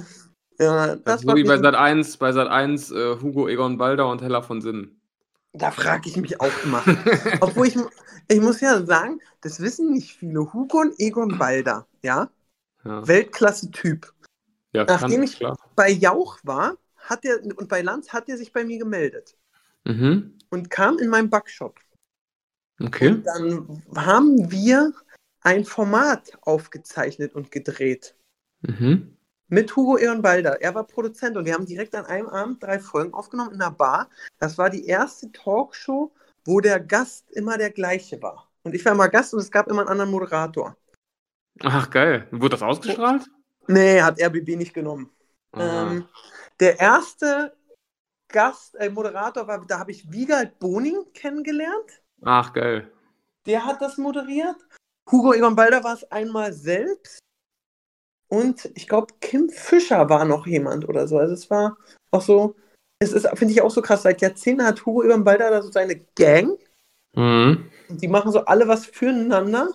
Ja, 0.59 0.87
Das 0.95 1.03
das 1.03 1.21
so 1.21 1.27
war 1.29 1.35
wie 1.35 1.43
bei 1.43 1.57
mir- 1.57 1.63
Sat 1.63 1.73
1, 1.73 2.17
bei 2.17 2.31
Sat 2.31 2.47
1 2.47 2.91
äh, 2.91 3.15
Hugo 3.21 3.47
Egon 3.47 3.79
Balder 3.79 4.07
und 4.09 4.21
Hella 4.21 4.43
von 4.43 4.61
Sinnen. 4.61 5.01
Da 5.53 5.71
frage 5.71 6.09
ich 6.09 6.17
mich 6.17 6.39
auch 6.41 6.51
immer. 6.63 6.83
Obwohl 7.41 7.67
ich, 7.67 7.77
ich 8.27 8.41
muss 8.41 8.59
ja 8.61 8.83
sagen, 8.85 9.19
das 9.41 9.59
wissen 9.59 9.91
nicht 9.93 10.15
viele. 10.17 10.51
Hugo 10.51 10.79
und 10.81 10.99
Egon 10.99 11.37
Balder, 11.37 11.87
ja, 12.01 12.29
Ja, 12.83 13.07
Weltklasse-Typ. 13.07 14.11
ja 14.73 14.83
Nachdem 14.85 15.23
ich- 15.23 15.37
klar. 15.37 15.57
Bei 15.75 15.89
Jauch 15.89 16.39
war, 16.43 16.77
hat 16.97 17.23
er, 17.25 17.41
und 17.57 17.67
bei 17.69 17.81
Lanz 17.81 18.09
hat 18.13 18.29
er 18.29 18.37
sich 18.37 18.51
bei 18.51 18.63
mir 18.63 18.79
gemeldet 18.79 19.37
Mhm. 19.85 20.37
und 20.49 20.69
kam 20.69 20.97
in 20.99 21.09
meinen 21.09 21.29
Backshop. 21.29 21.79
Okay. 22.81 23.21
Dann 23.23 23.83
haben 23.95 24.49
wir 24.51 24.93
ein 25.41 25.65
Format 25.65 26.31
aufgezeichnet 26.41 27.35
und 27.35 27.51
gedreht. 27.51 28.15
Mhm. 28.61 29.17
Mit 29.47 29.75
Hugo 29.75 29.97
Egon 29.97 30.21
Balder. 30.21 30.61
Er 30.61 30.73
war 30.73 30.85
Produzent 30.85 31.37
und 31.37 31.45
wir 31.45 31.53
haben 31.53 31.65
direkt 31.65 31.95
an 31.95 32.05
einem 32.05 32.27
Abend 32.27 32.63
drei 32.63 32.79
Folgen 32.79 33.13
aufgenommen 33.13 33.53
in 33.53 33.61
einer 33.61 33.71
Bar. 33.71 34.09
Das 34.39 34.57
war 34.57 34.69
die 34.69 34.85
erste 34.85 35.31
Talkshow, 35.31 36.11
wo 36.45 36.59
der 36.59 36.79
Gast 36.79 37.29
immer 37.31 37.57
der 37.57 37.71
gleiche 37.71 38.21
war. 38.21 38.49
Und 38.63 38.73
ich 38.73 38.83
war 38.85 38.93
immer 38.93 39.09
Gast 39.09 39.33
und 39.33 39.41
es 39.41 39.51
gab 39.51 39.67
immer 39.67 39.81
einen 39.81 39.89
anderen 39.89 40.11
Moderator. 40.11 40.75
Ach, 41.61 41.89
geil. 41.89 42.27
Wurde 42.31 42.49
das 42.49 42.63
ausgestrahlt? 42.63 43.29
Nee, 43.67 44.01
hat 44.01 44.21
RBB 44.21 44.55
nicht 44.55 44.73
genommen. 44.73 45.09
Ah. 45.51 45.91
Ähm, 45.91 46.07
der 46.59 46.79
erste 46.79 47.55
Gast, 48.29 48.75
äh, 48.75 48.89
Moderator 48.89 49.47
war, 49.47 49.65
da 49.65 49.79
habe 49.79 49.91
ich 49.91 50.11
Wiegald 50.11 50.59
Boning 50.59 51.05
kennengelernt. 51.13 52.01
Ach, 52.21 52.51
geil. 52.53 52.91
Der 53.45 53.65
hat 53.65 53.81
das 53.81 53.97
moderiert. 53.97 54.55
Hugo 55.11 55.33
Egon 55.33 55.55
Balder 55.55 55.83
war 55.83 55.93
es 55.93 56.09
einmal 56.11 56.53
selbst. 56.53 57.19
Und 58.33 58.71
ich 58.73 58.87
glaube, 58.87 59.13
Kim 59.21 59.47
Fischer 59.49 60.09
war 60.09 60.25
noch 60.25 60.47
jemand 60.47 60.89
oder 60.89 61.07
so. 61.07 61.19
Also 61.19 61.35
es 61.35 61.51
war 61.51 61.77
auch 62.09 62.23
so, 62.23 62.55
es 62.97 63.13
ist, 63.13 63.27
finde 63.35 63.53
ich 63.53 63.61
auch 63.61 63.69
so 63.69 63.83
krass, 63.83 64.01
seit 64.01 64.21
Jahrzehnten 64.21 64.65
hat 64.65 64.83
Hugo 64.83 65.03
Egon 65.03 65.23
Balder 65.23 65.51
da 65.51 65.61
so 65.61 65.71
seine 65.71 65.97
Gang. 66.15 66.57
Mhm. 67.15 67.69
Die 67.89 68.07
machen 68.07 68.31
so 68.31 68.43
alle 68.45 68.67
was 68.67 68.87
füreinander. 68.87 69.69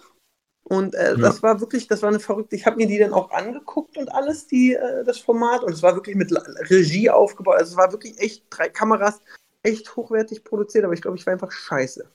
Und 0.65 0.97
äh, 0.97 1.13
Ja. 1.13 1.17
das 1.19 1.41
war 1.41 1.61
wirklich, 1.61 1.87
das 1.87 2.03
war 2.03 2.09
eine 2.09 2.19
verrückte. 2.19 2.57
Ich 2.57 2.67
habe 2.67 2.79
mir 2.79 2.89
die 2.89 2.99
dann 2.99 3.13
auch 3.13 3.31
angeguckt 3.31 3.97
und 3.97 4.13
alles, 4.13 4.49
die, 4.49 4.75
äh, 4.75 5.05
das 5.05 5.19
Format. 5.19 5.63
Und 5.63 5.73
es 5.73 5.85
war 5.85 5.95
wirklich 5.95 6.17
mit 6.17 6.33
Regie 6.69 7.11
aufgebaut. 7.11 7.59
Also 7.59 7.71
es 7.71 7.77
war 7.77 7.93
wirklich 7.93 8.19
echt 8.19 8.45
drei 8.51 8.69
Kameras, 8.69 9.21
echt 9.63 9.95
hochwertig 9.95 10.43
produziert, 10.43 10.83
aber 10.85 10.95
ich 10.95 11.01
glaube, 11.01 11.17
ich 11.17 11.25
war 11.27 11.33
einfach 11.33 11.53
scheiße. 11.53 12.11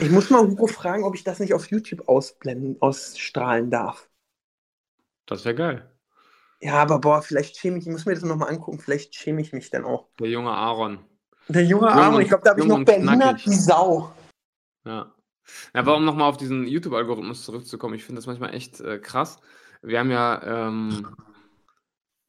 Ich 0.00 0.10
muss 0.10 0.30
mal 0.30 0.48
Hugo 0.48 0.66
fragen, 0.66 1.04
ob 1.04 1.14
ich 1.14 1.24
das 1.24 1.40
nicht 1.40 1.52
auf 1.52 1.66
YouTube 1.66 2.08
ausblenden, 2.08 2.78
ausstrahlen 2.80 3.70
darf. 3.70 4.08
Das 5.26 5.44
wäre 5.44 5.54
geil. 5.54 5.90
Ja, 6.60 6.74
aber 6.74 6.98
boah, 6.98 7.22
vielleicht 7.22 7.56
schäme 7.56 7.78
ich, 7.78 7.86
ich 7.86 7.92
muss 7.92 8.06
mir 8.06 8.14
das 8.14 8.22
nochmal 8.24 8.50
angucken, 8.50 8.78
vielleicht 8.78 9.14
schäme 9.14 9.40
ich 9.40 9.52
mich 9.52 9.70
dann 9.70 9.84
auch. 9.84 10.08
Der 10.18 10.28
junge 10.28 10.50
Aaron. 10.50 10.98
Der 11.48 11.62
junge 11.62 11.88
Jung 11.88 11.98
Aaron, 11.98 12.20
ich 12.22 12.28
glaube, 12.28 12.44
da 12.44 12.50
habe 12.50 12.60
ich 12.60 12.66
noch 12.66 12.84
Berliner 12.84 13.36
wie 13.44 13.54
Sau. 13.54 14.12
Ja. 14.84 15.12
Ja, 15.74 15.80
aber 15.80 15.96
um 15.96 16.04
nochmal 16.04 16.28
auf 16.28 16.38
diesen 16.38 16.66
YouTube-Algorithmus 16.66 17.44
zurückzukommen, 17.44 17.94
ich 17.94 18.04
finde 18.04 18.18
das 18.18 18.26
manchmal 18.26 18.54
echt 18.54 18.80
äh, 18.80 18.98
krass. 18.98 19.40
Wir 19.82 19.98
haben 19.98 20.10
ja, 20.10 20.68
ähm, 20.68 21.06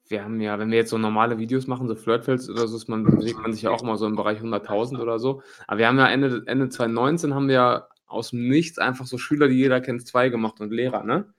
wir 0.07 0.23
haben 0.23 0.41
ja, 0.41 0.59
wenn 0.59 0.69
wir 0.69 0.77
jetzt 0.77 0.89
so 0.89 0.97
normale 0.97 1.37
Videos 1.37 1.67
machen, 1.67 1.87
so 1.87 1.95
Flirtfilms 1.95 2.49
oder 2.49 2.67
so, 2.67 2.75
ist 2.75 2.89
man, 2.89 3.03
bewegt 3.05 3.39
man 3.39 3.53
sich 3.53 3.61
ja 3.61 3.71
auch 3.71 3.81
immer 3.81 3.97
so 3.97 4.05
im 4.05 4.15
Bereich 4.15 4.39
100.000 4.39 4.99
oder 4.99 5.19
so. 5.19 5.41
Aber 5.67 5.77
wir 5.77 5.87
haben 5.87 5.97
ja 5.97 6.07
Ende, 6.07 6.43
Ende 6.45 6.69
2019 6.69 7.33
haben 7.33 7.47
wir 7.47 7.55
ja 7.55 7.87
aus 8.05 8.31
dem 8.31 8.47
Nichts 8.47 8.77
einfach 8.77 9.05
so 9.05 9.17
Schüler, 9.17 9.47
die 9.47 9.55
jeder 9.55 9.81
kennt, 9.81 10.05
zwei 10.05 10.29
gemacht 10.29 10.59
und 10.59 10.71
Lehrer, 10.71 11.03
ne? 11.03 11.33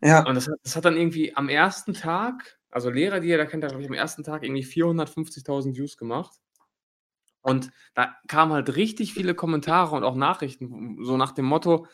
Ja, 0.00 0.26
Und 0.26 0.34
das 0.34 0.46
hat, 0.46 0.58
das 0.62 0.76
hat 0.76 0.84
dann 0.84 0.96
irgendwie 0.96 1.34
am 1.34 1.48
ersten 1.48 1.94
Tag, 1.94 2.58
also 2.70 2.90
Lehrer, 2.90 3.20
die 3.20 3.28
jeder 3.28 3.46
kennt, 3.46 3.64
hat, 3.64 3.70
glaube 3.70 3.82
ich, 3.82 3.88
am 3.88 3.94
ersten 3.94 4.22
Tag 4.22 4.44
irgendwie 4.44 4.64
450.000 4.64 5.76
Views 5.76 5.96
gemacht. 5.96 6.32
Und 7.40 7.70
da 7.94 8.14
kamen 8.26 8.52
halt 8.52 8.76
richtig 8.76 9.14
viele 9.14 9.34
Kommentare 9.34 9.96
und 9.96 10.04
auch 10.04 10.16
Nachrichten, 10.16 10.98
so 11.02 11.16
nach 11.16 11.32
dem 11.32 11.46
Motto, 11.46 11.86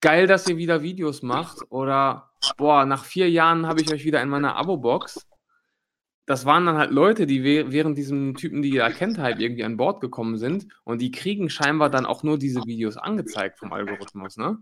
geil, 0.00 0.26
dass 0.26 0.48
ihr 0.48 0.56
wieder 0.56 0.82
Videos 0.82 1.22
macht 1.22 1.58
oder 1.70 2.30
boah, 2.56 2.84
nach 2.84 3.04
vier 3.04 3.30
Jahren 3.30 3.66
habe 3.66 3.80
ich 3.80 3.92
euch 3.92 4.04
wieder 4.04 4.22
in 4.22 4.28
meiner 4.28 4.56
Abo-Box. 4.56 5.26
Das 6.26 6.44
waren 6.44 6.66
dann 6.66 6.76
halt 6.76 6.92
Leute, 6.92 7.26
die 7.26 7.42
während 7.42 7.98
diesem 7.98 8.36
Typen, 8.36 8.62
die 8.62 8.70
ihr 8.70 8.88
kennt, 8.90 9.18
halt 9.18 9.40
irgendwie 9.40 9.64
an 9.64 9.76
Bord 9.76 10.00
gekommen 10.00 10.36
sind 10.36 10.68
und 10.84 11.00
die 11.00 11.10
kriegen 11.10 11.50
scheinbar 11.50 11.90
dann 11.90 12.06
auch 12.06 12.22
nur 12.22 12.38
diese 12.38 12.60
Videos 12.66 12.96
angezeigt 12.96 13.58
vom 13.58 13.72
Algorithmus, 13.72 14.36
ne? 14.36 14.58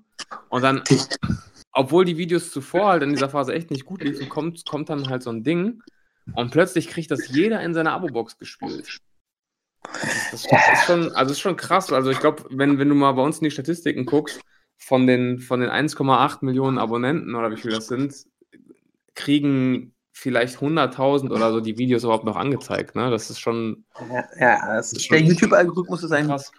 Und 0.48 0.62
dann, 0.62 0.82
obwohl 1.78 2.04
die 2.04 2.16
Videos 2.16 2.50
zuvor 2.50 2.88
halt 2.88 3.04
in 3.04 3.10
dieser 3.10 3.28
Phase 3.28 3.54
echt 3.54 3.70
nicht 3.70 3.84
gut 3.84 4.02
liefen, 4.02 4.28
kommt, 4.28 4.66
kommt 4.66 4.88
dann 4.88 5.08
halt 5.08 5.22
so 5.22 5.30
ein 5.30 5.44
Ding 5.44 5.80
und 6.34 6.50
plötzlich 6.50 6.88
kriegt 6.88 7.12
das 7.12 7.28
jeder 7.28 7.62
in 7.62 7.72
seiner 7.72 7.92
Abo-Box 7.92 8.36
gespielt. 8.36 8.98
Das, 10.32 10.42
das 10.42 10.72
ist 10.72 10.84
schon, 10.86 11.12
also 11.12 11.30
ist 11.30 11.38
schon 11.38 11.56
krass. 11.56 11.92
Also 11.92 12.10
ich 12.10 12.18
glaube, 12.18 12.46
wenn, 12.50 12.80
wenn 12.80 12.88
du 12.88 12.96
mal 12.96 13.12
bei 13.12 13.22
uns 13.22 13.38
in 13.38 13.44
die 13.44 13.52
Statistiken 13.52 14.06
guckst, 14.06 14.40
von 14.76 15.06
den, 15.06 15.38
von 15.38 15.60
den 15.60 15.70
1,8 15.70 16.44
Millionen 16.44 16.78
Abonnenten 16.78 17.36
oder 17.36 17.52
wie 17.52 17.56
viel 17.56 17.70
das 17.70 17.86
sind, 17.86 18.26
kriegen 19.14 19.94
vielleicht 20.12 20.58
100.000 20.58 21.30
oder 21.30 21.52
so 21.52 21.60
die 21.60 21.78
Videos 21.78 22.02
überhaupt 22.02 22.24
noch 22.24 22.36
angezeigt. 22.36 22.96
Ne? 22.96 23.08
Das 23.08 23.30
ist 23.30 23.38
schon 23.38 23.84
ja, 24.10 24.24
ja 24.36 24.74
das 24.74 24.92
ist 24.94 25.08
der 25.12 25.20
YouTube-Algorithmus 25.20 26.02
ist 26.02 26.10
ein 26.10 26.26
krass. 26.26 26.50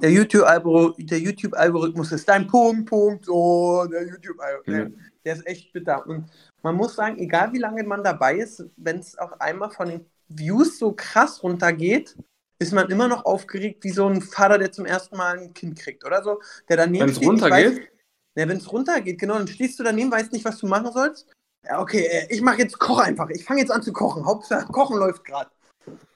Der 0.00 0.10
YouTube-Algorithmus 0.10 2.12
ist 2.12 2.28
dein 2.28 2.46
Punkt, 2.46 2.88
Punkt, 2.88 3.24
so, 3.24 3.86
der 3.90 4.06
YouTube-Algorithmus. 4.06 4.76
Ja. 4.76 4.90
Der, 5.24 5.34
ist 5.34 5.46
echt 5.46 5.72
bitter. 5.72 6.06
Und 6.06 6.26
man 6.62 6.74
muss 6.74 6.94
sagen, 6.94 7.18
egal 7.18 7.52
wie 7.52 7.58
lange 7.58 7.82
man 7.84 8.04
dabei 8.04 8.36
ist, 8.36 8.64
wenn 8.76 8.98
es 8.98 9.16
auch 9.18 9.32
einmal 9.40 9.70
von 9.70 9.88
den 9.88 10.06
Views 10.28 10.78
so 10.78 10.92
krass 10.92 11.42
runtergeht, 11.42 12.16
ist 12.58 12.72
man 12.72 12.90
immer 12.90 13.08
noch 13.08 13.24
aufgeregt 13.24 13.84
wie 13.84 13.90
so 13.90 14.06
ein 14.06 14.20
Vater, 14.20 14.58
der 14.58 14.72
zum 14.72 14.86
ersten 14.86 15.16
Mal 15.16 15.38
ein 15.38 15.54
Kind 15.54 15.78
kriegt 15.78 16.04
oder 16.04 16.22
so. 16.22 16.40
Der 16.68 16.76
daneben 16.76 17.06
Wenn 17.06 17.10
es 17.10 17.22
runtergeht, 17.22 17.88
ja, 18.36 18.48
wenn 18.48 18.56
es 18.56 18.72
runtergeht, 18.72 19.18
genau, 19.18 19.38
dann 19.38 19.48
stehst 19.48 19.78
du 19.78 19.84
daneben, 19.84 20.10
weißt 20.10 20.32
nicht, 20.32 20.44
was 20.44 20.58
du 20.58 20.66
machen 20.66 20.92
sollst. 20.92 21.28
Ja, 21.66 21.80
okay, 21.80 22.06
äh, 22.06 22.26
ich 22.30 22.42
mache 22.42 22.58
jetzt 22.58 22.78
Koch 22.78 22.98
einfach. 22.98 23.30
Ich 23.30 23.44
fange 23.44 23.60
jetzt 23.60 23.70
an 23.70 23.82
zu 23.82 23.92
kochen. 23.92 24.26
Hauptsache, 24.26 24.70
Kochen 24.70 24.98
läuft 24.98 25.24
gerade. 25.24 25.50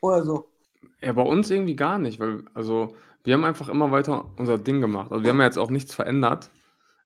Oder 0.01 0.25
so. 0.25 0.49
ja, 1.01 1.13
bei 1.13 1.23
uns 1.23 1.51
irgendwie 1.51 1.77
gar 1.77 1.99
nicht, 1.99 2.21
weil, 2.21 2.45
also, 2.55 2.95
wir 3.29 3.35
haben 3.35 3.45
einfach 3.45 3.69
immer 3.69 3.91
weiter 3.91 4.25
unser 4.39 4.57
Ding 4.57 4.81
gemacht. 4.81 5.13
Also, 5.13 5.23
wir 5.23 5.31
haben 5.31 5.39
ja 5.39 5.45
jetzt 5.45 5.59
auch 5.59 5.71
nichts 5.71 5.95
verändert. 5.95 6.51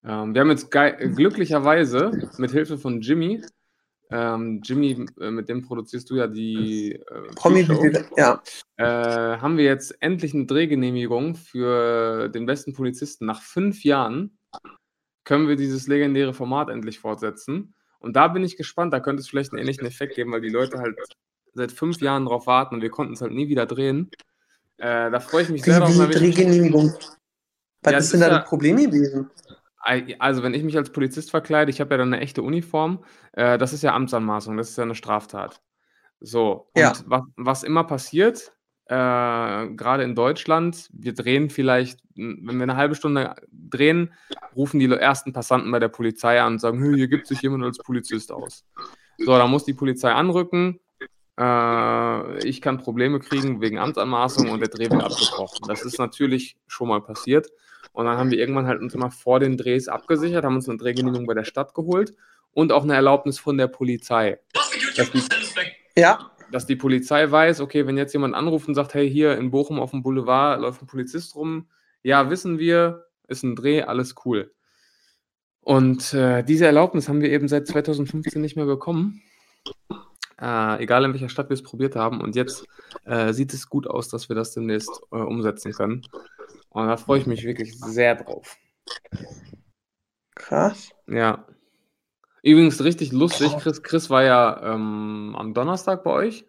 Ähm, 0.05 0.35
wir 0.35 0.41
haben 0.41 0.51
jetzt 0.51 0.71
glücklicherweise 0.71 2.31
mit 2.39 2.53
Hilfe 2.53 2.79
von 2.79 3.01
Jimmy, 3.01 3.43
ähm, 4.13 4.61
Jimmy, 4.63 5.07
äh, 5.21 5.31
mit 5.31 5.49
dem 5.49 5.63
produzierst 5.63 6.11
du 6.11 6.17
ja 6.17 6.29
die 6.29 6.93
äh, 6.93 7.35
Promi, 7.35 7.67
ja. 8.17 8.41
äh, 8.77 8.85
haben 8.85 9.57
wir 9.57 9.65
jetzt 9.65 9.97
endlich 10.01 10.33
eine 10.33 10.45
Drehgenehmigung 10.45 11.35
für 11.35 12.29
den 12.29 12.47
besten 12.47 12.73
Polizisten. 12.73 13.25
Nach 13.27 13.43
fünf 13.43 13.83
Jahren 13.83 14.39
können 15.25 15.49
wir 15.49 15.57
dieses 15.57 15.89
legendäre 15.89 16.35
Format 16.35 16.69
endlich 16.69 17.01
fortsetzen. 17.01 17.75
Und 17.99 18.15
da 18.15 18.29
bin 18.29 18.45
ich 18.45 18.57
gespannt, 18.57 18.93
da 18.93 19.01
könnte 19.01 19.23
es 19.23 19.29
vielleicht 19.29 19.53
einen 19.53 19.61
ähnlichen 19.61 19.87
Effekt 19.87 20.15
geben, 20.15 20.31
weil 20.31 20.41
die 20.41 20.51
Leute 20.51 20.79
halt 20.79 20.97
seit 21.55 21.73
fünf 21.73 22.01
Jahren 22.01 22.27
drauf 22.27 22.47
warten 22.47 22.77
und 22.77 22.83
wir 22.83 22.91
konnten 22.91 23.15
es 23.15 23.23
halt 23.23 23.33
nie 23.33 23.49
wieder 23.49 23.67
drehen. 23.67 24.11
Äh, 24.83 25.13
da 25.13 25.21
freue 25.21 25.45
ich 25.45 25.49
mich 25.49 25.63
sehr 25.63 25.79
drauf. 25.79 26.11
Drehgenehmigung. 26.11 26.93
Was 27.83 27.93
Ja, 27.93 27.99
ist 27.99 28.13
denn 28.13 28.21
da 28.21 28.31
das 28.31 28.49
Problem 28.49 28.77
gewesen? 28.79 29.31
Also, 30.19 30.43
wenn 30.43 30.55
ich 30.55 30.65
mich 30.65 30.77
als 30.77 30.91
Polizist 30.91 31.31
verkleide, 31.31 31.71
ich 31.71 31.81
habe 31.81 31.93
ja 31.95 31.99
dann 31.99 32.13
eine 32.13 32.21
echte 32.21 32.43
Uniform, 32.43 33.05
äh, 33.33 33.59
das 33.59 33.73
ist 33.73 33.83
ja 33.83 33.95
Amtsanmaßung, 33.95 34.57
das 34.57 34.71
ist 34.71 34.77
ja 34.77 34.83
eine 34.83 34.97
Straftat. 34.97 35.63
So, 36.19 36.69
und 36.73 36.83
Ja. 36.83 36.93
was, 37.07 37.23
was 37.37 37.63
immer 37.63 37.85
passiert, 37.85 38.53
äh, 38.87 38.95
gerade 38.95 40.03
in 40.03 40.17
Deutschland, 40.17 40.89
wir 40.93 41.15
drehen 41.15 41.49
vielleicht, 41.49 42.01
wenn 42.17 42.57
wir 42.57 42.63
eine 42.65 42.77
halbe 42.77 42.97
Stunde 42.97 43.37
drehen, 43.53 44.13
rufen 44.57 44.81
die 44.81 44.91
ersten 44.91 45.33
Passanten 45.33 45.71
bei 45.71 45.79
der 45.79 45.89
Polizei 45.89 46.41
an 46.41 46.55
und 46.55 46.59
sagen, 46.59 46.83
"Hey, 46.83 46.95
hier 46.97 47.09
gibt 47.09 47.27
sich 47.29 47.41
jemand 47.43 47.65
als 47.65 47.79
Polizist 47.79 48.33
aus. 48.33 48.65
So, 49.19 49.37
da 49.39 49.47
muss 49.47 49.65
die 49.65 49.75
Polizei 49.75 50.13
anrücken, 50.13 50.81
äh, 51.43 52.47
ich 52.47 52.61
kann 52.61 52.79
Probleme 52.79 53.19
kriegen 53.19 53.61
wegen 53.61 53.79
Amtsanmaßung 53.79 54.51
und 54.51 54.61
der 54.61 54.69
Dreh 54.69 54.91
wird 54.91 55.03
abgebrochen. 55.03 55.67
Das 55.67 55.83
ist 55.83 55.99
natürlich 55.99 56.57
schon 56.67 56.89
mal 56.89 57.01
passiert. 57.01 57.49
Und 57.93 58.07
dann 58.07 58.17
haben 58.17 58.31
wir 58.31 58.39
irgendwann 58.39 58.67
halt 58.67 58.81
uns 58.81 58.95
immer 58.95 59.11
vor 59.11 59.41
den 59.41 59.57
Drehs 59.57 59.89
abgesichert, 59.89 60.45
haben 60.45 60.57
uns 60.57 60.69
eine 60.69 60.79
Drehgenehmigung 60.79 61.27
bei 61.27 61.35
der 61.35 61.45
Stadt 61.45 61.75
geholt 61.75 62.15
und 62.53 62.73
auch 62.73 62.85
eine 62.85 62.95
Erlaubnis 62.95 63.39
von 63.39 63.59
der 63.59 63.67
Polizei. 63.67 64.39
Dass 64.55 64.71
die, 64.71 65.23
Ja, 65.97 66.31
dass 66.51 66.67
die 66.67 66.77
Polizei 66.77 67.31
weiß, 67.31 67.61
okay, 67.61 67.87
wenn 67.87 67.97
jetzt 67.97 68.13
jemand 68.13 68.35
anruft 68.35 68.69
und 68.69 68.75
sagt, 68.75 68.95
hey, 68.95 69.11
hier 69.11 69.37
in 69.37 69.51
Bochum 69.51 69.81
auf 69.81 69.91
dem 69.91 70.03
Boulevard 70.03 70.61
läuft 70.61 70.83
ein 70.83 70.87
Polizist 70.87 71.35
rum, 71.35 71.67
ja, 72.03 72.31
wissen 72.31 72.59
wir, 72.59 73.07
ist 73.27 73.43
ein 73.43 73.57
Dreh, 73.57 73.83
alles 73.83 74.15
cool. 74.25 74.53
Und 75.61 76.13
äh, 76.13 76.43
diese 76.43 76.67
Erlaubnis 76.67 77.09
haben 77.09 77.21
wir 77.21 77.31
eben 77.31 77.49
seit 77.49 77.67
2015 77.67 78.41
nicht 78.41 78.57
mehr 78.57 78.67
bekommen. 78.67 79.23
Äh, 80.41 80.83
egal 80.83 81.05
in 81.05 81.13
welcher 81.13 81.29
Stadt 81.29 81.49
wir 81.49 81.55
es 81.55 81.63
probiert 81.63 81.97
haben. 81.97 82.21
Und 82.21 82.37
jetzt 82.37 82.65
äh, 83.05 83.33
sieht 83.33 83.53
es 83.53 83.69
gut 83.69 83.87
aus, 83.87 84.09
dass 84.09 84.29
wir 84.29 84.37
das 84.37 84.53
demnächst 84.53 84.91
äh, 85.13 85.17
umsetzen 85.17 85.73
können. 85.73 86.03
Und 86.71 86.87
da 86.87 86.97
freue 86.97 87.21
ich 87.21 87.27
mich 87.27 87.45
wirklich 87.45 87.79
sehr 87.79 88.17
drauf. 88.17 88.57
krass. 90.35 90.91
Ja. 91.07 91.47
Übrigens 92.43 92.83
richtig 92.83 93.13
lustig, 93.13 93.57
Chris, 93.59 93.83
Chris 93.83 94.11
war 94.11 94.25
ja 94.25 94.75
ähm, 94.75 95.37
am 95.39 95.55
Donnerstag 95.55 96.03
bei 96.03 96.11
euch. 96.11 96.45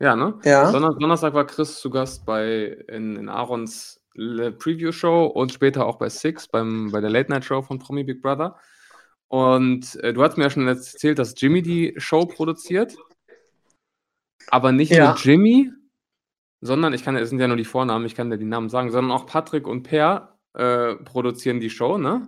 Ja, 0.00 0.14
ne? 0.14 0.38
Ja. 0.44 0.70
Donner 0.70 0.94
Donnerstag 0.94 1.34
war 1.34 1.44
Chris 1.44 1.80
zu 1.80 1.90
Gast 1.90 2.24
bei 2.24 2.66
in, 2.88 3.16
in 3.16 3.28
Aarons 3.28 4.00
Le- 4.14 4.52
Preview-Show 4.52 5.26
und 5.26 5.52
später 5.52 5.86
auch 5.86 5.96
bei 5.96 6.08
Six, 6.08 6.46
beim, 6.46 6.92
bei 6.92 7.00
der 7.00 7.10
Late-Night-Show 7.10 7.62
von 7.62 7.80
Promi 7.80 8.04
Big 8.04 8.22
Brother. 8.22 8.56
Und 9.28 9.96
äh, 10.02 10.12
du 10.12 10.22
hast 10.22 10.36
mir 10.36 10.44
ja 10.44 10.50
schon 10.50 10.66
erzählt, 10.66 11.18
dass 11.18 11.34
Jimmy 11.36 11.62
die 11.62 11.94
Show 11.98 12.26
produziert. 12.26 12.96
Aber 14.50 14.72
nicht 14.72 14.90
Ja. 14.90 15.10
nur 15.10 15.16
Jimmy, 15.16 15.70
sondern 16.60 16.94
ich 16.94 17.04
kann, 17.04 17.16
es 17.16 17.28
sind 17.28 17.38
ja 17.38 17.46
nur 17.46 17.56
die 17.58 17.64
Vornamen, 17.64 18.06
ich 18.06 18.14
kann 18.14 18.30
dir 18.30 18.38
die 18.38 18.44
Namen 18.44 18.70
sagen, 18.70 18.90
sondern 18.90 19.12
auch 19.12 19.26
Patrick 19.26 19.66
und 19.66 19.82
Per 19.82 20.38
äh, 20.54 20.94
produzieren 20.96 21.60
die 21.60 21.70
Show, 21.70 21.98
ne? 21.98 22.26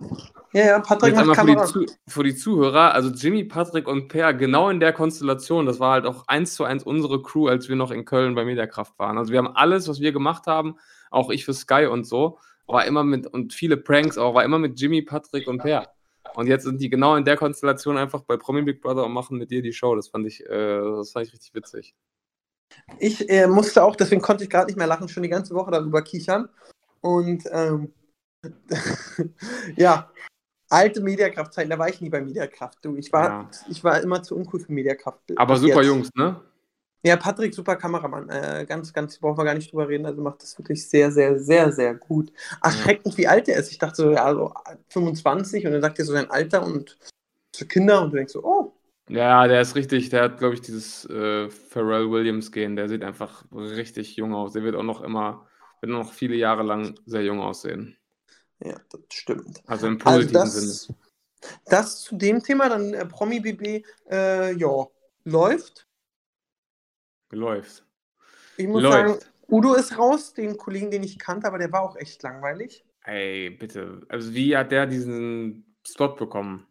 Ja, 0.53 0.65
ja, 0.65 0.79
Patrick 0.79 1.15
macht 1.15 1.21
einmal 1.21 1.35
für 1.35 1.45
die, 1.45 1.55
Kamera. 1.55 1.97
Für 2.07 2.23
die 2.23 2.35
Zuhörer, 2.35 2.93
also 2.93 3.09
Jimmy, 3.09 3.45
Patrick 3.45 3.87
und 3.87 4.09
Per, 4.09 4.33
genau 4.33 4.69
in 4.69 4.79
der 4.79 4.93
Konstellation, 4.93 5.65
das 5.65 5.79
war 5.79 5.93
halt 5.93 6.05
auch 6.05 6.27
eins 6.27 6.53
zu 6.53 6.63
eins 6.63 6.83
unsere 6.83 7.21
Crew, 7.21 7.47
als 7.47 7.67
wir 7.67 7.75
noch 7.75 7.89
in 7.91 8.05
Köln 8.05 8.35
bei 8.35 8.45
Mediakraft 8.45 8.97
waren. 8.99 9.17
Also 9.17 9.31
wir 9.31 9.39
haben 9.39 9.55
alles, 9.55 9.87
was 9.87 9.99
wir 10.01 10.11
gemacht 10.11 10.45
haben, 10.47 10.75
auch 11.09 11.29
ich 11.29 11.45
für 11.45 11.53
Sky 11.53 11.87
und 11.87 12.05
so, 12.05 12.37
war 12.67 12.85
immer 12.85 13.03
mit, 13.03 13.27
und 13.27 13.53
viele 13.53 13.75
Pranks 13.77 14.17
auch, 14.17 14.35
war 14.35 14.43
immer 14.43 14.59
mit 14.59 14.79
Jimmy, 14.79 15.01
Patrick 15.01 15.47
und 15.47 15.59
Per. 15.59 15.89
Und 16.35 16.47
jetzt 16.47 16.63
sind 16.63 16.81
die 16.81 16.89
genau 16.89 17.15
in 17.15 17.25
der 17.25 17.37
Konstellation 17.37 17.97
einfach 17.97 18.21
bei 18.21 18.37
Promi 18.37 18.61
Big 18.61 18.81
Brother 18.81 19.05
und 19.05 19.11
machen 19.11 19.37
mit 19.37 19.51
dir 19.51 19.61
die 19.61 19.73
Show. 19.73 19.95
Das 19.95 20.07
fand 20.09 20.25
ich, 20.27 20.45
äh, 20.45 20.79
das 20.79 21.11
fand 21.11 21.27
ich 21.27 21.33
richtig 21.33 21.53
witzig. 21.53 21.95
Ich 22.99 23.29
äh, 23.29 23.47
musste 23.47 23.83
auch, 23.83 23.95
deswegen 23.95 24.21
konnte 24.21 24.43
ich 24.45 24.49
gerade 24.49 24.67
nicht 24.67 24.77
mehr 24.77 24.87
lachen, 24.87 25.09
schon 25.09 25.23
die 25.23 25.29
ganze 25.29 25.53
Woche 25.53 25.71
darüber 25.71 26.01
kichern. 26.01 26.47
Und 27.01 27.43
ähm, 27.51 27.93
ja, 29.75 30.09
alte 30.69 31.01
Mediakraft-Zeiten, 31.01 31.69
da 31.69 31.77
war 31.77 31.89
ich 31.89 31.99
nie 32.01 32.09
bei 32.09 32.21
Mediakraft. 32.21 32.77
Du, 32.83 32.95
ich 32.95 33.11
war, 33.11 33.27
Ja. 33.27 33.49
ich 33.69 33.83
war 33.83 34.01
immer 34.01 34.23
zu 34.23 34.35
uncool 34.35 34.61
für 34.61 34.71
Mediakraft. 34.71 35.19
Aber 35.35 35.57
super 35.57 35.81
jetzt. 35.81 35.87
Jungs, 35.87 36.09
ne? 36.15 36.39
Ja, 37.03 37.17
Patrick, 37.17 37.53
super 37.53 37.75
Kameramann. 37.75 38.29
Äh, 38.29 38.65
ganz, 38.67 38.93
ganz, 38.93 39.17
brauchen 39.17 39.37
wir 39.37 39.45
gar 39.45 39.55
nicht 39.55 39.71
drüber 39.71 39.87
reden. 39.89 40.05
Also 40.05 40.21
macht 40.21 40.43
das 40.43 40.57
wirklich 40.57 40.87
sehr, 40.87 41.11
sehr, 41.11 41.39
sehr, 41.39 41.71
sehr 41.71 41.95
gut. 41.95 42.31
Erschreckend, 42.63 43.17
wie 43.17 43.27
alt 43.27 43.47
er 43.49 43.57
ist. 43.57 43.71
Ich 43.71 43.79
dachte 43.79 43.95
so, 43.95 44.11
ja, 44.11 44.33
so 44.33 44.53
25 44.89 45.65
und 45.65 45.73
dann 45.73 45.81
sagt 45.81 45.99
er 45.99 46.05
so 46.05 46.13
sein 46.13 46.29
Alter 46.29 46.63
und 46.63 46.97
für 47.55 47.65
Kinder 47.67 48.01
und 48.01 48.11
du 48.11 48.17
denkst 48.17 48.33
so, 48.33 48.43
oh, 48.43 48.73
Ja, 49.09 49.47
der 49.47 49.61
ist 49.61 49.75
richtig, 49.75 50.09
der 50.09 50.23
hat, 50.23 50.37
glaube 50.39 50.55
ich, 50.55 50.61
dieses 50.61 51.05
äh, 51.05 51.49
Pharrell 51.49 52.09
Williams-Gen, 52.11 52.75
der 52.75 52.87
sieht 52.89 53.03
einfach 53.03 53.45
richtig 53.51 54.15
jung 54.15 54.33
aus. 54.33 54.53
Der 54.53 54.63
wird 54.63 54.75
auch 54.75 54.83
noch 54.83 55.01
immer, 55.01 55.47
wird 55.81 55.91
noch 55.91 56.13
viele 56.13 56.35
Jahre 56.35 56.63
lang 56.63 56.99
sehr 57.05 57.23
jung 57.23 57.41
aussehen. 57.41 57.97
ja, 58.63 58.75
das 58.89 59.01
stimmt. 59.11 59.61
Also 59.65 59.87
im 59.87 59.99
Also 60.03 60.29
positiven 60.29 60.49
Sinne. 60.49 60.67
das, 60.67 60.93
Das 61.65 62.01
zu 62.01 62.15
dem 62.17 62.43
Thema, 62.43 62.69
dann 62.69 62.93
äh, 62.93 63.05
Promi 63.05 63.39
BB, 63.39 63.85
äh, 64.09 64.53
ja, 64.55 64.87
läuft. 65.25 65.87
Läuft. 67.31 67.83
Ich 68.57 68.67
muss 68.67 68.83
Läuft. 68.83 68.93
sagen, 68.93 69.19
Udo 69.49 69.73
ist 69.73 69.97
raus, 69.97 70.33
den 70.33 70.57
Kollegen, 70.57 70.91
den 70.91 71.03
ich 71.03 71.19
kannte, 71.19 71.47
aber 71.47 71.57
der 71.57 71.71
war 71.71 71.81
auch 71.81 71.95
echt 71.97 72.21
langweilig. 72.23 72.85
Ey, 73.03 73.49
bitte. 73.49 74.01
Also 74.09 74.33
wie 74.33 74.55
hat 74.55 74.71
der 74.71 74.85
diesen 74.85 75.75
Slot 75.85 76.17
bekommen? 76.17 76.67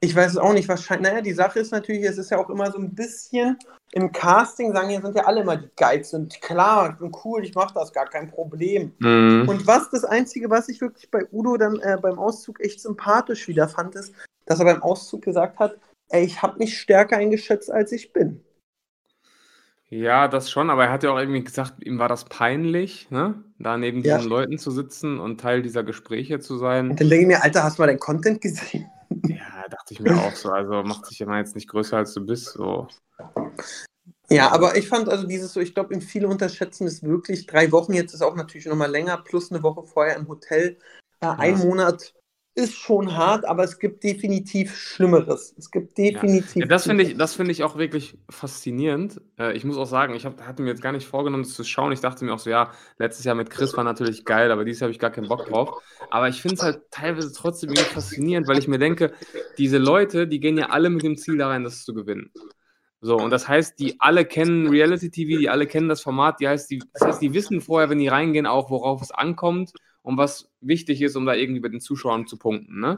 Ich 0.00 0.14
weiß 0.14 0.32
es 0.32 0.36
auch 0.36 0.52
nicht, 0.52 0.68
wahrscheinlich. 0.68 1.10
Naja, 1.10 1.22
die 1.22 1.32
Sache 1.32 1.60
ist 1.60 1.72
natürlich, 1.72 2.04
es 2.04 2.18
ist 2.18 2.30
ja 2.30 2.38
auch 2.38 2.50
immer 2.50 2.70
so 2.70 2.78
ein 2.78 2.94
bisschen 2.94 3.58
im 3.92 4.12
Casting, 4.12 4.72
sagen 4.72 4.90
ja, 4.90 5.00
sind 5.00 5.16
ja 5.16 5.24
alle 5.24 5.40
immer 5.40 5.56
die 5.56 5.70
Guides. 5.76 6.12
Und 6.12 6.40
klar, 6.40 6.90
ich 6.90 6.98
bin 6.98 7.12
cool, 7.24 7.44
ich 7.44 7.54
mache 7.54 7.74
das, 7.74 7.92
gar 7.92 8.08
kein 8.08 8.30
Problem. 8.30 8.92
Mhm. 8.98 9.48
Und 9.48 9.66
was 9.66 9.90
das 9.90 10.04
Einzige, 10.04 10.50
was 10.50 10.68
ich 10.68 10.80
wirklich 10.80 11.10
bei 11.10 11.26
Udo 11.32 11.56
dann 11.56 11.78
äh, 11.80 11.96
beim 12.00 12.18
Auszug 12.18 12.60
echt 12.60 12.80
sympathisch 12.80 13.48
wieder 13.48 13.68
fand, 13.68 13.94
ist, 13.94 14.14
dass 14.46 14.58
er 14.58 14.66
beim 14.66 14.82
Auszug 14.82 15.22
gesagt 15.22 15.58
hat, 15.58 15.78
ey, 16.08 16.24
ich 16.24 16.42
habe 16.42 16.58
mich 16.58 16.78
stärker 16.78 17.16
eingeschätzt, 17.16 17.70
als 17.70 17.92
ich 17.92 18.12
bin. 18.12 18.42
Ja, 19.92 20.26
das 20.26 20.50
schon, 20.50 20.70
aber 20.70 20.86
er 20.86 20.90
hat 20.90 21.02
ja 21.02 21.10
auch 21.12 21.18
irgendwie 21.18 21.44
gesagt, 21.44 21.84
ihm 21.84 21.98
war 21.98 22.08
das 22.08 22.24
peinlich, 22.24 23.10
ne? 23.10 23.44
Da 23.58 23.76
neben 23.76 24.02
Ja. 24.02 24.16
diesen 24.16 24.30
Leuten 24.30 24.56
zu 24.56 24.70
sitzen 24.70 25.20
und 25.20 25.38
Teil 25.38 25.60
dieser 25.60 25.84
Gespräche 25.84 26.40
zu 26.40 26.56
sein. 26.56 26.92
Und 26.92 26.98
dann 26.98 27.10
denke 27.10 27.24
ich 27.24 27.26
mir, 27.26 27.44
Alter, 27.44 27.62
hast 27.62 27.76
du 27.76 27.82
mal 27.82 27.88
deinen 27.88 27.98
Content 27.98 28.40
gesehen? 28.40 28.90
Ja, 29.26 29.68
dachte 29.68 29.92
ich 29.92 30.00
mir 30.00 30.16
auch 30.16 30.34
so. 30.34 30.48
Also 30.48 30.82
macht 30.82 31.04
sich 31.04 31.18
ja 31.18 31.26
mal 31.26 31.40
jetzt 31.40 31.54
nicht 31.54 31.68
größer 31.68 31.98
als 31.98 32.14
du 32.14 32.24
bist. 32.24 32.46
So. 32.54 32.88
Ja, 34.30 34.50
aber 34.50 34.78
ich 34.78 34.88
fand 34.88 35.10
also 35.10 35.26
dieses 35.26 35.52
so, 35.52 35.60
ich 35.60 35.74
glaube, 35.74 36.00
viele 36.00 36.26
unterschätzen 36.26 36.86
es 36.86 37.02
wirklich. 37.02 37.46
Drei 37.46 37.70
Wochen 37.70 37.92
jetzt 37.92 38.14
ist 38.14 38.22
auch 38.22 38.34
natürlich 38.34 38.64
nochmal 38.64 38.90
länger, 38.90 39.18
plus 39.18 39.52
eine 39.52 39.62
Woche 39.62 39.82
vorher 39.82 40.16
im 40.16 40.26
Hotel. 40.26 40.78
Äh, 41.20 41.26
Ein 41.26 41.58
Monat 41.58 42.14
ist 42.54 42.74
schon 42.74 43.16
hart, 43.16 43.46
aber 43.46 43.64
es 43.64 43.78
gibt 43.78 44.04
definitiv 44.04 44.76
Schlimmeres. 44.76 45.54
Es 45.56 45.70
gibt 45.70 45.96
definitiv. 45.96 46.56
Ja, 46.56 46.66
das 46.66 46.84
finde 46.84 47.04
ich, 47.04 47.16
das 47.16 47.34
finde 47.34 47.52
ich 47.52 47.64
auch 47.64 47.78
wirklich 47.78 48.18
faszinierend. 48.28 49.22
Äh, 49.38 49.56
ich 49.56 49.64
muss 49.64 49.78
auch 49.78 49.86
sagen, 49.86 50.14
ich 50.14 50.26
hab, 50.26 50.40
hatte 50.46 50.62
mir 50.62 50.68
jetzt 50.68 50.82
gar 50.82 50.92
nicht 50.92 51.06
vorgenommen, 51.06 51.44
das 51.44 51.54
zu 51.54 51.64
schauen. 51.64 51.92
Ich 51.92 52.00
dachte 52.00 52.24
mir 52.24 52.34
auch 52.34 52.38
so, 52.38 52.50
ja, 52.50 52.70
letztes 52.98 53.24
Jahr 53.24 53.34
mit 53.34 53.48
Chris 53.48 53.74
war 53.76 53.84
natürlich 53.84 54.26
geil, 54.26 54.50
aber 54.50 54.64
dieses 54.64 54.80
Jahr 54.80 54.86
habe 54.88 54.92
ich 54.92 54.98
gar 54.98 55.10
keinen 55.10 55.28
Bock 55.28 55.46
drauf. 55.46 55.82
Aber 56.10 56.28
ich 56.28 56.42
finde 56.42 56.56
es 56.56 56.62
halt 56.62 56.82
teilweise 56.90 57.32
trotzdem 57.32 57.70
irgendwie 57.70 57.94
faszinierend, 57.94 58.46
weil 58.48 58.58
ich 58.58 58.68
mir 58.68 58.78
denke, 58.78 59.12
diese 59.56 59.78
Leute, 59.78 60.28
die 60.28 60.40
gehen 60.40 60.58
ja 60.58 60.66
alle 60.66 60.90
mit 60.90 61.02
dem 61.02 61.16
Ziel 61.16 61.38
da 61.38 61.48
rein, 61.48 61.64
das 61.64 61.84
zu 61.84 61.94
gewinnen. 61.94 62.32
So, 63.00 63.16
und 63.16 63.30
das 63.30 63.48
heißt, 63.48 63.80
die 63.80 63.98
alle 63.98 64.26
kennen 64.26 64.68
Reality 64.68 65.10
TV, 65.10 65.40
die 65.40 65.48
alle 65.48 65.66
kennen 65.66 65.88
das 65.88 66.02
Format, 66.02 66.38
die 66.38 66.46
heißt, 66.46 66.70
die, 66.70 66.82
das 66.92 67.02
heißt, 67.02 67.22
die 67.22 67.32
wissen 67.32 67.60
vorher, 67.62 67.88
wenn 67.88 67.98
die 67.98 68.08
reingehen, 68.08 68.46
auch, 68.46 68.70
worauf 68.70 69.02
es 69.02 69.10
ankommt 69.10 69.72
und 70.02 70.16
was 70.16 70.50
wichtig 70.60 71.00
ist, 71.02 71.16
um 71.16 71.26
da 71.26 71.34
irgendwie 71.34 71.60
bei 71.60 71.68
den 71.68 71.80
Zuschauern 71.80 72.26
zu 72.26 72.36
punkten. 72.36 72.80
Ne? 72.80 72.96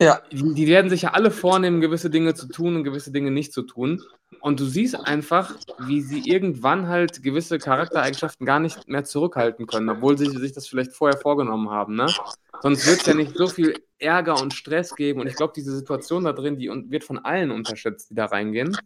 Ja. 0.00 0.20
Die, 0.32 0.54
die 0.54 0.66
werden 0.66 0.90
sich 0.90 1.02
ja 1.02 1.10
alle 1.10 1.30
vornehmen, 1.30 1.80
gewisse 1.80 2.10
Dinge 2.10 2.34
zu 2.34 2.48
tun 2.48 2.76
und 2.76 2.84
gewisse 2.84 3.12
Dinge 3.12 3.30
nicht 3.30 3.52
zu 3.52 3.62
tun. 3.62 4.02
Und 4.40 4.58
du 4.58 4.64
siehst 4.64 4.96
einfach, 4.96 5.54
wie 5.86 6.00
sie 6.00 6.28
irgendwann 6.28 6.88
halt 6.88 7.22
gewisse 7.22 7.58
Charaktereigenschaften 7.58 8.44
gar 8.44 8.58
nicht 8.58 8.88
mehr 8.88 9.04
zurückhalten 9.04 9.66
können, 9.66 9.88
obwohl 9.88 10.18
sie 10.18 10.26
sich 10.26 10.52
das 10.52 10.66
vielleicht 10.66 10.92
vorher 10.92 11.18
vorgenommen 11.18 11.70
haben. 11.70 11.94
Ne? 11.94 12.06
Sonst 12.62 12.86
wird 12.86 13.00
es 13.00 13.06
ja 13.06 13.14
nicht 13.14 13.36
so 13.36 13.46
viel 13.46 13.74
Ärger 13.98 14.40
und 14.40 14.54
Stress 14.54 14.96
geben. 14.96 15.20
Und 15.20 15.28
ich 15.28 15.36
glaube, 15.36 15.52
diese 15.54 15.76
Situation 15.76 16.24
da 16.24 16.32
drin, 16.32 16.58
die 16.58 16.68
wird 16.68 17.04
von 17.04 17.18
allen 17.18 17.52
unterschätzt, 17.52 18.10
die 18.10 18.14
da 18.14 18.26
reingehen. 18.26 18.76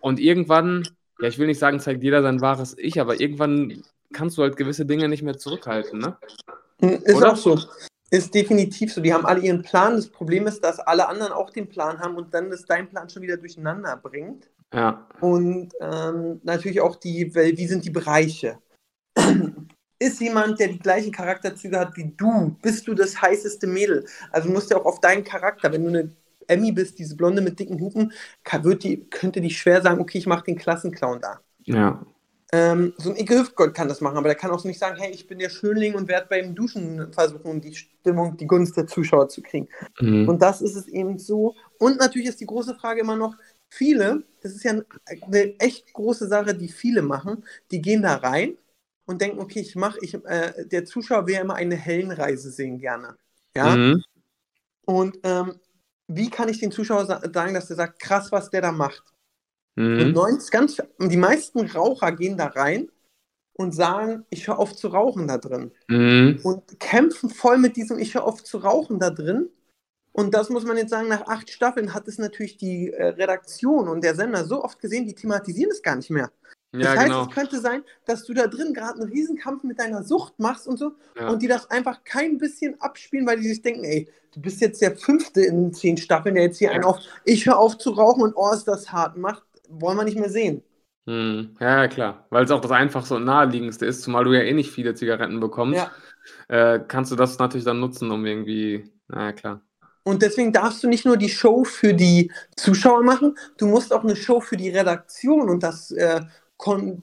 Und 0.00 0.20
irgendwann, 0.20 0.86
ja, 1.20 1.28
ich 1.28 1.38
will 1.38 1.46
nicht 1.46 1.60
sagen, 1.60 1.80
zeigt 1.80 2.02
jeder 2.02 2.22
sein 2.22 2.42
wahres 2.42 2.76
Ich, 2.76 3.00
aber 3.00 3.20
irgendwann 3.20 3.82
kannst 4.12 4.38
du 4.38 4.42
halt 4.42 4.56
gewisse 4.56 4.86
Dinge 4.86 5.08
nicht 5.08 5.22
mehr 5.22 5.36
zurückhalten. 5.36 5.98
Ne? 5.98 6.16
Ist 6.80 7.14
Oder? 7.14 7.32
auch 7.32 7.36
so. 7.36 7.58
Ist 8.10 8.34
definitiv 8.34 8.92
so. 8.92 9.00
Die 9.00 9.14
haben 9.14 9.24
alle 9.24 9.40
ihren 9.40 9.62
Plan. 9.62 9.96
Das 9.96 10.08
Problem 10.08 10.46
ist, 10.46 10.62
dass 10.62 10.78
alle 10.80 11.08
anderen 11.08 11.32
auch 11.32 11.50
den 11.50 11.68
Plan 11.68 11.98
haben 11.98 12.16
und 12.16 12.34
dann 12.34 12.50
das 12.50 12.64
dein 12.66 12.88
Plan 12.88 13.08
schon 13.08 13.22
wieder 13.22 13.38
durcheinander 13.38 13.96
bringt. 13.96 14.50
Ja. 14.74 15.06
Und 15.20 15.72
ähm, 15.80 16.40
natürlich 16.42 16.80
auch 16.80 16.96
die, 16.96 17.34
weil, 17.34 17.56
wie 17.56 17.66
sind 17.66 17.84
die 17.84 17.90
Bereiche? 17.90 18.58
Ist 19.98 20.20
jemand, 20.20 20.58
der 20.58 20.68
die 20.68 20.78
gleichen 20.78 21.12
Charakterzüge 21.12 21.78
hat 21.78 21.96
wie 21.96 22.12
du, 22.16 22.56
bist 22.60 22.88
du 22.88 22.94
das 22.94 23.22
heißeste 23.22 23.66
Mädel. 23.66 24.04
Also 24.30 24.48
du 24.48 24.54
musst 24.54 24.70
ja 24.70 24.76
auch 24.76 24.84
auf 24.84 25.00
deinen 25.00 25.22
Charakter, 25.22 25.72
wenn 25.72 25.84
du 25.84 25.88
eine 25.90 26.10
Emmy 26.48 26.72
bist, 26.72 26.98
diese 26.98 27.16
Blonde 27.16 27.40
mit 27.40 27.58
dicken 27.60 27.80
Hupen, 27.80 28.12
wird 28.62 28.82
die, 28.82 29.04
könnte 29.08 29.40
die 29.40 29.50
schwer 29.50 29.80
sagen, 29.80 30.00
okay, 30.00 30.18
ich 30.18 30.26
mache 30.26 30.44
den 30.44 30.58
Klassenclown 30.58 31.20
da. 31.20 31.40
Ja. 31.64 32.04
Ähm, 32.54 32.92
so 32.98 33.10
ein 33.10 33.16
Icke 33.16 33.38
Hüftgold 33.38 33.72
kann 33.72 33.88
das 33.88 34.02
machen, 34.02 34.18
aber 34.18 34.28
der 34.28 34.36
kann 34.36 34.50
auch 34.50 34.62
nicht 34.64 34.78
sagen, 34.78 34.98
hey, 35.00 35.10
ich 35.10 35.26
bin 35.26 35.38
der 35.38 35.48
Schönling 35.48 35.94
und 35.94 36.06
werde 36.06 36.26
beim 36.28 36.54
Duschen 36.54 37.10
versuchen, 37.10 37.62
die 37.62 37.74
Stimmung, 37.74 38.36
die 38.36 38.46
Gunst 38.46 38.76
der 38.76 38.86
Zuschauer 38.86 39.30
zu 39.30 39.40
kriegen. 39.40 39.68
Mhm. 40.00 40.28
Und 40.28 40.42
das 40.42 40.60
ist 40.60 40.76
es 40.76 40.86
eben 40.86 41.18
so. 41.18 41.54
Und 41.78 41.98
natürlich 41.98 42.28
ist 42.28 42.40
die 42.40 42.46
große 42.46 42.74
Frage 42.74 43.00
immer 43.00 43.16
noch, 43.16 43.36
viele, 43.70 44.24
das 44.42 44.52
ist 44.52 44.64
ja 44.64 44.72
eine 44.72 45.58
echt 45.60 45.94
große 45.94 46.28
Sache, 46.28 46.54
die 46.54 46.68
viele 46.68 47.00
machen, 47.00 47.42
die 47.70 47.80
gehen 47.80 48.02
da 48.02 48.16
rein 48.16 48.58
und 49.06 49.22
denken, 49.22 49.40
okay, 49.40 49.60
ich 49.60 49.74
mache, 49.74 49.98
ich, 50.02 50.14
äh, 50.14 50.66
der 50.66 50.84
Zuschauer 50.84 51.26
will 51.26 51.34
ja 51.34 51.40
immer 51.40 51.54
eine 51.54 51.76
Hellenreise 51.76 52.50
sehen 52.50 52.78
gerne. 52.78 53.16
Ja. 53.56 53.74
Mhm. 53.74 54.04
Und 54.84 55.18
ähm, 55.22 55.54
wie 56.06 56.28
kann 56.28 56.50
ich 56.50 56.60
den 56.60 56.70
Zuschauer 56.70 57.06
sa 57.06 57.22
sagen, 57.32 57.54
dass 57.54 57.70
er 57.70 57.76
sagt, 57.76 57.98
krass, 57.98 58.30
was 58.30 58.50
der 58.50 58.60
da 58.60 58.72
macht? 58.72 59.11
Und 59.76 59.98
Mhm. 60.08 60.12
90, 60.12 60.50
ganz, 60.50 60.76
die 60.98 61.16
meisten 61.16 61.60
Raucher 61.60 62.12
gehen 62.12 62.36
da 62.36 62.46
rein 62.46 62.90
und 63.54 63.74
sagen, 63.74 64.24
ich 64.30 64.46
höre 64.48 64.58
auf 64.58 64.74
zu 64.76 64.88
rauchen 64.88 65.26
da 65.26 65.38
drin. 65.38 65.72
Mhm. 65.88 66.40
Und 66.42 66.78
kämpfen 66.80 67.30
voll 67.30 67.58
mit 67.58 67.76
diesem, 67.76 67.98
ich 67.98 68.14
höre 68.14 68.24
auf 68.24 68.42
zu 68.44 68.58
rauchen 68.58 68.98
da 68.98 69.10
drin. 69.10 69.48
Und 70.12 70.34
das 70.34 70.50
muss 70.50 70.64
man 70.64 70.76
jetzt 70.76 70.90
sagen, 70.90 71.08
nach 71.08 71.26
acht 71.26 71.48
Staffeln 71.48 71.94
hat 71.94 72.06
es 72.06 72.18
natürlich 72.18 72.58
die 72.58 72.90
äh, 72.92 73.08
Redaktion 73.08 73.88
und 73.88 74.04
der 74.04 74.14
Sender 74.14 74.44
so 74.44 74.62
oft 74.62 74.78
gesehen, 74.78 75.06
die 75.06 75.14
thematisieren 75.14 75.70
es 75.70 75.82
gar 75.82 75.96
nicht 75.96 76.10
mehr. 76.10 76.30
Das 76.72 76.82
Ja, 76.84 76.90
heißt, 76.96 77.04
genau. 77.04 77.22
es 77.28 77.34
könnte 77.34 77.60
sein, 77.60 77.82
dass 78.04 78.24
du 78.24 78.34
da 78.34 78.46
drin 78.46 78.74
gerade 78.74 79.00
einen 79.00 79.10
Riesenkampf 79.10 79.62
mit 79.62 79.78
deiner 79.78 80.02
Sucht 80.02 80.38
machst 80.38 80.66
und 80.68 80.78
so 80.78 80.92
Ja. 81.18 81.28
und 81.28 81.40
die 81.40 81.48
das 81.48 81.70
einfach 81.70 82.04
kein 82.04 82.36
bisschen 82.36 82.78
abspielen, 82.80 83.26
weil 83.26 83.40
die 83.40 83.48
sich 83.48 83.62
denken, 83.62 83.84
ey, 83.84 84.06
du 84.34 84.40
bist 84.40 84.60
jetzt 84.60 84.82
der 84.82 84.96
Fünfte 84.96 85.42
in 85.42 85.72
zehn 85.72 85.96
Staffeln, 85.96 86.34
der 86.34 86.44
jetzt 86.44 86.58
hier 86.58 86.68
Ja. 86.68 86.74
einen 86.74 86.84
auf, 86.84 86.98
ich 87.24 87.46
höre 87.46 87.58
auf 87.58 87.78
zu 87.78 87.90
rauchen 87.90 88.22
und 88.22 88.34
oh, 88.36 88.52
ist 88.52 88.64
das 88.68 88.92
hart 88.92 89.16
macht, 89.16 89.42
wollen 89.80 89.96
wir 89.96 90.04
nicht 90.04 90.18
mehr 90.18 90.30
sehen. 90.30 90.62
Mhm. 91.06 91.56
Ja, 91.60 91.88
klar. 91.88 92.26
Weil 92.30 92.44
es 92.44 92.50
auch 92.50 92.60
das 92.60 92.70
einfachste 92.70 93.16
und 93.16 93.24
naheliegendste 93.24 93.86
ist, 93.86 94.02
zumal 94.02 94.24
du 94.24 94.32
ja 94.32 94.42
eh 94.42 94.52
nicht 94.52 94.70
viele 94.70 94.94
Zigaretten 94.94 95.40
bekommst, 95.40 95.88
Ja. 96.48 96.74
äh, 96.74 96.80
kannst 96.86 97.10
du 97.10 97.16
das 97.16 97.38
natürlich 97.38 97.64
dann 97.64 97.80
nutzen, 97.80 98.10
um 98.10 98.24
irgendwie, 98.24 98.84
na 99.08 99.26
ja, 99.26 99.32
klar. 99.32 99.62
Und 100.04 100.22
deswegen 100.22 100.52
darfst 100.52 100.82
du 100.82 100.88
nicht 100.88 101.04
nur 101.04 101.16
die 101.16 101.28
Show 101.28 101.64
für 101.64 101.94
die 101.94 102.30
Zuschauer 102.56 103.02
machen, 103.04 103.36
du 103.56 103.66
musst 103.66 103.92
auch 103.92 104.02
eine 104.02 104.16
Show 104.16 104.40
für 104.40 104.56
die 104.56 104.70
Redaktion 104.70 105.48
und 105.48 105.62
das 105.62 105.90
äh, 105.92 106.20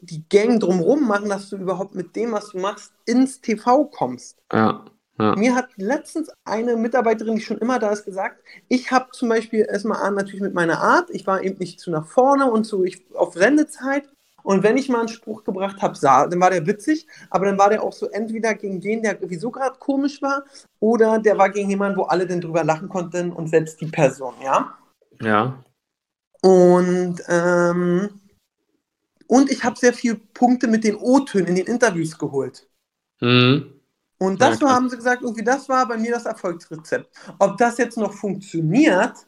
die 0.01 0.24
Gang 0.30 0.59
drumherum 0.61 1.05
machen, 1.05 1.28
dass 1.28 1.49
du 1.49 1.57
überhaupt 1.57 1.93
mit 1.93 2.15
dem, 2.15 2.32
was 2.32 2.51
du 2.51 2.59
machst, 2.59 2.93
ins 3.05 3.41
TV 3.41 3.86
kommst. 3.86 4.38
Ja, 4.51 4.86
ja. 5.20 5.36
Mir 5.36 5.53
hat 5.53 5.70
letztens 5.76 6.32
eine 6.45 6.78
Mitarbeiterin, 6.78 7.36
die 7.36 7.41
schon 7.41 7.57
immer 7.57 7.78
da 7.78 7.91
ist, 7.91 8.05
gesagt, 8.05 8.41
ich 8.70 8.89
habe 8.91 9.11
zum 9.11 9.28
Beispiel 9.28 9.67
erstmal 9.70 10.01
an, 10.01 10.15
natürlich 10.15 10.41
mit 10.41 10.53
meiner 10.53 10.80
Art, 10.80 11.09
ich 11.09 11.28
war 11.28 11.43
eben 11.43 11.57
nicht 11.59 11.80
zu 11.80 11.91
nach 11.91 12.07
vorne 12.07 12.49
und 12.49 12.65
so 12.65 12.84
ich, 12.86 13.03
auf 13.13 13.34
Sendezeit. 13.34 14.09
Und 14.43 14.63
wenn 14.63 14.78
ich 14.78 14.88
mal 14.88 15.01
einen 15.01 15.09
Spruch 15.09 15.43
gebracht 15.43 15.82
habe, 15.82 15.99
dann 16.01 16.39
war 16.39 16.49
der 16.49 16.65
witzig, 16.65 17.05
aber 17.30 17.45
dann 17.45 17.57
war 17.57 17.70
der 17.70 17.84
auch 17.84 17.91
so 17.91 18.07
entweder 18.07 18.53
gegen 18.53 18.80
den, 18.80 19.03
der 19.03 19.20
sowieso 19.20 19.51
gerade 19.51 19.78
komisch 19.78 20.22
war, 20.22 20.45
oder 20.80 21.20
der 21.20 21.38
war 21.38 21.49
gegen 21.49 21.70
jemanden, 21.70 21.97
wo 21.97 22.03
alle 22.03 22.26
dann 22.26 22.39
drüber 22.39 22.63
lachen 22.63 22.88
konnten 22.88 23.34
und 23.34 23.49
selbst 23.49 23.82
die 23.82 23.88
Person, 23.88 24.36
ja. 24.41 24.78
Ja. 25.22 25.61
Und, 26.41 27.22
ähm, 27.28 28.22
und 29.28 29.51
ich 29.51 29.65
habe 29.65 29.78
sehr 29.78 29.91
viele 29.93 30.15
Punkte 30.15 30.67
mit 30.67 30.86
den 30.86 30.95
O-Tönen 30.95 31.47
in 31.47 31.55
den 31.55 31.67
Interviews 31.67 32.17
geholt. 32.17 32.65
Mhm. 33.20 33.78
Und 34.20 34.41
Ja, 34.41 34.43
das 34.43 34.61
war, 34.61 34.72
klar. 34.72 34.76
haben 34.76 34.89
sie 34.89 34.97
gesagt, 34.97 35.24
irgendwie 35.24 35.45
das 35.45 35.70
war 35.70 35.88
bei 35.88 35.97
mir 35.97 36.11
das 36.13 36.26
Erfolgsrezept. 36.28 37.15
Ob 37.39 37.57
das 37.57 37.80
jetzt 37.80 37.97
noch 37.97 38.13
funktioniert, 38.13 39.28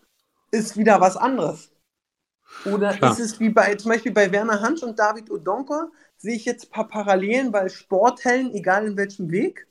ist 0.52 0.78
wieder 0.78 1.02
was 1.02 1.18
anderes. 1.18 1.72
Oder 2.64 3.02
Klar. 3.02 3.04
ist 3.04 3.20
es 3.20 3.40
wie 3.40 3.50
bei, 3.50 3.76
zum 3.76 3.92
Beispiel 3.92 4.12
bei 4.12 4.32
Werner 4.32 4.62
Hansch 4.62 4.84
und 4.84 5.00
David 5.00 5.32
Odonkor, 5.32 5.92
sehe 6.18 6.36
ich 6.36 6.46
jetzt 6.46 6.68
ein 6.68 6.72
paar 6.72 6.88
Parallelen, 6.88 7.52
weil 7.54 7.70
Sporthelden, 7.70 8.54
egal 8.54 8.86
in 8.88 8.98
welchem 8.98 9.32
Weg, 9.32 9.68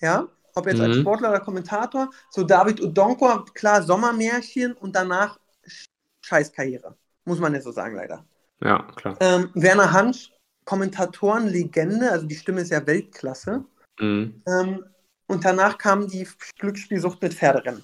ja, 0.00 0.28
ob 0.54 0.66
jetzt 0.66 0.80
als 0.80 0.96
Mhm. 0.96 0.96
Sportler 0.96 1.30
oder 1.30 1.40
Kommentator, 1.40 2.10
so 2.30 2.44
David 2.44 2.82
Odonkor, 2.82 3.46
klar, 3.54 3.82
Sommermärchen 3.82 4.74
und 4.74 4.96
danach 4.96 5.38
Sch- 5.66 5.88
Scheißkarriere. 6.22 6.96
Muss 7.24 7.40
man 7.40 7.54
ja 7.54 7.60
so 7.62 7.72
sagen, 7.72 7.96
leider. 7.96 8.26
Ja, 8.60 8.92
klar. 8.96 9.18
Ähm, 9.20 9.50
Werner 9.54 9.92
Hansch, 9.92 10.32
Kommentatorenlegende, 10.64 12.10
also 12.10 12.26
die 12.26 12.36
Stimme 12.36 12.60
ist 12.62 12.70
ja 12.70 12.86
Weltklasse. 12.86 13.64
Mhm. 13.98 14.42
Ähm, 14.46 14.84
und 15.26 15.44
danach 15.44 15.78
kam 15.78 16.08
die 16.08 16.26
Glücksspielsucht 16.58 17.20
mit 17.22 17.34
Pferderennen. 17.34 17.82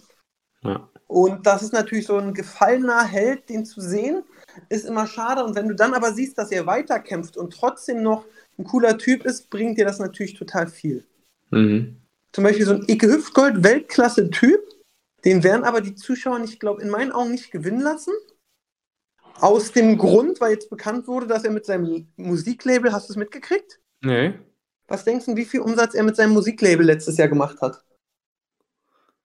Ja. 0.62 0.88
Und 1.06 1.46
das 1.46 1.62
ist 1.62 1.72
natürlich 1.72 2.06
so 2.06 2.16
ein 2.16 2.32
gefallener 2.32 3.04
Held, 3.04 3.48
den 3.48 3.64
zu 3.66 3.80
sehen, 3.80 4.22
ist 4.68 4.86
immer 4.86 5.06
schade. 5.06 5.44
Und 5.44 5.54
wenn 5.54 5.68
du 5.68 5.74
dann 5.74 5.94
aber 5.94 6.12
siehst, 6.12 6.38
dass 6.38 6.50
er 6.50 6.66
weiterkämpft 6.66 7.36
und 7.36 7.52
trotzdem 7.52 8.02
noch 8.02 8.24
ein 8.58 8.64
cooler 8.64 8.96
Typ 8.96 9.24
ist, 9.24 9.50
bringt 9.50 9.78
dir 9.78 9.84
das 9.84 9.98
natürlich 9.98 10.34
total 10.34 10.66
viel. 10.66 11.04
Mhm. 11.50 12.00
Zum 12.32 12.44
Beispiel 12.44 12.66
so 12.66 12.74
ein 12.74 12.84
Icke 12.88 13.06
Hüftgold, 13.06 13.62
Weltklasse-Typ, 13.62 14.60
Den 15.24 15.42
werden 15.42 15.64
aber 15.64 15.80
die 15.80 15.94
Zuschauer 15.94 16.38
nicht, 16.38 16.60
glaube 16.60 16.82
in 16.82 16.90
meinen 16.90 17.12
Augen 17.12 17.30
nicht 17.30 17.50
gewinnen 17.50 17.80
lassen. 17.80 18.12
Aus 19.40 19.72
dem 19.72 19.98
Grund, 19.98 20.40
weil 20.40 20.52
jetzt 20.52 20.70
bekannt 20.70 21.08
wurde, 21.08 21.26
dass 21.26 21.44
er 21.44 21.50
mit 21.50 21.64
seinem 21.64 22.06
Musiklabel, 22.16 22.92
hast 22.92 23.08
du 23.08 23.14
es 23.14 23.16
mitgekriegt? 23.16 23.80
Nee. 24.02 24.34
Was 24.88 25.04
denkst 25.04 25.26
du, 25.26 25.36
wie 25.36 25.44
viel 25.44 25.60
Umsatz 25.60 25.94
er 25.94 26.02
mit 26.02 26.16
seinem 26.16 26.32
Musiklabel 26.32 26.84
letztes 26.86 27.16
Jahr 27.16 27.28
gemacht 27.28 27.60
hat? 27.60 27.82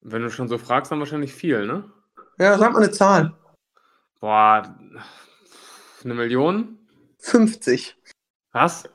Wenn 0.02 0.22
du 0.22 0.30
schon 0.32 0.48
so 0.48 0.58
fragst, 0.58 0.92
dann 0.92 1.00
wahrscheinlich 1.00 1.34
viel, 1.34 1.66
ne? 1.66 1.84
Ja, 2.38 2.58
sag 2.58 2.72
mal 2.72 2.82
eine 2.82 2.92
Zahl. 2.92 3.34
Boah, 4.22 4.78
eine 6.04 6.14
Million? 6.14 6.78
50. 7.20 7.98
Was? 8.54 8.88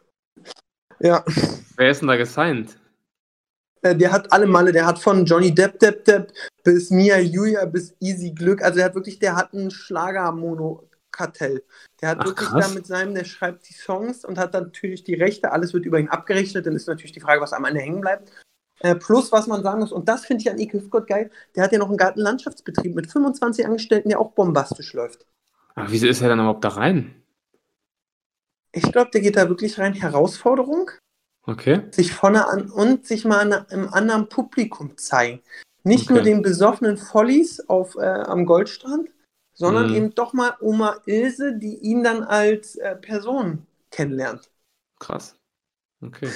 Ja. 1.01 1.23
Wer 1.77 1.91
ist 1.91 2.01
denn 2.01 2.09
da 2.09 2.17
gesigned? 2.17 2.79
Äh, 3.83 3.95
Der 3.95 4.13
hat 4.13 4.33
alle 4.33 4.47
Malle, 4.47 4.73
der 4.73 4.87
hat 4.87 4.99
von 4.99 5.27
Johnny 5.27 5.55
Depp 5.55 5.79
Depp 5.79 6.05
Depp 6.07 6.33
bis 6.63 6.91
Mia 6.91 7.19
Julia 7.19 7.67
bis 7.67 7.95
Easy 8.01 8.31
Glück, 8.31 8.63
also 8.63 8.77
der 8.77 8.87
hat 8.87 8.95
wirklich, 8.95 9.19
der 9.19 9.37
hat 9.37 9.53
ein 9.53 9.71
Schlager-Mono-Kartell. 11.15 11.63
Der 12.01 12.09
hat 12.11 12.19
Ach, 12.21 12.27
wirklich 12.27 12.49
krass. 12.49 12.69
da 12.69 12.75
mit 12.75 12.87
seinem, 12.87 13.15
der 13.15 13.25
schreibt 13.25 13.69
die 13.69 13.75
Songs 13.75 14.25
und 14.25 14.39
hat 14.39 14.55
dann 14.55 14.65
natürlich 14.65 15.05
die 15.05 15.15
Rechte, 15.15 15.53
alles 15.53 15.73
wird 15.73 15.87
über 15.87 15.99
ihn 15.99 16.09
abgerechnet, 16.09 16.67
dann 16.67 16.77
ist 16.77 16.89
natürlich 16.89 17.13
die 17.13 17.21
Frage, 17.21 17.41
was 17.41 17.53
am 17.53 17.65
Ende 17.65 17.81
hängen 17.81 18.01
bleibt. 18.01 18.31
Äh, 18.81 18.97
plus, 18.97 19.31
was 19.33 19.47
man 19.47 19.63
sagen 19.63 19.81
muss, 19.81 19.93
und 19.93 20.09
das 20.09 20.27
finde 20.27 20.43
ich 20.43 20.51
an 20.51 20.59
Ike 20.59 20.79
Hüftgott 20.79 21.07
geil, 21.07 21.31
der 21.55 21.65
hat 21.65 21.73
ja 21.73 21.79
noch 21.79 21.89
einen 21.89 21.97
Gartenlandschaftsbetrieb 21.97 22.95
mit 22.95 23.11
25 23.11 23.65
Angestellten, 23.65 24.09
der 24.09 24.21
auch 24.21 24.33
bombastisch 24.33 24.93
läuft. 24.93 25.27
Aber 25.75 25.91
wieso 25.91 26.07
ist 26.07 26.21
er 26.21 26.29
dann 26.29 26.41
überhaupt 26.41 26.65
da 26.65 26.71
rein? 26.71 27.23
Ich 28.73 28.91
glaube, 28.91 29.11
der 29.13 29.21
geht 29.21 29.37
da 29.37 29.49
wirklich 29.49 29.79
rein, 29.79 29.95
Herausforderung, 29.95 30.91
Okay. 31.47 31.83
sich 31.91 32.13
vorne 32.13 32.49
an 32.49 32.71
und 32.71 33.07
sich 33.07 33.25
mal 33.25 33.53
an, 33.53 33.67
im 33.71 33.93
anderen 33.93 34.29
Publikum 34.29 34.97
zeigen. 34.97 35.41
Nicht 35.85 36.05
Okay. 36.05 36.15
nur 36.15 36.23
den 36.23 36.43
besoffenen 36.43 36.97
Follies 36.97 37.61
auf, 37.69 37.95
äh, 37.97 38.01
am 38.07 38.47
Goldstrand, 38.47 39.11
sondern 39.55 39.89
Mhm. 39.91 39.95
eben 39.95 40.15
doch 40.15 40.33
mal 40.33 40.55
Oma 40.61 40.97
Ilse, 41.07 41.57
die 41.59 41.79
ihn 41.79 42.03
dann 42.05 42.23
als 42.23 42.77
äh, 42.77 42.97
Person 42.97 43.67
kennenlernt. 43.91 44.51
Krass. 45.01 45.37
Okay. 46.03 46.29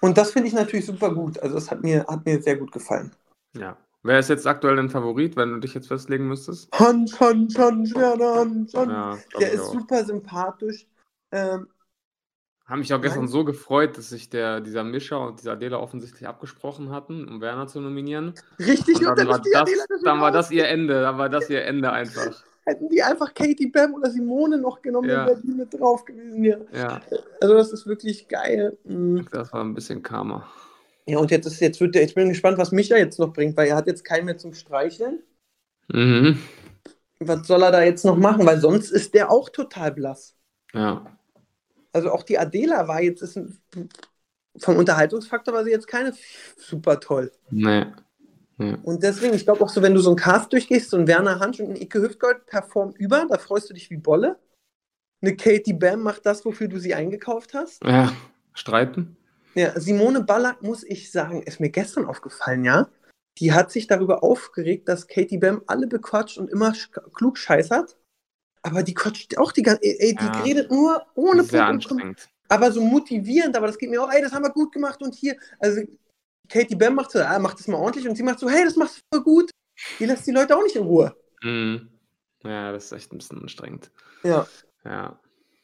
Und 0.00 0.16
das 0.16 0.32
finde 0.32 0.48
ich 0.48 0.54
natürlich 0.54 0.86
super 0.86 1.14
gut. 1.14 1.38
Also 1.40 1.56
das 1.56 1.70
hat 1.70 1.82
mir, 1.82 2.06
hat 2.06 2.24
mir 2.24 2.40
sehr 2.42 2.56
gut 2.56 2.72
gefallen. 2.72 3.12
Ja. 3.56 3.76
Wer 4.02 4.18
ist 4.18 4.30
jetzt 4.30 4.46
aktuell 4.46 4.76
dein 4.76 4.88
Favorit, 4.88 5.36
wenn 5.36 5.50
du 5.52 5.58
dich 5.60 5.74
jetzt 5.74 5.88
festlegen 5.88 6.26
müsstest? 6.26 6.70
Hans, 6.72 7.20
Hans, 7.20 7.58
Hans, 7.58 7.94
Werner, 7.94 8.34
Hans, 8.36 8.72
Hans. 8.72 8.90
Ja, 8.90 9.18
Der 9.38 9.52
ist 9.52 9.60
auch. 9.60 9.72
super 9.74 10.04
sympathisch. 10.04 10.86
Ähm, 11.32 11.68
Haben 12.64 12.78
mich 12.78 12.94
auch 12.94 13.00
gestern 13.02 13.24
Nein. 13.24 13.28
so 13.28 13.44
gefreut, 13.44 13.98
dass 13.98 14.08
sich 14.08 14.30
der, 14.30 14.60
dieser 14.62 14.84
Mischer 14.84 15.20
und 15.20 15.40
dieser 15.40 15.52
Adela 15.52 15.78
offensichtlich 15.78 16.26
abgesprochen 16.26 16.90
hatten, 16.92 17.28
um 17.28 17.40
Werner 17.42 17.66
zu 17.66 17.80
nominieren. 17.80 18.32
richtig, 18.58 19.00
Und 19.00 19.06
und 19.08 19.18
dann 19.18 19.26
dann 19.26 19.28
war 19.28 19.40
das, 19.40 19.70
dann 20.02 20.20
war 20.20 20.30
das 20.30 20.50
ihr 20.50 20.66
Ende, 20.68 21.02
dann 21.02 21.18
war 21.18 21.28
das 21.28 21.50
ihr 21.50 21.64
Ende 21.64 21.92
einfach. 21.92 22.42
Hätten 22.70 22.88
die 22.88 23.02
einfach 23.02 23.34
Katie 23.34 23.66
Bam 23.68 23.94
oder 23.94 24.10
Simone 24.10 24.56
noch 24.58 24.80
genommen, 24.80 25.08
Ja. 25.10 25.26
wäre 25.26 25.40
die 25.42 25.50
mit 25.52 25.74
drauf 25.74 26.04
gewesen. 26.04 26.44
Ja. 26.44 26.58
Ja, 26.72 27.00
Also 27.40 27.54
das 27.54 27.72
ist 27.72 27.86
wirklich 27.86 28.28
geil. 28.28 28.78
Mhm. 28.84 29.26
das 29.32 29.52
war 29.52 29.62
ein 29.64 29.74
bisschen 29.74 30.02
Karma. 30.02 30.48
Ja, 31.06 31.18
und 31.18 31.30
jetzt, 31.32 31.46
ist, 31.46 31.58
jetzt 31.60 31.80
wird 31.80 31.94
der, 31.96 32.04
ich 32.04 32.14
bin 32.14 32.28
gespannt, 32.28 32.58
was 32.58 32.70
Micha 32.70 32.96
jetzt 32.96 33.18
noch 33.18 33.32
bringt, 33.32 33.56
weil 33.56 33.68
er 33.68 33.76
hat 33.76 33.88
jetzt 33.88 34.04
keinen 34.04 34.26
mehr 34.26 34.38
zum 34.38 34.54
Streicheln. 34.54 35.20
Mhm. 35.92 36.38
Was 37.18 37.46
soll 37.46 37.62
er 37.64 37.72
da 37.72 37.82
jetzt 37.82 38.04
noch 38.04 38.16
machen? 38.16 38.46
Weil 38.46 38.60
sonst 38.60 38.90
ist 38.90 39.12
der 39.14 39.30
auch 39.30 39.48
total 39.48 39.90
blass. 39.92 40.36
Ja. 40.72 41.04
Also 41.92 42.12
auch 42.12 42.22
die 42.22 42.38
Adela 42.38 42.86
war 42.86 43.02
jetzt, 43.02 43.22
ist 43.22 43.36
ein, 43.36 43.58
vom 44.56 44.76
Unterhaltungsfaktor 44.76 45.52
war 45.52 45.64
sie 45.64 45.70
jetzt 45.72 45.88
keine 45.88 46.12
super 46.56 47.00
toll. 47.00 47.32
Nee. 47.50 47.86
Und 48.82 49.02
deswegen, 49.02 49.34
ich 49.34 49.44
glaube 49.44 49.62
auch 49.64 49.68
so, 49.68 49.82
wenn 49.82 49.94
du 49.94 50.00
so 50.00 50.10
einen 50.10 50.18
Cast 50.18 50.52
durchgehst, 50.52 50.90
so 50.90 50.96
ein 50.96 51.06
Werner 51.06 51.40
Hansch 51.40 51.60
und 51.60 51.70
ein 51.70 51.76
Ike 51.76 52.00
Hüftgold 52.00 52.46
performen 52.46 52.94
über, 52.96 53.26
da 53.28 53.38
freust 53.38 53.70
du 53.70 53.74
dich 53.74 53.90
wie 53.90 53.96
Bolle. 53.96 54.38
Eine 55.22 55.36
Katie 55.36 55.72
Bam 55.74 56.02
macht 56.02 56.24
das, 56.26 56.44
wofür 56.44 56.68
du 56.68 56.78
sie 56.78 56.94
eingekauft 56.94 57.54
hast. 57.54 57.84
Ja, 57.84 58.12
streiten? 58.54 59.16
Ja, 59.54 59.78
Simone 59.78 60.22
Ballack, 60.22 60.62
muss 60.62 60.84
ich 60.84 61.10
sagen, 61.10 61.42
ist 61.42 61.60
mir 61.60 61.70
gestern 61.70 62.06
aufgefallen, 62.06 62.64
ja. 62.64 62.88
Die 63.38 63.52
hat 63.52 63.70
sich 63.70 63.86
darüber 63.86 64.22
aufgeregt, 64.22 64.88
dass 64.88 65.06
Katie 65.06 65.38
Bam 65.38 65.62
alle 65.66 65.86
bequatscht 65.86 66.38
und 66.38 66.50
immer 66.50 66.72
klug 67.14 67.38
scheißert. 67.38 67.96
Aber 68.62 68.82
die 68.82 68.94
quatscht 68.94 69.38
auch 69.38 69.52
die 69.52 69.62
ganze, 69.62 69.82
ey, 69.82 70.14
die 70.14 70.24
Ja. 70.24 70.42
redet 70.42 70.70
nur 70.70 71.06
ohne 71.14 71.44
Sehr 71.44 71.66
Punkt 71.66 71.86
anstrengend. 71.86 72.28
aber 72.48 72.70
so 72.72 72.80
motivierend, 72.82 73.56
aber 73.56 73.66
das 73.68 73.78
geht 73.78 73.88
mir 73.90 74.02
auch, 74.02 74.12
ey, 74.12 74.20
das 74.20 74.32
haben 74.32 74.44
wir 74.44 74.50
gut 74.50 74.72
gemacht 74.72 75.02
und 75.02 75.14
hier, 75.14 75.36
also 75.58 75.80
Katie 76.50 76.76
Bam 76.76 76.94
macht 76.94 77.10
so, 77.12 77.20
ah, 77.20 77.38
macht 77.38 77.58
das 77.58 77.68
mal 77.68 77.78
ordentlich 77.78 78.08
und 78.08 78.16
sie 78.16 78.22
macht 78.22 78.38
so, 78.38 78.48
hey, 78.48 78.64
das 78.64 78.76
machst 78.76 78.98
du 78.98 79.00
voll 79.12 79.24
gut. 79.24 79.50
Die 79.98 80.06
lässt 80.06 80.26
die 80.26 80.32
Leute 80.32 80.56
auch 80.56 80.62
nicht 80.62 80.76
in 80.76 80.82
Ruhe. 80.82 81.14
Mhm. 81.42 81.88
Ja, 82.44 82.72
das 82.72 82.86
ist 82.86 82.92
echt 82.92 83.12
ein 83.12 83.18
bisschen 83.18 83.40
anstrengend. 83.40 83.90
Ja. 84.24 84.46
Ja. 84.84 85.18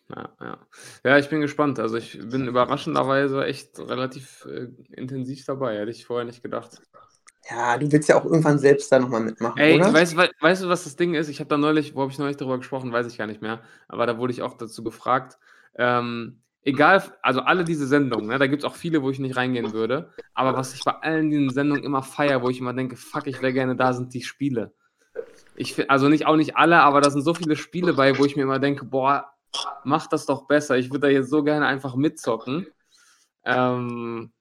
Ja, 0.08 0.28
ja. 0.40 0.58
Ja, 1.04 1.18
ich 1.18 1.28
bin 1.28 1.40
gespannt. 1.40 1.80
Also 1.80 1.96
ich 1.96 2.18
bin 2.18 2.46
überraschenderweise 2.46 3.44
echt 3.44 3.78
relativ 3.78 4.46
äh, 4.46 4.68
intensiv 4.92 5.44
dabei. 5.44 5.78
Hätte 5.78 5.90
ich 5.90 6.06
vorher 6.06 6.24
nicht 6.24 6.42
gedacht. 6.42 6.80
Ja, 7.50 7.76
du 7.78 7.90
willst 7.90 8.08
ja 8.08 8.16
auch 8.16 8.24
irgendwann 8.24 8.58
selbst 8.58 8.90
da 8.90 8.98
nochmal 8.98 9.20
mitmachen, 9.20 9.60
Ey, 9.60 9.74
oder? 9.76 9.92
weißt, 9.92 10.16
wei- 10.16 10.30
weißt 10.40 10.64
du, 10.64 10.68
was 10.68 10.84
das 10.84 10.96
Ding 10.96 11.14
ist? 11.14 11.28
Ich 11.28 11.40
habe 11.40 11.48
da 11.48 11.56
neulich, 11.56 11.94
wo 11.94 12.02
habe 12.02 12.12
ich 12.12 12.18
neulich 12.18 12.36
darüber 12.36 12.58
gesprochen, 12.58 12.92
weiß 12.92 13.06
ich 13.06 13.18
gar 13.18 13.26
nicht 13.26 13.42
mehr. 13.42 13.62
Aber 13.88 14.06
da 14.06 14.18
wurde 14.18 14.32
ich 14.32 14.42
auch 14.42 14.54
dazu 14.56 14.82
gefragt. 14.84 15.38
Ähm, 15.76 16.42
egal, 16.66 17.02
also 17.22 17.40
alle 17.40 17.64
diese 17.64 17.86
Sendungen, 17.86 18.26
ne, 18.26 18.38
da 18.38 18.46
gibt 18.46 18.62
es 18.62 18.68
auch 18.68 18.74
viele, 18.74 19.02
wo 19.02 19.08
ich 19.10 19.18
nicht 19.18 19.36
reingehen 19.36 19.72
würde. 19.72 20.10
Aber 20.34 20.54
was 20.54 20.74
ich 20.74 20.84
bei 20.84 20.92
allen 20.92 21.30
diesen 21.30 21.50
Sendungen 21.50 21.84
immer 21.84 22.02
feiere, 22.02 22.42
wo 22.42 22.50
ich 22.50 22.58
immer 22.60 22.74
denke, 22.74 22.96
fuck, 22.96 23.26
ich 23.26 23.40
wäre 23.40 23.52
gerne 23.54 23.76
da, 23.76 23.92
sind 23.94 24.12
die 24.12 24.22
Spiele. 24.22 24.74
Ich, 25.54 25.88
also 25.90 26.08
nicht 26.08 26.26
auch 26.26 26.36
nicht 26.36 26.56
alle, 26.56 26.80
aber 26.80 27.00
da 27.00 27.08
sind 27.08 27.22
so 27.22 27.32
viele 27.32 27.56
Spiele 27.56 27.94
bei, 27.94 28.18
wo 28.18 28.24
ich 28.26 28.36
mir 28.36 28.42
immer 28.42 28.58
denke, 28.58 28.84
boah, 28.84 29.32
mach 29.84 30.06
das 30.08 30.26
doch 30.26 30.46
besser. 30.46 30.76
Ich 30.76 30.90
würde 30.90 31.06
da 31.06 31.08
jetzt 31.08 31.30
so 31.30 31.42
gerne 31.42 31.66
einfach 31.66 31.94
mitzocken. 31.94 32.66
Ähm, 33.44 34.32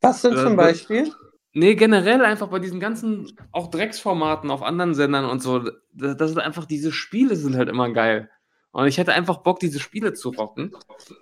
Was 0.00 0.22
denn 0.22 0.36
zum 0.36 0.56
das- 0.56 0.66
Beispiel? 0.66 1.12
Nee, 1.56 1.76
generell 1.76 2.24
einfach 2.24 2.48
bei 2.48 2.58
diesen 2.58 2.80
ganzen, 2.80 3.36
auch 3.52 3.70
Drecksformaten 3.70 4.50
auf 4.50 4.62
anderen 4.62 4.92
Sendern 4.94 5.24
und 5.24 5.40
so, 5.40 5.60
das, 5.92 6.16
das 6.16 6.30
sind 6.30 6.40
einfach, 6.40 6.66
diese 6.66 6.90
Spiele 6.90 7.36
sind 7.36 7.56
halt 7.56 7.68
immer 7.68 7.90
geil. 7.90 8.28
Und 8.74 8.88
ich 8.88 8.98
hätte 8.98 9.12
einfach 9.12 9.38
Bock, 9.38 9.60
diese 9.60 9.78
Spiele 9.78 10.14
zu 10.14 10.30
rocken. 10.30 10.72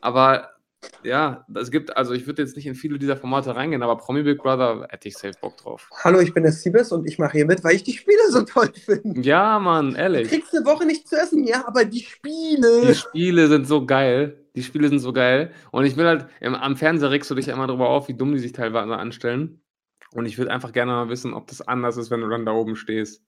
Aber 0.01 0.53
ja, 1.05 1.47
es 1.55 1.71
gibt, 1.71 1.97
also 1.97 2.15
ich 2.15 2.27
würde 2.27 2.43
jetzt 2.43 2.57
nicht 2.57 2.67
in 2.67 2.75
viele 2.75 2.99
dieser 2.99 3.17
Formate 3.17 3.55
reingehen, 3.55 3.83
aber 3.83 3.97
Promi 3.99 4.23
Big 4.23 4.39
Brother 4.39 4.87
hätte 4.89 5.09
ich 5.09 5.17
safe 5.17 5.35
Bock 5.41 5.59
drauf. 5.59 5.89
Hallo, 6.03 6.19
ich 6.21 6.33
bin 6.33 6.45
der 6.45 6.53
Siebes 6.53 6.91
und 6.93 7.07
ich 7.07 7.19
mache 7.19 7.33
hier 7.33 7.47
mit, 7.47 7.63
weil 7.63 7.77
ich 7.77 7.85
die 7.85 7.93
Spiele 7.93 8.31
so 8.31 8.43
toll 8.43 8.73
finde. 8.75 9.21
Ja, 9.21 9.59
Mann, 9.59 9.91
Du 9.91 9.97
ehrlich. 9.99 10.29
kriegst 10.29 10.57
eine 10.57 10.65
Woche 10.65 10.87
nicht 10.87 11.07
zu 11.07 11.15
essen, 11.17 11.45
ja, 11.45 11.63
aber 11.69 11.85
die 11.85 12.01
Spiele. 12.01 12.87
Die 12.89 12.95
Spiele 12.95 13.49
sind 13.49 13.69
so 13.69 13.85
geil. 13.85 14.39
Die 14.57 14.63
Spiele 14.63 14.89
sind 14.89 15.01
so 15.01 15.13
geil. 15.13 15.53
Und 15.73 15.85
ich 15.85 15.97
will 15.99 16.07
halt, 16.07 16.27
im, 16.41 16.55
am 16.55 16.77
Fernseher 16.77 17.11
regst 17.11 17.31
du 17.31 17.35
dich 17.35 17.49
immer 17.49 17.67
drüber 17.67 17.91
auf, 17.91 18.09
wie 18.09 18.15
dumm 18.15 18.33
die 18.33 18.39
sich 18.41 18.53
teilweise 18.53 18.97
anstellen. 18.97 19.61
Und 20.15 20.25
ich 20.25 20.39
würde 20.39 20.51
einfach 20.51 20.73
gerne 20.73 20.93
mal 20.93 21.09
wissen, 21.11 21.35
ob 21.35 21.47
das 21.49 21.61
anders 21.61 21.99
ist, 21.99 22.11
wenn 22.11 22.23
du 22.23 22.29
dann 22.29 22.47
da 22.47 22.53
oben 22.53 22.77
stehst. 22.77 23.23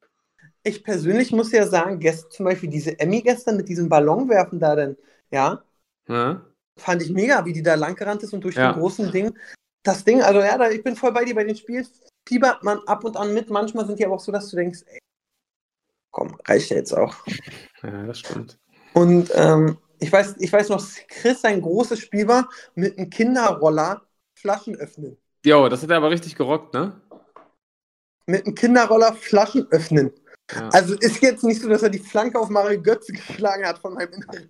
Ich 0.62 0.82
persönlich 0.84 1.32
muss 1.32 1.52
ja 1.52 1.66
sagen, 1.66 2.00
gest, 2.00 2.32
zum 2.32 2.44
Beispiel 2.44 2.70
diese 2.70 2.98
Emmy 2.98 3.22
gestern 3.22 3.56
mit 3.56 3.68
diesem 3.68 3.88
Ballonwerfen 3.88 4.58
da 4.58 4.74
denn, 4.76 4.96
ja, 5.30 5.62
Ja? 6.08 6.44
fand 6.76 7.02
ich 7.02 7.10
mega, 7.10 7.44
wie 7.44 7.52
die 7.52 7.62
da 7.62 7.74
langgerannt 7.74 8.22
ist 8.22 8.32
und 8.32 8.42
durch 8.42 8.56
Ja. 8.56 8.72
den 8.72 8.80
großen 8.80 9.10
Ding. 9.12 9.36
Das 9.82 10.04
Ding, 10.04 10.22
also 10.22 10.40
ja, 10.40 10.56
da, 10.56 10.70
ich 10.70 10.82
bin 10.82 10.96
voll 10.96 11.12
bei 11.12 11.24
dir 11.24 11.34
bei 11.34 11.44
den 11.44 11.56
Spielen. 11.56 11.86
Fiebert 12.26 12.62
man 12.64 12.78
ab 12.86 13.04
und 13.04 13.16
an 13.16 13.34
mit. 13.34 13.50
Manchmal 13.50 13.86
sind 13.86 13.98
die 13.98 14.06
aber 14.06 14.14
auch 14.14 14.20
so, 14.20 14.32
dass 14.32 14.48
du 14.48 14.56
denkst, 14.56 14.80
ey, 14.86 14.98
komm, 16.10 16.36
reicht 16.46 16.70
ja 16.70 16.76
jetzt 16.76 16.92
auch. 16.92 17.14
ja, 17.82 18.06
das 18.06 18.20
stimmt. 18.20 18.56
Und 18.94 19.30
ähm, 19.34 19.76
ich, 19.98 20.10
weiß, 20.10 20.36
ich 20.38 20.52
weiß 20.52 20.70
noch, 20.70 20.82
Chris, 21.08 21.42
sein 21.42 21.60
großes 21.60 21.98
Spiel 21.98 22.26
war 22.26 22.48
mit 22.74 22.96
einem 22.96 23.10
Kinderroller 23.10 24.02
Flaschen 24.34 24.76
öffnen. 24.76 25.18
Jo, 25.44 25.68
das 25.68 25.82
hat 25.82 25.90
er 25.90 25.98
aber 25.98 26.10
richtig 26.10 26.36
gerockt, 26.36 26.72
ne? 26.74 27.00
Mit 28.26 28.46
einem 28.46 28.54
Kinderroller 28.54 29.12
Flaschen 29.14 29.66
öffnen. 29.70 30.12
Ja. 30.52 30.68
Also 30.68 30.94
ist 30.94 31.22
jetzt 31.22 31.44
nicht 31.44 31.60
so, 31.62 31.68
dass 31.68 31.82
er 31.82 31.90
die 31.90 31.98
Flanke 31.98 32.38
auf 32.38 32.50
Mario 32.50 32.80
Götze 32.82 33.12
geschlagen 33.12 33.66
hat 33.66 33.78
von 33.78 33.94
meinem 33.94 34.12
Inneren. 34.12 34.48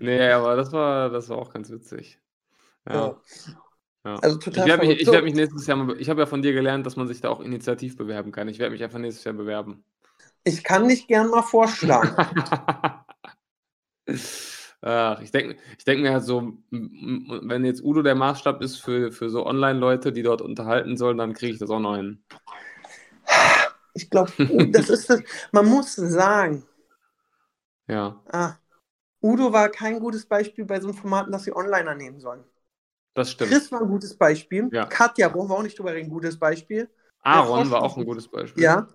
Nee, 0.00 0.30
aber 0.30 0.56
das 0.56 0.72
war, 0.72 1.10
das 1.10 1.28
war 1.28 1.38
auch 1.38 1.52
ganz 1.52 1.70
witzig. 1.70 2.20
Ja. 2.88 3.20
Ja. 4.04 4.16
Also 4.20 4.38
Ich 4.38 4.44
total 4.44 4.66
werde 4.66 4.86
mich, 4.86 5.00
ich 5.00 5.08
werd 5.10 5.24
mich 5.24 5.34
nächstes 5.34 5.66
Jahr 5.66 5.76
mal, 5.76 6.00
ich 6.00 6.08
habe 6.08 6.20
ja 6.20 6.26
von 6.26 6.42
dir 6.42 6.52
gelernt, 6.52 6.86
dass 6.86 6.96
man 6.96 7.08
sich 7.08 7.20
da 7.20 7.28
auch 7.30 7.40
initiativ 7.40 7.96
bewerben 7.96 8.32
kann. 8.32 8.48
Ich 8.48 8.58
werde 8.58 8.72
mich 8.72 8.82
einfach 8.82 8.98
nächstes 8.98 9.24
Jahr 9.24 9.34
bewerben. 9.34 9.84
ich 10.44 10.64
kann 10.64 10.88
dich 10.88 11.06
gern 11.06 11.28
mal 11.30 11.42
vorschlagen. 11.42 12.14
Ach, 14.80 15.20
ich 15.20 15.32
denke 15.32 15.56
ich 15.76 15.84
denk 15.84 16.00
mir 16.02 16.12
halt 16.12 16.24
so, 16.24 16.52
wenn 16.70 17.64
jetzt 17.64 17.82
Udo 17.82 18.02
der 18.02 18.14
Maßstab 18.14 18.62
ist 18.62 18.76
für, 18.78 19.10
für 19.12 19.28
so 19.28 19.44
Online-Leute, 19.44 20.12
die 20.12 20.22
dort 20.22 20.40
unterhalten 20.40 20.96
sollen, 20.96 21.18
dann 21.18 21.32
kriege 21.34 21.52
ich 21.52 21.58
das 21.58 21.70
auch 21.70 21.80
noch 21.80 21.96
hin. 21.96 22.22
Ich 23.94 24.10
glaube, 24.10 24.32
das 24.70 24.88
ist 24.90 25.10
das. 25.10 25.22
Man 25.52 25.66
muss 25.66 25.94
sagen, 25.94 26.64
Ja, 27.86 28.20
ah, 28.30 28.54
Udo 29.22 29.52
war 29.52 29.68
kein 29.68 29.98
gutes 29.98 30.26
Beispiel 30.26 30.64
bei 30.64 30.80
so 30.80 30.88
einem 30.88 30.96
Formaten, 30.96 31.32
dass 31.32 31.44
sie 31.44 31.54
Onliner 31.54 31.94
nehmen 31.94 32.20
sollen. 32.20 32.44
das 33.14 33.32
stimmt. 33.32 33.50
Chris 33.50 33.72
war 33.72 33.80
ein 33.80 33.88
gutes 33.88 34.16
Beispiel. 34.16 34.68
Ja. 34.72 34.86
Katja, 34.86 35.28
brauchen 35.28 35.50
wir 35.50 35.56
auch 35.56 35.62
nicht 35.62 35.78
drüber 35.78 35.92
reden, 35.92 36.10
gutes 36.10 36.38
Beispiel. 36.38 36.88
Aaron 37.22 37.70
war 37.70 37.82
auch 37.82 37.96
ein 37.96 38.04
gutes 38.04 38.28
Beispiel. 38.28 38.62
Ja. 38.62 38.88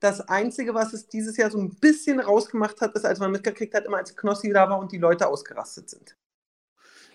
Das 0.00 0.20
Einzige, 0.20 0.74
was 0.74 0.92
es 0.92 1.08
dieses 1.08 1.36
Jahr 1.36 1.50
so 1.50 1.58
ein 1.58 1.74
bisschen 1.80 2.20
rausgemacht 2.20 2.80
hat, 2.80 2.94
ist, 2.94 3.04
als 3.04 3.18
man 3.18 3.32
mitgekriegt 3.32 3.74
hat, 3.74 3.84
immer 3.84 3.96
als 3.98 4.16
Knossi 4.16 4.50
da 4.50 4.70
war 4.70 4.78
und 4.78 4.92
die 4.92 4.98
Leute 4.98 5.26
ausgerastet 5.26 5.90
sind. 5.90 6.16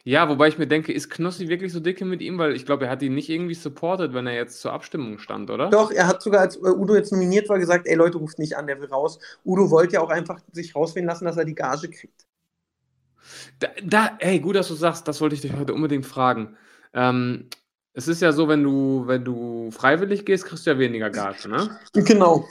Ja, 0.05 0.27
wobei 0.27 0.49
ich 0.49 0.57
mir 0.57 0.67
denke, 0.67 0.91
ist 0.91 1.09
Knossi 1.09 1.47
wirklich 1.47 1.71
so 1.71 1.79
dicke 1.79 2.03
mit 2.03 2.21
ihm? 2.21 2.37
Weil 2.37 2.55
ich 2.55 2.65
glaube, 2.65 2.85
er 2.85 2.91
hat 2.91 3.01
ihn 3.01 3.15
nicht 3.15 3.29
irgendwie 3.29 3.53
supportet, 3.53 4.13
wenn 4.13 4.27
er 4.27 4.35
jetzt 4.35 4.59
zur 4.59 4.73
Abstimmung 4.73 5.17
stand, 5.17 5.49
oder? 5.49 5.69
Doch, 5.69 5.91
er 5.91 6.07
hat 6.07 6.21
sogar, 6.21 6.41
als 6.41 6.57
äh, 6.57 6.69
Udo 6.69 6.95
jetzt 6.95 7.13
nominiert 7.13 7.47
war, 7.47 7.57
gesagt, 7.57 7.87
ey 7.87 7.95
Leute, 7.95 8.17
ruft 8.17 8.37
nicht 8.37 8.57
an, 8.57 8.67
der 8.67 8.81
will 8.81 8.89
raus. 8.89 9.19
Udo 9.45 9.71
wollte 9.71 9.93
ja 9.93 10.01
auch 10.01 10.09
einfach 10.09 10.41
sich 10.51 10.75
rauswählen 10.75 11.07
lassen, 11.07 11.23
dass 11.23 11.37
er 11.37 11.45
die 11.45 11.55
Gage 11.55 11.89
kriegt. 11.89 12.25
Da, 13.59 13.69
da 13.81 14.17
ey, 14.19 14.41
gut, 14.41 14.57
dass 14.57 14.67
du 14.67 14.73
sagst, 14.73 15.07
das 15.07 15.21
wollte 15.21 15.35
ich 15.35 15.41
dich 15.41 15.53
heute 15.53 15.73
unbedingt 15.73 16.05
fragen. 16.05 16.57
Ähm, 16.93 17.47
es 17.93 18.09
ist 18.09 18.21
ja 18.21 18.33
so, 18.33 18.49
wenn 18.49 18.63
du, 18.63 19.03
wenn 19.05 19.23
du 19.23 19.71
freiwillig 19.71 20.25
gehst, 20.25 20.45
kriegst 20.45 20.65
du 20.65 20.71
ja 20.71 20.79
weniger 20.79 21.11
Gage, 21.11 21.47
ne? 21.47 21.79
Genau. 21.93 22.45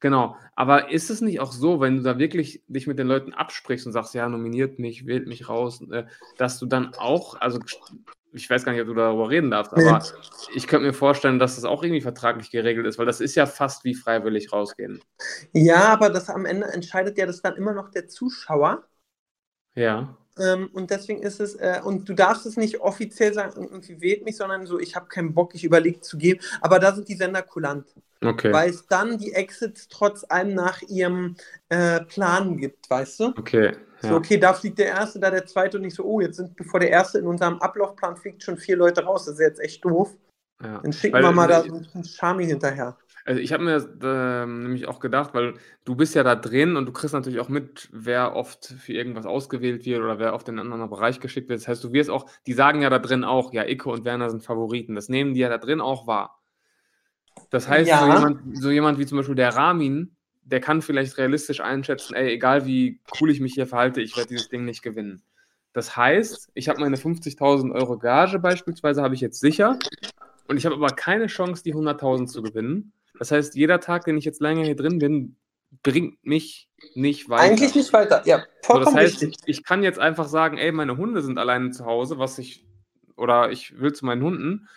Genau. 0.00 0.36
Aber 0.54 0.90
ist 0.90 1.10
es 1.10 1.20
nicht 1.20 1.40
auch 1.40 1.52
so, 1.52 1.80
wenn 1.80 1.96
du 1.96 2.02
da 2.02 2.18
wirklich 2.18 2.62
dich 2.68 2.86
mit 2.86 2.98
den 2.98 3.08
Leuten 3.08 3.32
absprichst 3.32 3.86
und 3.86 3.92
sagst, 3.92 4.14
ja, 4.14 4.28
nominiert 4.28 4.78
mich, 4.78 5.06
wählt 5.06 5.26
mich 5.26 5.48
raus, 5.48 5.82
äh, 5.90 6.04
dass 6.36 6.58
du 6.58 6.66
dann 6.66 6.94
auch, 6.98 7.40
also 7.40 7.58
ich 8.32 8.48
weiß 8.48 8.64
gar 8.64 8.72
nicht, 8.72 8.80
ob 8.82 8.88
du 8.88 8.94
darüber 8.94 9.30
reden 9.30 9.50
darfst, 9.50 9.72
aber 9.72 9.98
nee. 9.98 10.54
ich 10.54 10.66
könnte 10.66 10.86
mir 10.86 10.92
vorstellen, 10.92 11.38
dass 11.38 11.56
das 11.56 11.64
auch 11.64 11.82
irgendwie 11.82 12.02
vertraglich 12.02 12.50
geregelt 12.50 12.86
ist, 12.86 12.98
weil 12.98 13.06
das 13.06 13.20
ist 13.20 13.34
ja 13.34 13.46
fast 13.46 13.84
wie 13.84 13.94
freiwillig 13.94 14.52
rausgehen. 14.52 15.02
Ja, 15.52 15.88
aber 15.88 16.10
das 16.10 16.28
am 16.28 16.44
Ende 16.44 16.66
entscheidet 16.66 17.18
ja 17.18 17.26
das 17.26 17.42
dann 17.42 17.56
immer 17.56 17.72
noch 17.72 17.90
der 17.90 18.06
Zuschauer. 18.06 18.84
Ja. 19.74 20.16
Ähm, 20.38 20.70
und 20.72 20.90
deswegen 20.90 21.22
ist 21.22 21.40
es, 21.40 21.54
äh, 21.54 21.80
und 21.84 22.08
du 22.08 22.14
darfst 22.14 22.46
es 22.46 22.56
nicht 22.56 22.80
offiziell 22.80 23.32
sagen, 23.32 23.52
irgendwie 23.56 24.00
wählt 24.00 24.24
mich, 24.24 24.36
sondern 24.36 24.66
so, 24.66 24.78
ich 24.78 24.96
habe 24.96 25.06
keinen 25.06 25.34
Bock, 25.34 25.54
ich 25.54 25.64
überlege 25.64 26.00
zu 26.00 26.18
gehen. 26.18 26.40
Aber 26.60 26.78
da 26.78 26.94
sind 26.94 27.08
die 27.08 27.14
Sender 27.14 27.42
kulant. 27.42 27.86
Okay. 28.20 28.52
Weil 28.52 28.70
es 28.70 28.86
dann 28.86 29.18
die 29.18 29.32
Exits 29.32 29.88
trotz 29.88 30.24
allem 30.28 30.54
nach 30.54 30.82
ihrem 30.82 31.36
äh, 31.68 32.00
Plan 32.00 32.56
gibt, 32.56 32.90
weißt 32.90 33.20
du? 33.20 33.26
Okay. 33.36 33.76
Ja. 34.02 34.10
So, 34.10 34.16
okay, 34.16 34.38
da 34.38 34.54
fliegt 34.54 34.78
der 34.78 34.86
Erste, 34.86 35.18
da 35.18 35.30
der 35.30 35.46
Zweite 35.46 35.76
und 35.76 35.84
nicht 35.84 35.94
so, 35.94 36.04
oh, 36.04 36.20
jetzt 36.20 36.36
sind 36.36 36.56
bevor 36.56 36.80
der 36.80 36.90
Erste 36.90 37.18
in 37.18 37.26
unserem 37.26 37.58
Ablaufplan 37.58 38.16
fliegt 38.16 38.42
schon 38.42 38.56
vier 38.56 38.76
Leute 38.76 39.02
raus. 39.04 39.24
Das 39.24 39.34
ist 39.34 39.40
jetzt 39.40 39.60
echt 39.60 39.84
doof. 39.84 40.16
Ja. 40.62 40.78
Dann 40.78 40.92
schicken 40.92 41.14
weil, 41.14 41.22
wir 41.22 41.32
mal 41.32 41.48
da 41.48 41.62
so 41.62 41.80
einen 41.94 42.04
Charmy 42.04 42.46
hinterher. 42.46 42.96
Also 43.28 43.42
ich 43.42 43.52
habe 43.52 43.62
mir 43.62 43.76
äh, 43.76 44.46
nämlich 44.46 44.88
auch 44.88 45.00
gedacht, 45.00 45.34
weil 45.34 45.52
du 45.84 45.94
bist 45.94 46.14
ja 46.14 46.22
da 46.22 46.34
drin 46.34 46.76
und 46.76 46.86
du 46.86 46.92
kriegst 46.92 47.12
natürlich 47.12 47.40
auch 47.40 47.50
mit, 47.50 47.90
wer 47.92 48.34
oft 48.34 48.64
für 48.64 48.94
irgendwas 48.94 49.26
ausgewählt 49.26 49.84
wird 49.84 50.00
oder 50.00 50.18
wer 50.18 50.32
oft 50.32 50.48
in 50.48 50.58
einen 50.58 50.72
anderen 50.72 50.88
Bereich 50.88 51.20
geschickt 51.20 51.50
wird. 51.50 51.60
Das 51.60 51.68
heißt, 51.68 51.84
du 51.84 51.92
wirst 51.92 52.08
auch, 52.08 52.24
die 52.46 52.54
sagen 52.54 52.80
ja 52.80 52.88
da 52.88 52.98
drin 52.98 53.24
auch, 53.24 53.52
ja, 53.52 53.68
Icke 53.68 53.90
und 53.90 54.06
Werner 54.06 54.30
sind 54.30 54.44
Favoriten. 54.44 54.94
Das 54.94 55.10
nehmen 55.10 55.34
die 55.34 55.40
ja 55.40 55.50
da 55.50 55.58
drin 55.58 55.82
auch 55.82 56.06
wahr. 56.06 56.40
Das 57.50 57.68
heißt, 57.68 57.90
ja. 57.90 58.00
so, 58.00 58.06
jemand, 58.06 58.56
so 58.56 58.70
jemand 58.70 58.98
wie 58.98 59.04
zum 59.04 59.18
Beispiel 59.18 59.34
der 59.34 59.54
Ramin, 59.54 60.16
der 60.44 60.60
kann 60.60 60.80
vielleicht 60.80 61.18
realistisch 61.18 61.60
einschätzen, 61.60 62.14
ey, 62.14 62.32
egal 62.32 62.64
wie 62.64 63.02
cool 63.20 63.30
ich 63.30 63.40
mich 63.40 63.52
hier 63.52 63.66
verhalte, 63.66 64.00
ich 64.00 64.16
werde 64.16 64.30
dieses 64.30 64.48
Ding 64.48 64.64
nicht 64.64 64.80
gewinnen. 64.80 65.20
Das 65.74 65.98
heißt, 65.98 66.48
ich 66.54 66.70
habe 66.70 66.80
meine 66.80 66.96
50.000 66.96 67.74
Euro 67.74 67.98
Gage 67.98 68.38
beispielsweise, 68.38 69.02
habe 69.02 69.14
ich 69.14 69.20
jetzt 69.20 69.38
sicher 69.38 69.78
und 70.46 70.56
ich 70.56 70.64
habe 70.64 70.76
aber 70.76 70.88
keine 70.88 71.26
Chance, 71.26 71.62
die 71.62 71.74
100.000 71.74 72.26
zu 72.26 72.42
gewinnen. 72.42 72.94
Das 73.18 73.30
heißt, 73.30 73.54
jeder 73.54 73.80
Tag, 73.80 74.04
den 74.04 74.16
ich 74.16 74.24
jetzt 74.24 74.40
länger 74.40 74.64
hier 74.64 74.76
drin 74.76 74.98
bin, 74.98 75.36
bringt 75.82 76.24
mich 76.24 76.70
nicht 76.94 77.28
weiter. 77.28 77.42
Eigentlich 77.42 77.74
nicht 77.74 77.92
weiter, 77.92 78.22
ja, 78.24 78.44
vollkommen 78.62 78.86
so, 78.86 78.90
das 78.92 78.94
heißt, 78.94 79.22
richtig. 79.22 79.36
Ich 79.46 79.64
kann 79.64 79.82
jetzt 79.82 79.98
einfach 79.98 80.28
sagen, 80.28 80.56
ey, 80.56 80.72
meine 80.72 80.96
Hunde 80.96 81.22
sind 81.22 81.38
alleine 81.38 81.70
zu 81.70 81.84
Hause, 81.84 82.18
was 82.18 82.38
ich, 82.38 82.66
oder 83.16 83.50
ich 83.50 83.78
will 83.78 83.92
zu 83.92 84.06
meinen 84.06 84.22
Hunden, 84.22 84.68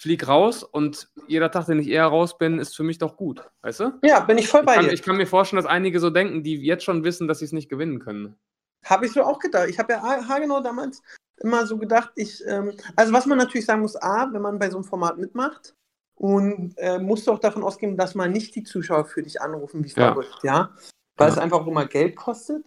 flieg 0.00 0.26
raus 0.26 0.62
und 0.62 1.08
jeder 1.28 1.50
Tag, 1.50 1.66
den 1.66 1.78
ich 1.78 1.88
eher 1.88 2.06
raus 2.06 2.38
bin, 2.38 2.58
ist 2.58 2.74
für 2.74 2.82
mich 2.82 2.98
doch 2.98 3.16
gut, 3.16 3.42
weißt 3.62 3.80
du? 3.80 3.92
Ja, 4.02 4.20
bin 4.20 4.38
ich 4.38 4.48
voll 4.48 4.62
bei 4.62 4.72
ich 4.72 4.76
kann, 4.76 4.86
dir. 4.86 4.92
Ich 4.92 5.02
kann 5.02 5.16
mir 5.16 5.26
vorstellen, 5.26 5.62
dass 5.62 5.70
einige 5.70 6.00
so 6.00 6.10
denken, 6.10 6.42
die 6.42 6.56
jetzt 6.56 6.84
schon 6.84 7.04
wissen, 7.04 7.28
dass 7.28 7.40
sie 7.40 7.44
es 7.44 7.52
nicht 7.52 7.68
gewinnen 7.68 7.98
können. 7.98 8.36
Habe 8.84 9.06
ich 9.06 9.12
so 9.12 9.22
auch 9.22 9.38
gedacht. 9.38 9.68
Ich 9.68 9.78
habe 9.78 9.92
ja 9.92 10.00
haargenau 10.00 10.60
damals 10.62 11.02
immer 11.36 11.66
so 11.66 11.76
gedacht, 11.76 12.12
ich, 12.16 12.42
ähm, 12.46 12.72
also 12.96 13.12
was 13.12 13.26
man 13.26 13.38
natürlich 13.38 13.66
sagen 13.66 13.82
muss, 13.82 13.96
A, 13.96 14.32
wenn 14.32 14.42
man 14.42 14.58
bei 14.58 14.70
so 14.70 14.78
einem 14.78 14.84
Format 14.84 15.18
mitmacht, 15.18 15.74
und 16.20 16.74
äh, 16.76 16.98
musst 16.98 17.26
du 17.26 17.32
auch 17.32 17.38
davon 17.38 17.62
ausgehen, 17.62 17.96
dass 17.96 18.14
mal 18.14 18.28
nicht 18.28 18.54
die 18.54 18.62
Zuschauer 18.62 19.06
für 19.06 19.22
dich 19.22 19.40
anrufen 19.40 19.82
wie 19.82 19.88
verrückt, 19.88 20.40
ja. 20.42 20.54
ja? 20.54 20.76
Weil 21.16 21.28
ja. 21.28 21.32
es 21.32 21.38
einfach 21.38 21.60
auch 21.60 21.66
immer 21.66 21.86
Geld 21.86 22.14
kostet. 22.14 22.62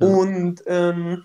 Ja. 0.00 0.08
Und 0.08 0.64
ähm, 0.66 1.24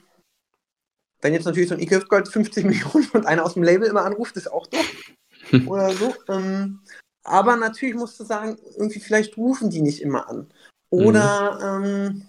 wenn 1.21 1.33
jetzt 1.33 1.45
natürlich 1.45 1.69
so 1.69 1.73
ein 1.73 1.81
E-Gift 1.81 2.09
Gold 2.09 2.27
50 2.27 2.65
Millionen 2.65 3.09
und 3.13 3.25
einer 3.25 3.43
aus 3.43 3.55
dem 3.55 3.63
Label 3.63 3.87
immer 3.87 4.05
anruft, 4.05 4.37
ist 4.37 4.51
auch 4.51 4.67
doof. 4.67 5.13
Oder 5.67 5.89
so. 5.93 6.13
Ähm, 6.29 6.81
aber 7.23 7.55
natürlich 7.55 7.95
musst 7.95 8.19
du 8.19 8.23
sagen, 8.23 8.55
irgendwie 8.77 8.99
vielleicht 8.99 9.35
rufen 9.35 9.71
die 9.71 9.81
nicht 9.81 10.03
immer 10.03 10.29
an. 10.29 10.53
Oder 10.91 11.79
mhm. 11.79 11.85
ähm, 11.85 12.27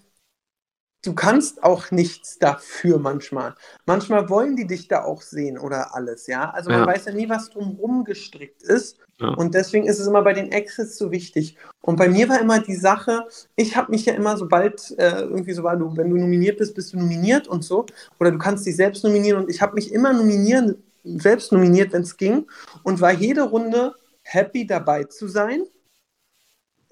du 1.04 1.14
kannst 1.14 1.62
auch 1.62 1.90
nichts 1.90 2.38
dafür 2.38 2.98
manchmal. 2.98 3.54
Manchmal 3.86 4.28
wollen 4.30 4.56
die 4.56 4.66
dich 4.66 4.88
da 4.88 5.04
auch 5.04 5.22
sehen 5.22 5.58
oder 5.58 5.94
alles, 5.94 6.26
ja. 6.26 6.50
Also 6.50 6.70
man 6.70 6.80
ja. 6.80 6.86
weiß 6.86 7.04
ja 7.06 7.12
nie, 7.12 7.28
was 7.28 7.50
drumherum 7.50 8.04
gestrickt 8.04 8.62
ist. 8.62 8.98
Ja. 9.20 9.28
Und 9.28 9.54
deswegen 9.54 9.86
ist 9.86 10.00
es 10.00 10.06
immer 10.06 10.22
bei 10.22 10.32
den 10.32 10.50
Exits 10.50 10.96
so 10.96 11.12
wichtig. 11.12 11.56
Und 11.82 11.96
bei 11.96 12.08
mir 12.08 12.28
war 12.28 12.40
immer 12.40 12.60
die 12.60 12.74
Sache, 12.74 13.26
ich 13.54 13.76
habe 13.76 13.92
mich 13.92 14.06
ja 14.06 14.14
immer, 14.14 14.36
sobald 14.36 14.94
äh, 14.98 15.20
irgendwie 15.20 15.52
so 15.52 15.62
war, 15.62 15.76
du, 15.76 15.96
wenn 15.96 16.10
du 16.10 16.16
nominiert 16.16 16.58
bist, 16.58 16.74
bist 16.74 16.92
du 16.92 16.98
nominiert 16.98 17.46
und 17.46 17.62
so. 17.62 17.86
Oder 18.18 18.32
du 18.32 18.38
kannst 18.38 18.66
dich 18.66 18.76
selbst 18.76 19.04
nominieren. 19.04 19.44
Und 19.44 19.50
ich 19.50 19.60
habe 19.60 19.74
mich 19.74 19.92
immer 19.92 20.12
nominieren, 20.12 20.82
selbst 21.04 21.52
nominiert, 21.52 21.92
wenn 21.92 22.02
es 22.02 22.16
ging. 22.16 22.46
Und 22.82 23.00
war 23.00 23.12
jede 23.12 23.42
Runde 23.42 23.94
happy 24.22 24.66
dabei 24.66 25.04
zu 25.04 25.28
sein. 25.28 25.64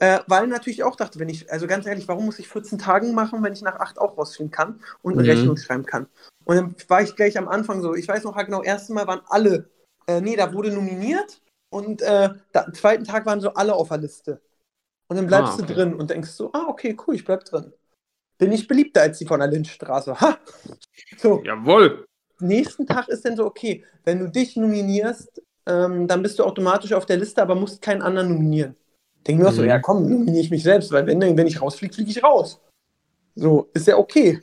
Äh, 0.02 0.24
weil 0.26 0.48
natürlich 0.48 0.82
auch 0.82 0.96
dachte, 0.96 1.20
wenn 1.20 1.28
ich, 1.28 1.52
also 1.52 1.68
ganz 1.68 1.86
ehrlich, 1.86 2.08
warum 2.08 2.26
muss 2.26 2.40
ich 2.40 2.48
14 2.48 2.76
Tagen 2.76 3.14
machen, 3.14 3.40
wenn 3.44 3.52
ich 3.52 3.62
nach 3.62 3.78
8 3.78 4.00
auch 4.00 4.18
rausfinden 4.18 4.50
kann 4.50 4.80
und 5.02 5.12
eine 5.12 5.22
mhm. 5.22 5.28
Rechnung 5.28 5.56
schreiben 5.56 5.86
kann? 5.86 6.08
Und 6.44 6.56
dann 6.56 6.74
war 6.88 7.02
ich 7.02 7.14
gleich 7.14 7.38
am 7.38 7.46
Anfang 7.46 7.82
so, 7.82 7.94
ich 7.94 8.08
weiß 8.08 8.24
noch 8.24 8.36
genau, 8.36 8.64
erste 8.64 8.94
Mal 8.94 9.06
waren 9.06 9.20
alle, 9.28 9.70
äh, 10.08 10.20
nee, 10.20 10.34
da 10.34 10.52
wurde 10.52 10.72
nominiert 10.72 11.40
und 11.70 12.02
äh, 12.02 12.30
da, 12.50 12.64
am 12.64 12.74
zweiten 12.74 13.04
Tag 13.04 13.26
waren 13.26 13.40
so 13.40 13.54
alle 13.54 13.74
auf 13.74 13.90
der 13.90 13.98
Liste. 13.98 14.40
Und 15.06 15.18
dann 15.18 15.28
bleibst 15.28 15.52
ah, 15.52 15.62
okay. 15.62 15.66
du 15.68 15.74
drin 15.74 15.94
und 15.94 16.10
denkst 16.10 16.30
so, 16.30 16.50
ah, 16.52 16.64
okay, 16.66 16.96
cool, 17.06 17.14
ich 17.14 17.24
bleib 17.24 17.44
drin. 17.44 17.72
Bin 18.38 18.50
ich 18.50 18.66
beliebter 18.66 19.02
als 19.02 19.18
die 19.18 19.26
von 19.26 19.38
der 19.38 19.50
Lindstraße. 19.50 20.20
Ha! 20.20 20.36
So. 21.16 21.44
Jawohl. 21.44 22.06
Nächsten 22.40 22.88
Tag 22.88 23.06
ist 23.06 23.24
dann 23.24 23.36
so, 23.36 23.46
okay, 23.46 23.84
wenn 24.02 24.18
du 24.18 24.28
dich 24.28 24.56
nominierst, 24.56 25.40
ähm, 25.66 26.08
dann 26.08 26.24
bist 26.24 26.40
du 26.40 26.44
automatisch 26.44 26.92
auf 26.92 27.06
der 27.06 27.18
Liste, 27.18 27.40
aber 27.40 27.54
musst 27.54 27.80
keinen 27.80 28.02
anderen 28.02 28.30
nominieren. 28.30 28.74
Denke 29.26 29.42
mir 29.42 29.48
auch 29.48 29.52
mhm. 29.52 29.56
so, 29.56 29.64
ja 29.64 29.78
komm, 29.78 30.08
nominiere 30.08 30.40
ich 30.40 30.50
mich 30.50 30.62
selbst, 30.62 30.90
weil 30.92 31.06
wenn, 31.06 31.20
wenn 31.20 31.46
ich 31.46 31.60
rausfliege, 31.60 31.94
fliege 31.94 32.10
ich 32.10 32.22
raus. 32.22 32.60
So, 33.34 33.70
ist 33.72 33.86
ja 33.86 33.96
okay. 33.96 34.40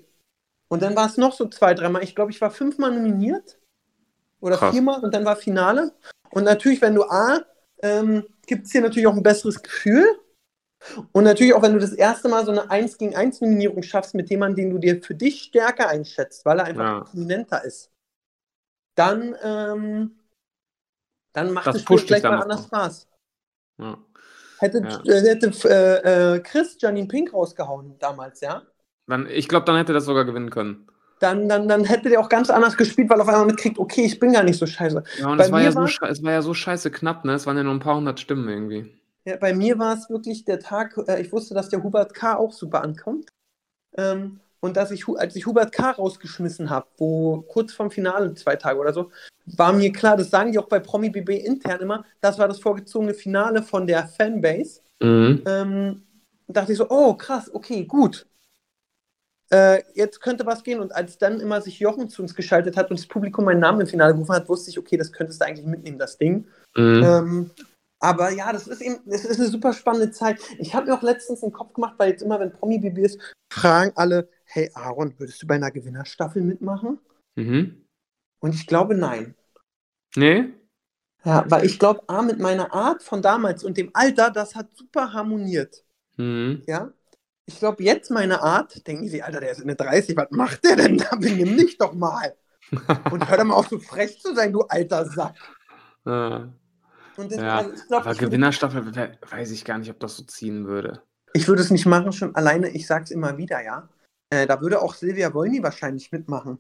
Und 0.69 0.82
dann 0.82 0.95
war 0.95 1.07
es 1.07 1.17
noch 1.17 1.34
so 1.34 1.47
zwei, 1.47 1.73
dreimal. 1.73 2.03
Ich 2.03 2.15
glaube, 2.15 2.32
ich 2.32 2.41
war 2.41 2.51
fünfmal 2.51 2.91
nominiert. 2.91 3.59
Oder 4.39 4.57
Krass. 4.57 4.73
viermal 4.73 5.03
und 5.03 5.13
dann 5.13 5.25
war 5.25 5.36
Finale. 5.36 5.91
Und 6.32 6.43
natürlich, 6.43 6.82
wenn 6.82 6.95
du 6.95 7.03
A, 7.03 7.41
ähm, 7.82 8.25
gibt 8.45 8.65
es 8.65 8.71
hier 8.71 8.82
natürlich 8.82 9.07
auch 9.07 9.15
ein 9.15 9.23
besseres 9.23 9.61
Gefühl. 9.61 10.05
Und 11.11 11.25
natürlich 11.25 11.53
auch, 11.53 11.61
wenn 11.61 11.73
du 11.73 11.80
das 11.80 11.91
erste 11.91 12.30
Mal 12.30 12.45
so 12.45 12.51
eine 12.51 12.69
1 12.69 12.97
gegen 12.97 13.15
1 13.15 13.41
Nominierung 13.41 13.84
schaffst 13.84 14.15
mit 14.15 14.30
jemandem, 14.30 14.65
den 14.65 14.69
du 14.71 14.77
dir 14.77 15.01
für 15.01 15.15
dich 15.15 15.43
stärker 15.43 15.89
einschätzt, 15.89 16.45
weil 16.45 16.59
er 16.59 16.65
einfach 16.65 16.84
ja. 16.84 16.99
prominenter 17.01 17.63
ist, 17.65 17.91
dann, 18.95 19.36
ähm, 19.43 20.19
dann 21.34 21.51
macht 21.51 21.67
das, 21.67 21.82
Spiel 21.82 21.97
vielleicht 21.97 22.23
mal 22.23 22.41
anders 22.41 22.65
Spaß. 22.65 23.07
Ja. 23.80 23.97
Hätte, 24.60 24.82
ja. 24.84 25.14
äh, 25.14 25.22
hätte 25.22 25.51
äh, 25.70 26.36
äh, 26.36 26.39
Chris 26.41 26.78
Janine 26.80 27.07
Pink 27.07 27.34
rausgehauen 27.34 27.95
damals, 27.99 28.41
ja? 28.41 28.64
Dann, 29.07 29.28
ich 29.28 29.47
glaube, 29.47 29.66
dann 29.66 29.78
hätte 29.78 29.91
er 29.91 29.95
das 29.95 30.05
sogar 30.05 30.26
gewinnen 30.26 30.49
können. 30.49 30.88
Dann, 31.20 31.49
dann, 31.49 31.68
dann 31.68 31.84
hätte 31.84 32.10
der 32.10 32.20
auch 32.20 32.30
ganz 32.30 32.49
anders 32.49 32.78
gespielt, 32.78 33.10
weil 33.10 33.20
auf 33.20 33.28
einmal 33.28 33.45
mitkriegt, 33.45 33.80
okay, 33.80 34.05
ich 34.05 34.20
bin 34.20 34.34
gar 34.34 34.43
nicht 34.43 34.57
so 34.57 34.66
scheiße. 34.66 35.03
Ja, 35.20 35.28
und 35.30 35.39
es 35.39 35.51
war 35.51 35.62
ja, 35.62 35.72
so, 35.72 35.84
es 35.84 36.24
war 36.24 36.32
ja 36.32 36.41
so 36.41 36.53
scheiße 36.53 36.91
knapp, 36.91 37.26
ne? 37.26 37.34
Es 37.34 37.45
waren 37.45 37.57
ja 37.57 37.64
nur 37.64 37.74
ein 37.74 37.80
paar 37.80 37.95
hundert 37.95 38.20
Stimmen 38.20 38.47
irgendwie. 38.47 38.93
Ja, 39.26 39.36
bei 39.38 39.53
mir 39.53 39.78
war 39.80 39.95
es 39.97 40.10
wirklich 40.10 40.45
der 40.45 40.60
Tag, 40.60 40.97
äh, 41.07 41.22
ich 41.22 41.32
wusste, 41.32 41.53
dass 41.53 41.70
der 41.70 41.84
Hubert 41.84 42.14
K. 42.14 42.36
auch 42.36 42.53
super 42.53 42.84
ankommt. 42.84 43.30
Ähm, 43.97 44.39
und 44.62 44.78
dass 44.78 44.91
ich, 44.91 45.07
als 45.07 45.36
ich 45.36 45.45
Hubert 45.45 45.72
K. 45.72 45.91
rausgeschmissen 45.91 46.70
habe, 46.70 46.88
wo 46.97 47.41
kurz 47.41 47.74
vorm 47.74 47.91
Finale, 47.91 48.34
zwei 48.34 48.55
Tage 48.55 48.80
oder 48.80 48.93
so, 48.93 49.12
war 49.45 49.74
mir 49.74 49.91
klar, 49.91 50.18
das 50.18 50.30
sagen 50.30 50.51
die 50.51 50.60
auch 50.60 50.68
bei 50.68 50.80
Promi 50.80 51.10
BB 51.10 51.30
intern 51.45 51.80
immer, 51.80 52.05
das 52.22 52.38
war 52.38 52.47
das 52.47 52.60
vorgezogene 52.60 53.14
Finale 53.14 53.64
von 53.64 53.88
der 53.88 54.07
Fanbase. 54.07 54.82
Mhm. 55.01 55.43
Ähm, 55.45 56.03
dachte 56.47 56.74
ich 56.74 56.78
so, 56.78 56.89
oh 56.89 57.14
krass, 57.14 57.53
okay, 57.53 57.86
gut. 57.86 58.28
Äh, 59.51 59.82
jetzt 59.95 60.22
könnte 60.22 60.45
was 60.45 60.64
gehen. 60.64 60.80
Und 60.80 60.93
als 60.93 61.18
dann 61.18 61.39
immer 61.39 61.62
sich 61.62 61.80
Jochen 61.80 62.10
zu 62.10 62.22
uns 62.22 62.36
geschaltet 62.36 62.78
hat 62.78 62.89
und 62.91 62.99
das 62.99 63.07
Publikum 63.07 63.45
meinen 63.45 63.60
Namen 63.60 63.82
im 63.82 63.88
Finale 63.88 64.14
gerufen 64.14 64.36
hat, 64.36 64.49
wusste 64.49 64.70
ich, 64.70 64.78
okay, 64.78 64.97
das 64.97 65.12
könntest 65.12 65.41
du 65.41 65.45
eigentlich 65.45 65.66
mitnehmen, 65.66 65.97
das 65.97 66.18
Ding. 66.18 66.45
Mhm. 66.76 67.03
Ähm, 67.03 67.51
aber 67.99 68.30
ja, 68.32 68.53
das 68.53 68.68
ist 68.68 68.82
eben, 68.82 68.99
das 69.05 69.26
ist 69.26 69.39
eine 69.39 69.49
super 69.49 69.74
spannende 69.74 70.12
Zeit. 70.12 70.39
Ich 70.57 70.74
habe 70.74 70.88
mir 70.88 70.93
auch 70.93 71.01
letztens 71.01 71.43
einen 71.43 71.51
Kopf 71.51 71.74
gemacht, 71.74 71.95
weil 71.97 72.12
jetzt 72.12 72.22
immer, 72.22 72.39
wenn 72.39 72.51
Promi 72.51 72.80
BB 72.80 72.99
ist, 72.99 73.20
fragen 73.51 73.91
alle, 73.95 74.30
hey 74.51 74.69
Aaron, 74.73 75.13
würdest 75.19 75.41
du 75.41 75.47
bei 75.47 75.55
einer 75.55 75.71
Gewinnerstaffel 75.71 76.41
mitmachen? 76.41 76.99
Mhm. 77.35 77.85
Und 78.39 78.55
ich 78.55 78.67
glaube, 78.67 78.95
nein. 78.95 79.35
Nee? 80.15 80.53
Ja, 81.23 81.43
weil 81.49 81.65
ich 81.65 81.77
glaube, 81.79 82.01
A, 82.07 82.21
mit 82.21 82.39
meiner 82.39 82.73
Art 82.73 83.03
von 83.03 83.21
damals 83.21 83.63
und 83.63 83.77
dem 83.77 83.91
Alter, 83.93 84.31
das 84.31 84.55
hat 84.55 84.73
super 84.75 85.13
harmoniert. 85.13 85.83
Mhm. 86.17 86.63
Ja. 86.67 86.91
Ich 87.45 87.59
glaube, 87.59 87.83
jetzt 87.83 88.09
meine 88.11 88.41
Art, 88.41 88.85
denken 88.87 89.07
sie, 89.07 89.21
Alter, 89.23 89.39
der 89.39 89.51
ist 89.51 89.59
in 89.61 89.67
der 89.67 89.75
30, 89.75 90.15
was 90.15 90.27
macht 90.31 90.63
der 90.63 90.75
denn 90.75 90.97
da? 90.97 91.15
Benimm 91.15 91.57
dich 91.57 91.77
doch 91.77 91.93
mal. 91.93 92.35
Und 93.11 93.27
hör 93.29 93.37
doch 93.37 93.43
mal 93.43 93.55
auf, 93.55 93.67
so 93.67 93.79
frech 93.79 94.19
zu 94.21 94.33
sein, 94.35 94.53
du 94.53 94.61
alter 94.61 95.05
Sack. 95.05 95.35
Ja. 96.05 96.53
Und 97.17 97.31
das, 97.31 97.37
Ja, 97.39 97.61
ich 97.61 97.87
glaube, 97.87 98.03
aber 98.05 98.11
ich, 98.13 98.19
Gewinnerstaffel 98.19 98.95
we- 98.95 99.17
weiß 99.29 99.51
ich 99.51 99.65
gar 99.65 99.77
nicht, 99.79 99.89
ob 99.89 99.99
das 99.99 100.15
so 100.15 100.23
ziehen 100.23 100.65
würde. 100.67 101.01
ich 101.33 101.47
würde 101.47 101.61
es 101.61 101.71
nicht 101.71 101.85
machen, 101.85 102.13
schon 102.13 102.35
alleine, 102.35 102.69
ich 102.69 102.87
sag's 102.87 103.11
immer 103.11 103.37
wieder, 103.37 103.61
ja. 103.63 103.89
Äh, 104.30 104.47
da 104.47 104.61
würde 104.61 104.82
auch 104.82 104.93
Silvia 104.93 105.34
Wolny 105.34 105.63
wahrscheinlich 105.63 106.11
mitmachen. 106.11 106.59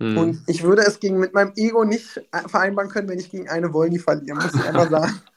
Mhm. 0.00 0.18
Und 0.18 0.42
ich 0.46 0.62
würde 0.62 0.82
es 0.82 1.00
gegen 1.00 1.18
mit 1.18 1.34
meinem 1.34 1.52
Ego 1.56 1.84
nicht 1.84 2.16
äh, 2.32 2.48
vereinbaren 2.48 2.90
können, 2.90 3.08
wenn 3.08 3.18
ich 3.18 3.30
gegen 3.30 3.48
eine 3.48 3.72
Wolny 3.72 3.98
verliere, 3.98 4.36
muss 4.36 4.54
ich 4.54 4.64
einfach 4.64 4.90
sagen. 4.90 5.20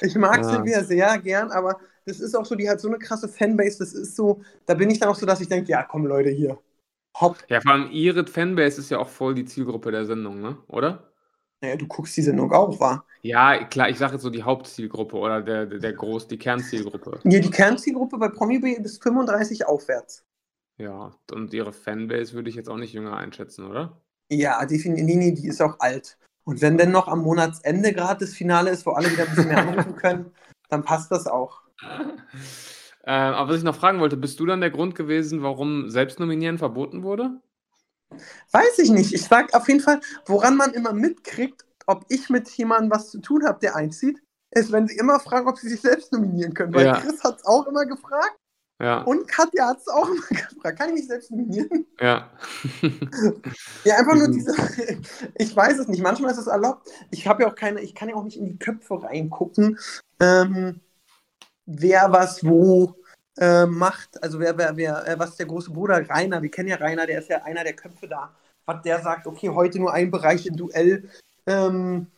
Ich 0.00 0.14
mag 0.14 0.36
Ja. 0.36 0.44
Silvia 0.44 0.84
sehr 0.84 1.18
gern, 1.18 1.50
aber 1.50 1.80
das 2.06 2.20
ist 2.20 2.36
auch 2.36 2.44
so, 2.44 2.54
die 2.54 2.70
hat 2.70 2.80
so 2.80 2.86
eine 2.86 2.98
krasse 2.98 3.28
Fanbase, 3.28 3.78
das 3.80 3.92
ist 3.92 4.14
so, 4.14 4.40
da 4.66 4.74
bin 4.74 4.88
ich 4.88 5.00
dann 5.00 5.08
auch 5.08 5.16
so, 5.16 5.26
dass 5.26 5.40
ich 5.40 5.48
denke, 5.48 5.68
ja 5.68 5.82
komm 5.82 6.06
Leute, 6.06 6.30
hier, 6.30 6.58
hopp. 7.20 7.38
Ja, 7.48 7.60
vor 7.60 7.72
allem 7.72 7.90
ihre 7.90 8.24
Fanbase 8.24 8.80
ist 8.80 8.90
ja 8.90 8.98
auch 8.98 9.08
voll 9.08 9.34
die 9.34 9.44
Zielgruppe 9.44 9.90
der 9.90 10.04
Sendung, 10.06 10.40
ne? 10.40 10.58
Oder? 10.68 11.12
Naja, 11.60 11.76
du 11.76 11.86
guckst 11.86 12.16
die 12.16 12.22
Sendung 12.22 12.52
auch, 12.52 12.78
war. 12.80 13.04
Ja, 13.22 13.64
klar, 13.64 13.88
ich 13.88 13.98
sage 13.98 14.14
jetzt 14.14 14.22
so 14.22 14.30
die 14.30 14.42
Hauptzielgruppe 14.42 15.16
oder 15.16 15.42
der, 15.42 15.66
der, 15.66 15.78
der 15.78 15.92
Groß, 15.92 16.26
die 16.26 16.38
Kernzielgruppe. 16.38 17.20
Ja, 17.24 17.38
die 17.38 17.50
Kernzielgruppe 17.50 18.18
bei 18.18 18.28
Promi 18.28 18.58
bis 18.58 18.98
35 18.98 19.66
aufwärts. 19.66 20.24
Ja, 20.78 21.12
und 21.30 21.52
ihre 21.52 21.72
Fanbase 21.72 22.32
würde 22.34 22.50
ich 22.50 22.56
jetzt 22.56 22.68
auch 22.68 22.76
nicht 22.76 22.92
jünger 22.92 23.16
einschätzen, 23.16 23.66
oder? 23.66 24.00
Ja, 24.30 24.64
definitiv, 24.64 25.04
nee, 25.04 25.16
nee, 25.16 25.32
die 25.32 25.48
ist 25.48 25.60
auch 25.60 25.78
alt. 25.80 26.18
Und 26.44 26.60
wenn 26.60 26.78
denn 26.78 26.90
noch 26.90 27.08
am 27.08 27.20
Monatsende 27.20 27.92
gerade 27.92 28.24
das 28.24 28.34
Finale 28.34 28.70
ist, 28.70 28.86
wo 28.86 28.92
alle 28.92 29.10
wieder 29.10 29.24
ein 29.24 29.30
bisschen 29.30 29.48
mehr 29.48 29.58
anrufen 29.58 29.96
können, 29.96 30.32
dann 30.70 30.82
passt 30.82 31.10
das 31.12 31.26
auch. 31.26 31.60
Äh, 33.04 33.10
aber 33.10 33.50
was 33.50 33.58
ich 33.58 33.62
noch 33.62 33.76
fragen 33.76 34.00
wollte, 34.00 34.16
bist 34.16 34.40
du 34.40 34.46
dann 34.46 34.60
der 34.60 34.70
Grund 34.70 34.94
gewesen, 34.94 35.42
warum 35.42 35.90
Selbstnominieren 35.90 36.58
verboten 36.58 37.02
wurde? 37.02 37.40
Weiß 38.50 38.78
ich 38.78 38.90
nicht. 38.90 39.12
Ich 39.12 39.24
sag 39.24 39.54
auf 39.54 39.68
jeden 39.68 39.80
Fall, 39.80 40.00
woran 40.26 40.56
man 40.56 40.72
immer 40.72 40.92
mitkriegt, 40.92 41.64
ob 41.86 42.04
ich 42.08 42.28
mit 42.30 42.48
jemandem 42.50 42.90
was 42.90 43.10
zu 43.10 43.20
tun 43.20 43.44
habe, 43.44 43.58
der 43.60 43.76
einzieht, 43.76 44.22
ist, 44.50 44.70
wenn 44.72 44.86
sie 44.86 44.96
immer 44.96 45.18
fragen, 45.20 45.48
ob 45.48 45.58
sie 45.58 45.68
sich 45.68 45.80
selbst 45.80 46.12
nominieren 46.12 46.54
können. 46.54 46.74
Weil 46.74 46.86
Ja. 46.86 47.00
Chris 47.00 47.22
hat 47.24 47.36
es 47.38 47.44
auch 47.44 47.66
immer 47.66 47.86
gefragt 47.86 48.36
Ja, 48.82 49.02
und 49.02 49.28
Katja 49.28 49.68
hat 49.68 49.78
es 49.78 49.86
auch 49.88 50.08
immer 50.08 50.26
gefragt. 50.28 50.78
Kann 50.78 50.88
ich 50.88 50.94
mich 50.96 51.06
selbst 51.06 51.30
nominieren? 51.30 51.86
ja. 52.00 52.28
Ja, 53.84 53.96
einfach 53.96 54.14
nur 54.14 54.28
Mhm. 54.28 54.32
diese. 54.32 54.54
Ich 55.36 55.54
weiß 55.54 55.78
es 55.78 55.88
nicht. 55.88 56.02
Manchmal 56.02 56.32
ist 56.32 56.38
es 56.38 56.46
erlaubt. 56.48 56.88
Ich 57.10 57.26
habe 57.26 57.42
ja 57.44 57.48
auch 57.50 57.54
keine, 57.54 57.80
ich 57.80 57.94
kann 57.94 58.08
ja 58.08 58.16
auch 58.16 58.24
nicht 58.24 58.36
in 58.38 58.46
die 58.46 58.58
Köpfe 58.58 59.02
reingucken, 59.02 59.78
ähm, 60.20 60.80
wer 61.66 62.10
was 62.12 62.44
wo 62.44 62.96
äh, 63.38 63.66
macht. 63.66 64.22
Also 64.22 64.40
wer, 64.40 64.58
wer, 64.58 64.76
wer, 64.76 65.06
äh, 65.06 65.18
was 65.18 65.36
der 65.36 65.46
große 65.46 65.70
Bruder 65.70 66.08
Rainer, 66.10 66.42
wir 66.42 66.50
kennen 66.50 66.68
ja 66.68 66.76
Rainer, 66.76 67.06
der 67.06 67.20
ist 67.20 67.28
ja 67.30 67.42
einer 67.44 67.62
der 67.64 67.74
Köpfe 67.74 68.08
da. 68.08 68.34
Was 68.66 68.82
der 68.82 69.00
sagt, 69.00 69.26
okay, 69.26 69.48
heute 69.48 69.78
nur 69.78 69.92
ein 69.92 70.10
Bereich 70.10 70.44
im 70.46 70.56
Duell. 70.56 71.08
Ähm, 71.46 72.08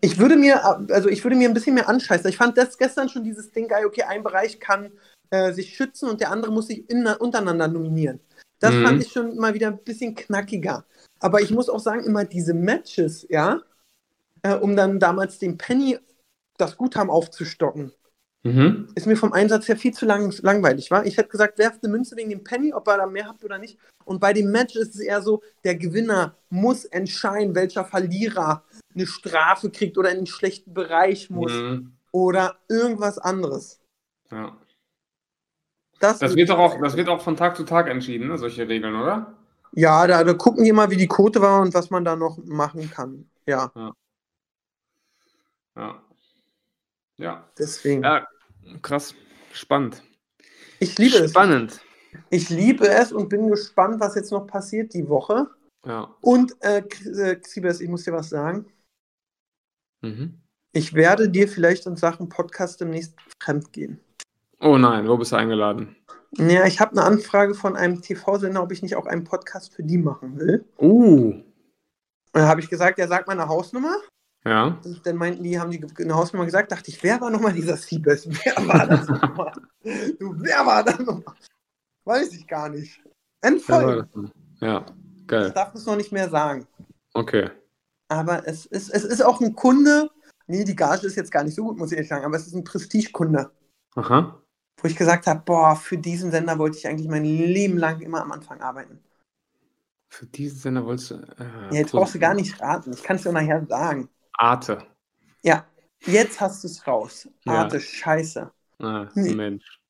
ich 0.00 0.18
würde 0.18 0.36
mir, 0.36 0.64
also 0.64 1.08
ich 1.08 1.24
würde 1.24 1.36
mir 1.36 1.48
ein 1.48 1.54
bisschen 1.54 1.74
mehr 1.74 1.88
anscheißen. 1.88 2.28
Ich 2.28 2.36
fand 2.36 2.56
das 2.58 2.78
gestern 2.78 3.08
schon 3.08 3.24
dieses 3.24 3.50
Ding 3.50 3.66
geil, 3.66 3.84
okay, 3.86 4.02
ein 4.02 4.22
Bereich 4.22 4.60
kann 4.60 4.92
äh, 5.32 5.52
sich 5.52 5.74
schützen 5.74 6.08
und 6.10 6.20
der 6.20 6.30
andere 6.30 6.52
muss 6.52 6.66
sich 6.66 6.88
in, 6.90 7.06
untereinander 7.06 7.66
nominieren. 7.66 8.20
Das 8.60 8.74
Mhm. 8.74 8.84
fand 8.84 9.02
ich 9.02 9.10
schon 9.10 9.36
mal 9.36 9.54
wieder 9.54 9.68
ein 9.68 9.78
bisschen 9.82 10.14
knackiger. 10.14 10.84
Aber 11.20 11.40
ich 11.40 11.50
muss 11.50 11.68
auch 11.70 11.80
sagen, 11.80 12.04
immer 12.04 12.24
diese 12.24 12.54
Matches, 12.54 13.26
ja, 13.30 13.60
äh, 14.42 14.54
um 14.54 14.76
dann 14.76 15.00
damals 15.00 15.38
den 15.38 15.56
Penny 15.56 15.98
das 16.58 16.76
Guthaben 16.76 17.10
aufzustocken, 17.10 17.92
Mhm. 18.44 18.88
ist 18.94 19.06
mir 19.06 19.16
vom 19.16 19.32
Einsatz 19.32 19.68
her 19.68 19.76
viel 19.76 19.94
zu 19.94 20.04
lang, 20.04 20.34
langweilig, 20.42 20.90
war. 20.90 21.06
Ich 21.06 21.16
hätte 21.16 21.28
gesagt, 21.28 21.58
werft 21.58 21.82
eine 21.82 21.92
Münze 21.92 22.16
wegen 22.16 22.28
dem 22.30 22.44
Penny, 22.44 22.74
ob 22.74 22.86
ihr 22.88 22.96
da 22.96 23.06
mehr 23.06 23.26
habt 23.26 23.42
oder 23.44 23.56
nicht. 23.58 23.78
Und 24.04 24.20
bei 24.20 24.32
dem 24.32 24.50
Match 24.50 24.74
ist 24.76 24.94
es 24.96 25.00
eher 25.00 25.22
so, 25.22 25.42
der 25.64 25.76
Gewinner 25.76 26.36
muss 26.50 26.84
entscheiden, 26.84 27.54
welcher 27.54 27.84
Verlierer 27.84 28.64
eine 28.94 29.06
Strafe 29.06 29.70
kriegt 29.70 29.96
oder 29.96 30.10
in 30.10 30.18
einen 30.18 30.26
schlechten 30.26 30.74
Bereich 30.74 31.30
muss 31.30 31.52
Mhm. 31.52 31.92
oder 32.10 32.58
irgendwas 32.68 33.16
anderes. 33.18 33.80
Ja. 34.30 34.56
Das, 36.02 36.18
Das 36.18 36.34
wird 36.34 36.50
doch 36.50 36.58
auch, 36.58 36.80
das 36.80 36.96
wird 36.96 37.08
auch 37.08 37.22
von 37.22 37.36
Tag 37.36 37.56
zu 37.56 37.62
Tag 37.62 37.88
entschieden, 37.88 38.26
ne? 38.26 38.36
solche 38.36 38.66
Regeln, 38.66 38.96
oder? 38.96 39.38
Ja, 39.70 40.04
da, 40.08 40.24
da 40.24 40.34
gucken 40.34 40.64
die 40.64 40.72
mal, 40.72 40.90
wie 40.90 40.96
die 40.96 41.06
Quote 41.06 41.40
war 41.40 41.62
und 41.62 41.72
was 41.74 41.90
man 41.90 42.04
da 42.04 42.16
noch 42.16 42.38
machen 42.44 42.90
kann. 42.90 43.30
Ja, 43.46 43.70
Ja. 45.76 46.02
Ja. 47.18 47.48
deswegen. 47.56 48.02
Ja, 48.02 48.26
krass. 48.82 49.14
Spannend. 49.52 50.02
Ich 50.80 50.98
liebe 50.98 51.18
es. 51.18 51.30
Spannend. 51.30 51.80
Ich 52.30 52.50
liebe 52.50 52.88
es 52.88 53.12
und 53.12 53.28
bin 53.28 53.46
gespannt, 53.46 54.00
was 54.00 54.16
jetzt 54.16 54.32
noch 54.32 54.48
passiert 54.48 54.92
die 54.94 55.08
Woche. 55.08 55.46
Ja. 55.86 56.12
Und, 56.20 56.56
äh, 56.64 56.78
äh, 56.78 57.36
Xibes, 57.36 57.80
ich 57.80 57.88
muss 57.88 58.02
dir 58.02 58.12
was 58.12 58.28
sagen. 58.28 58.66
Mhm. 60.00 60.40
Ich 60.72 60.94
werde 60.94 61.28
dir 61.28 61.46
vielleicht 61.46 61.86
in 61.86 61.94
Sachen 61.96 62.28
Podcast 62.28 62.80
demnächst 62.80 63.14
fremd 63.40 63.72
gehen. 63.72 64.00
Oh 64.62 64.78
nein, 64.78 65.08
wo 65.08 65.16
bist 65.16 65.32
du 65.32 65.36
eingeladen? 65.36 65.96
Ja, 66.38 66.64
ich 66.66 66.78
habe 66.78 66.92
eine 66.92 67.02
Anfrage 67.02 67.54
von 67.54 67.76
einem 67.76 68.00
TV-Sender, 68.00 68.62
ob 68.62 68.70
ich 68.70 68.80
nicht 68.80 68.94
auch 68.94 69.06
einen 69.06 69.24
Podcast 69.24 69.74
für 69.74 69.82
die 69.82 69.98
machen 69.98 70.38
will. 70.38 70.64
Uh. 70.78 71.34
Da 72.32 72.46
habe 72.46 72.60
ich 72.60 72.70
gesagt, 72.70 73.00
er 73.00 73.08
sagt 73.08 73.26
meine 73.26 73.48
Hausnummer. 73.48 73.96
Ja. 74.44 74.78
Und 74.84 75.04
dann 75.04 75.16
meinten 75.16 75.42
die, 75.42 75.58
haben 75.58 75.72
die 75.72 75.84
eine 75.98 76.14
Hausnummer 76.14 76.44
gesagt, 76.44 76.70
dachte 76.70 76.90
ich, 76.90 77.02
wer 77.02 77.20
war 77.20 77.30
nochmal 77.30 77.52
dieser 77.52 77.76
Siebes? 77.76 78.28
Wer 78.44 78.66
war 78.66 78.86
das 78.86 79.08
nochmal? 79.08 79.52
Du, 80.18 80.34
wer 80.38 80.64
war 80.64 80.84
das 80.84 80.98
nochmal? 81.00 81.34
Weiß 82.04 82.32
ich 82.32 82.46
gar 82.46 82.68
nicht. 82.68 83.02
Denn? 83.44 83.60
Ja. 84.60 84.86
Ich 85.16 85.26
Geil. 85.26 85.50
darf 85.50 85.74
es 85.74 85.86
noch 85.86 85.96
nicht 85.96 86.12
mehr 86.12 86.28
sagen. 86.28 86.66
Okay. 87.14 87.50
Aber 88.08 88.46
es 88.46 88.66
ist, 88.66 88.90
es 88.90 89.04
ist 89.04 89.24
auch 89.24 89.40
ein 89.40 89.54
Kunde. 89.54 90.08
Nee, 90.46 90.64
die 90.64 90.76
Gage 90.76 91.06
ist 91.06 91.16
jetzt 91.16 91.32
gar 91.32 91.42
nicht 91.42 91.54
so 91.54 91.64
gut, 91.64 91.78
muss 91.78 91.90
ich 91.90 91.96
ehrlich 91.96 92.08
sagen, 92.08 92.24
aber 92.24 92.36
es 92.36 92.46
ist 92.46 92.54
ein 92.54 92.64
Prestigekunde. 92.64 93.50
Aha. 93.94 94.41
Wo 94.82 94.88
ich 94.88 94.96
gesagt 94.96 95.26
habe, 95.26 95.42
boah, 95.44 95.76
für 95.76 95.96
diesen 95.96 96.30
Sender 96.32 96.58
wollte 96.58 96.76
ich 96.76 96.86
eigentlich 96.88 97.08
mein 97.08 97.24
Leben 97.24 97.78
lang 97.78 98.00
immer 98.00 98.20
am 98.20 98.32
Anfang 98.32 98.60
arbeiten. 98.60 98.98
Für 100.08 100.26
diesen 100.26 100.58
Sender 100.58 100.84
wolltest 100.84 101.12
du. 101.12 101.14
Äh, 101.14 101.44
Ja, 101.70 101.78
jetzt 101.80 101.92
brauchst 101.92 102.14
du 102.14 102.18
gar 102.18 102.34
nicht 102.34 102.60
raten. 102.60 102.92
Ich 102.92 103.02
kann 103.02 103.16
es 103.16 103.22
dir 103.22 103.32
nachher 103.32 103.64
sagen. 103.66 104.08
Arte. 104.34 104.82
Ja, 105.42 105.64
jetzt 106.00 106.40
hast 106.40 106.64
du 106.64 106.68
es 106.68 106.86
raus. 106.86 107.28
Ja. 107.44 107.52
Arte, 107.62 107.80
scheiße. 107.80 108.50
Ah, 108.80 109.06
Nee. 109.14 109.34
Mensch. 109.34 109.80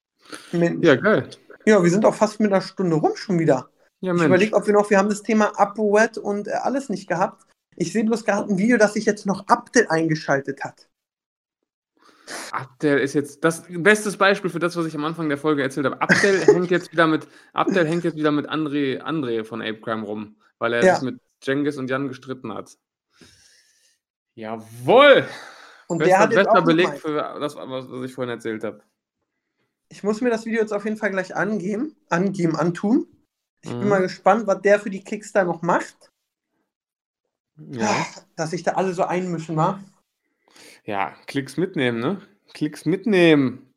Mensch. 0.53 0.85
Ja, 0.87 0.95
geil. 0.97 1.29
Ja, 1.65 1.83
wir 1.83 1.91
sind 1.91 2.05
auch 2.05 2.15
fast 2.15 2.39
mit 2.41 2.53
einer 2.53 2.61
Stunde 2.61 2.97
rum 2.97 3.17
schon 3.17 3.39
wieder. 3.39 3.69
Ja, 4.01 4.15
Ich 4.15 4.23
überlege, 4.23 4.55
ob 4.55 4.67
wir 4.67 4.75
noch, 4.75 4.91
wir 4.91 4.99
haben 4.99 5.09
das 5.09 5.23
Thema 5.23 5.59
ApoRed 5.59 6.19
und 6.19 6.49
äh, 6.49 6.53
alles 6.53 6.89
nicht 6.89 7.09
gehabt. 7.09 7.47
Ich 7.77 7.93
sehe 7.93 8.05
bloß 8.05 8.25
gerade 8.25 8.51
ein 8.53 8.59
Video, 8.59 8.77
dass 8.77 8.93
sich 8.95 9.07
jetzt 9.07 9.27
noch 9.27 9.47
Abdel 9.49 9.87
eingeschaltet 9.89 10.63
hat. 10.63 10.89
Abdel 12.53 12.99
ist 12.99 13.15
jetzt 13.15 13.43
das 13.45 13.65
bestes 13.69 14.17
Beispiel 14.17 14.51
für 14.51 14.59
das, 14.59 14.77
was 14.77 14.87
ich 14.87 14.95
am 14.95 15.05
Anfang 15.05 15.29
der 15.29 15.39
Folge 15.39 15.63
erzählt 15.63 15.87
habe. 15.87 16.01
Abdel 16.01 16.41
hängt 16.47 16.71
jetzt 16.71 16.93
wieder 16.93 17.07
mit 17.07 17.27
Abdel 17.53 17.87
hängt 17.87 18.05
jetzt 18.05 18.17
wieder 18.17 18.31
mit 18.31 18.49
André, 18.49 19.01
André 19.01 19.45
von 19.45 19.61
Ape 19.63 19.81
Crime 19.81 20.03
rum, 20.05 20.37
weil 20.59 20.73
er 20.75 20.85
Ja. 20.85 20.95
sich 20.95 21.03
mit 21.03 21.21
Cengiz 21.41 21.77
und 21.77 21.89
Jan 21.91 22.09
gestritten 22.09 22.53
hat. 22.53 22.77
Jawohl! 24.35 25.27
Und 25.89 25.99
der 25.99 26.07
Bester, 26.07 26.19
hat 26.21 26.31
jetzt 26.31 26.37
bester 26.45 26.59
auch 26.61 26.65
Beleg 26.65 26.85
gemeint, 26.87 27.01
für 27.03 27.39
das, 27.41 27.57
was, 27.57 28.05
ich 28.05 28.15
vorhin 28.15 28.31
erzählt 28.31 28.65
habe. 28.65 28.83
Ich 29.89 30.03
muss 30.03 30.21
mir 30.23 30.31
das 30.31 30.47
Video 30.47 30.61
jetzt 30.61 30.73
auf 30.73 30.85
jeden 30.85 30.97
Fall 30.97 31.11
gleich 31.11 31.37
angeben, 31.37 31.95
angeben, 32.09 32.57
antun. 32.57 33.07
Ich 33.61 33.71
bin 33.71 33.83
Mhm. 33.83 33.89
mal 33.89 34.01
gespannt, 34.01 34.47
was 34.47 34.63
der 34.63 34.81
für 34.81 34.89
die 34.91 35.05
Kicks 35.05 35.33
da 35.33 35.45
noch 35.45 35.61
macht. 35.63 36.11
Ja. 37.59 38.07
Dass 38.37 38.51
sich 38.51 38.63
da 38.63 38.73
alle 38.73 38.95
so 38.95 39.05
einmischen, 39.05 39.57
wa? 39.57 39.79
Ja, 40.85 41.15
Klicks 41.27 41.57
mitnehmen, 41.57 42.01
ne? 42.01 42.21
Klicks 42.55 42.85
mitnehmen. 42.85 43.73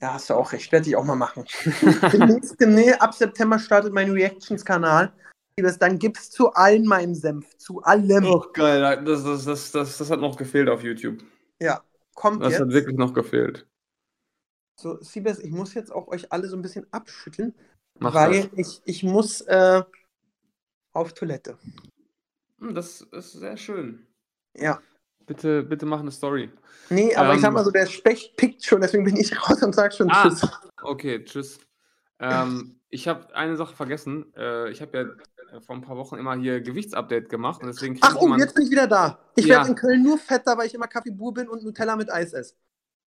Ja, 0.00 0.14
hast 0.14 0.30
du 0.30 0.34
auch 0.34 0.52
recht. 0.52 0.72
Werde 0.72 0.88
ich 0.88 0.96
auch 0.96 1.04
mal 1.04 1.16
machen. 1.16 1.44
demnächst, 2.12 2.58
demnächst, 2.60 3.00
ab 3.02 3.14
September 3.14 3.58
startet 3.58 3.92
mein 3.92 4.10
Reactions-Kanal. 4.10 5.12
Liebes, 5.58 5.78
Dann 5.78 5.98
gibt's 5.98 6.30
zu 6.30 6.52
allen 6.54 6.86
meinen 6.86 7.14
Senf. 7.14 7.56
Zu 7.58 7.82
allem. 7.82 8.24
Oh, 8.24 8.44
geil. 8.54 8.80
Das, 9.04 9.24
das, 9.24 9.44
das, 9.44 9.72
das, 9.72 9.98
das 9.98 10.10
hat 10.10 10.20
noch 10.20 10.36
gefehlt 10.36 10.68
auf 10.70 10.82
YouTube. 10.82 11.22
Ja, 11.60 11.82
kommt 12.14 12.42
Das 12.42 12.52
jetzt. 12.52 12.60
hat 12.62 12.70
wirklich 12.70 12.96
noch 12.96 13.12
gefehlt. 13.12 13.66
So, 14.76 14.98
Siebes, 15.02 15.38
ich 15.40 15.50
muss 15.50 15.74
jetzt 15.74 15.92
auch 15.92 16.08
euch 16.08 16.32
alle 16.32 16.48
so 16.48 16.56
ein 16.56 16.62
bisschen 16.62 16.86
abschütteln, 16.90 17.54
Mach 17.98 18.14
weil 18.14 18.48
das. 18.48 18.50
ich, 18.56 18.82
ich 18.86 19.02
muss 19.02 19.42
äh, 19.42 19.82
auf 20.94 21.12
Toilette. 21.12 21.58
Hm, 22.58 22.74
Das 22.74 23.02
ist 23.02 23.32
sehr 23.32 23.58
schön. 23.58 24.06
Ja. 24.56 24.80
Bitte, 25.30 25.62
bitte 25.62 25.86
mach 25.86 26.00
eine 26.00 26.10
Story. 26.10 26.50
Nee, 26.88 27.14
aber 27.14 27.34
ich 27.34 27.40
sag 27.40 27.48
Ähm. 27.50 27.54
mal 27.54 27.64
so, 27.64 27.70
der 27.70 27.86
Specht 27.86 28.36
pickt 28.36 28.64
schon, 28.64 28.80
deswegen 28.80 29.04
bin 29.04 29.16
ich 29.16 29.30
raus 29.48 29.62
und 29.62 29.72
sag 29.76 29.94
schon 29.94 30.10
Ah. 30.10 30.24
Tschüss. 30.28 30.44
Okay, 30.82 31.24
tschüss. 31.24 31.60
Ähm, 32.18 32.80
ich 32.88 33.06
habe 33.06 33.32
eine 33.36 33.56
Sache 33.56 33.76
vergessen. 33.76 34.26
Äh, 34.36 34.70
ich 34.70 34.82
habe 34.82 34.98
ja 34.98 35.56
äh, 35.56 35.60
vor 35.60 35.76
ein 35.76 35.82
paar 35.82 35.96
Wochen 35.96 36.16
immer 36.16 36.34
hier 36.34 36.60
Gewichtsupdate 36.60 37.28
gemacht 37.28 37.60
und 37.62 37.68
deswegen 37.68 37.96
Ach, 38.00 38.16
oh, 38.18 38.34
jetzt 38.34 38.56
bin 38.56 38.64
ich 38.64 38.72
wieder 38.72 38.88
da. 38.88 39.20
Ich 39.36 39.44
Ja. 39.46 39.58
werde 39.58 39.68
in 39.68 39.74
Köln 39.76 40.02
nur 40.02 40.18
fetter, 40.18 40.58
weil 40.58 40.66
ich 40.66 40.74
immer 40.74 40.88
Kaffee 40.88 41.12
Bur 41.12 41.32
bin 41.32 41.48
und 41.48 41.62
Nutella 41.62 41.94
mit 41.94 42.12
Eis 42.12 42.32
esse. 42.32 42.54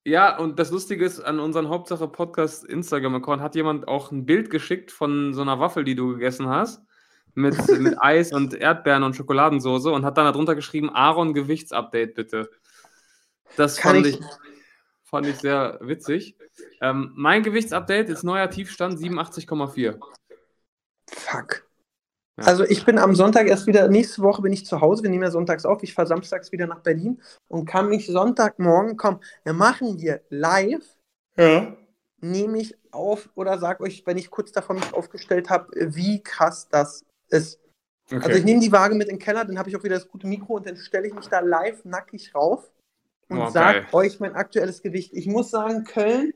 Ja, 0.06 0.38
und 0.38 0.58
das 0.60 0.72
Lustige 0.72 1.04
ist, 1.04 1.20
an 1.20 1.42
unseren 1.42 1.68
Hauptsache 1.68 2.08
Podcast 2.08 2.64
Instagram-Account 2.64 3.42
hat 3.42 3.56
jemand 3.56 3.90
auch 3.90 4.12
ein 4.14 4.26
Bild 4.26 4.50
geschickt 4.50 4.94
von 4.94 5.34
so 5.34 5.42
einer 5.42 5.60
Waffel, 5.60 5.84
die 5.84 5.96
du 5.96 6.14
gegessen 6.14 6.48
hast. 6.48 6.82
Mit, 7.36 7.56
mit 7.80 8.00
Eis 8.02 8.32
und 8.32 8.54
Erdbeeren 8.54 9.04
und 9.04 9.16
Schokoladensoße 9.16 9.92
und 9.92 10.06
hat 10.06 10.18
dann 10.18 10.26
darunter 10.26 10.54
geschrieben, 10.56 10.90
Aaron 10.92 11.34
Gewichtsupdate 11.34 12.14
bitte. 12.14 12.50
Das 13.56 13.78
Kann 13.78 13.96
fand 13.96 14.08
ich- 14.08 14.20
ich, 14.20 14.26
fand 15.04 15.26
ich 15.28 15.38
sehr 15.38 15.80
witzig. 15.82 16.38
Ähm, 16.82 17.12
mein 17.16 17.42
Gewichtsupdate 17.44 18.10
ist 18.10 18.24
neuer 18.24 18.50
Tiefstand 18.50 19.00
87,4. 19.00 20.00
Fuck. 21.10 21.68
Ja. 22.38 22.46
Also 22.46 22.64
ich 22.64 22.84
bin 22.86 22.98
am 22.98 23.14
Sonntag 23.16 23.48
erst 23.48 23.68
wieder, 23.68 23.88
nächste 23.88 24.22
Woche 24.24 24.42
bin 24.42 24.54
ich 24.54 24.66
zu 24.66 24.82
Hause, 24.82 25.04
wir 25.04 25.10
nehmen 25.12 25.24
ja 25.24 25.30
sonntags 25.32 25.66
auf, 25.66 25.84
ich 25.84 25.94
fahre 25.94 26.08
samstags 26.08 26.52
wieder 26.52 26.66
nach 26.66 26.80
Berlin 26.80 27.22
und 27.48 27.66
kann 27.66 27.90
mich 27.90 28.08
Sonntagmorgen, 28.08 28.98
komm, 28.98 29.20
wir 29.44 29.54
machen 29.54 29.98
hier 30.00 30.22
live, 30.30 30.84
Ja. 31.38 31.76
nehme 32.22 32.58
ich 32.60 32.76
auf 32.92 33.30
oder 33.36 33.60
sag 33.60 33.82
euch, 33.82 34.04
wenn 34.08 34.18
ich 34.18 34.32
kurz 34.32 34.52
davon 34.52 34.78
mich 34.78 34.94
aufgestellt 34.96 35.52
habe, 35.52 35.68
wie 35.96 36.24
krass 36.24 36.68
das 36.70 37.06
ist. 37.30 37.60
Okay. 38.08 38.18
Also 38.18 38.32
ich 38.40 38.44
nehme 38.44 38.60
die 38.60 38.72
Waage 38.72 38.96
mit 38.96 39.08
in 39.08 39.16
den 39.18 39.24
Keller, 39.24 39.46
dann 39.46 39.58
habe 39.58 39.70
ich 39.70 39.76
auch 39.78 39.84
wieder 39.84 39.96
das 39.96 40.08
gute 40.08 40.28
Mikro 40.28 40.56
und 40.56 40.68
dann 40.68 40.76
stelle 40.78 41.08
ich 41.08 41.14
mich 41.14 41.28
da 41.28 41.40
live 41.40 41.86
nackig 41.86 42.36
rauf 42.36 42.70
und 43.30 43.40
Oh, 43.40 43.50
sage 43.50 43.86
euch 43.94 44.20
mein 44.20 44.36
aktuelles 44.36 44.82
Gewicht. 44.82 45.12
Ich 45.14 45.26
muss 45.28 45.50
sagen, 45.50 45.84
Köln, 45.86 46.34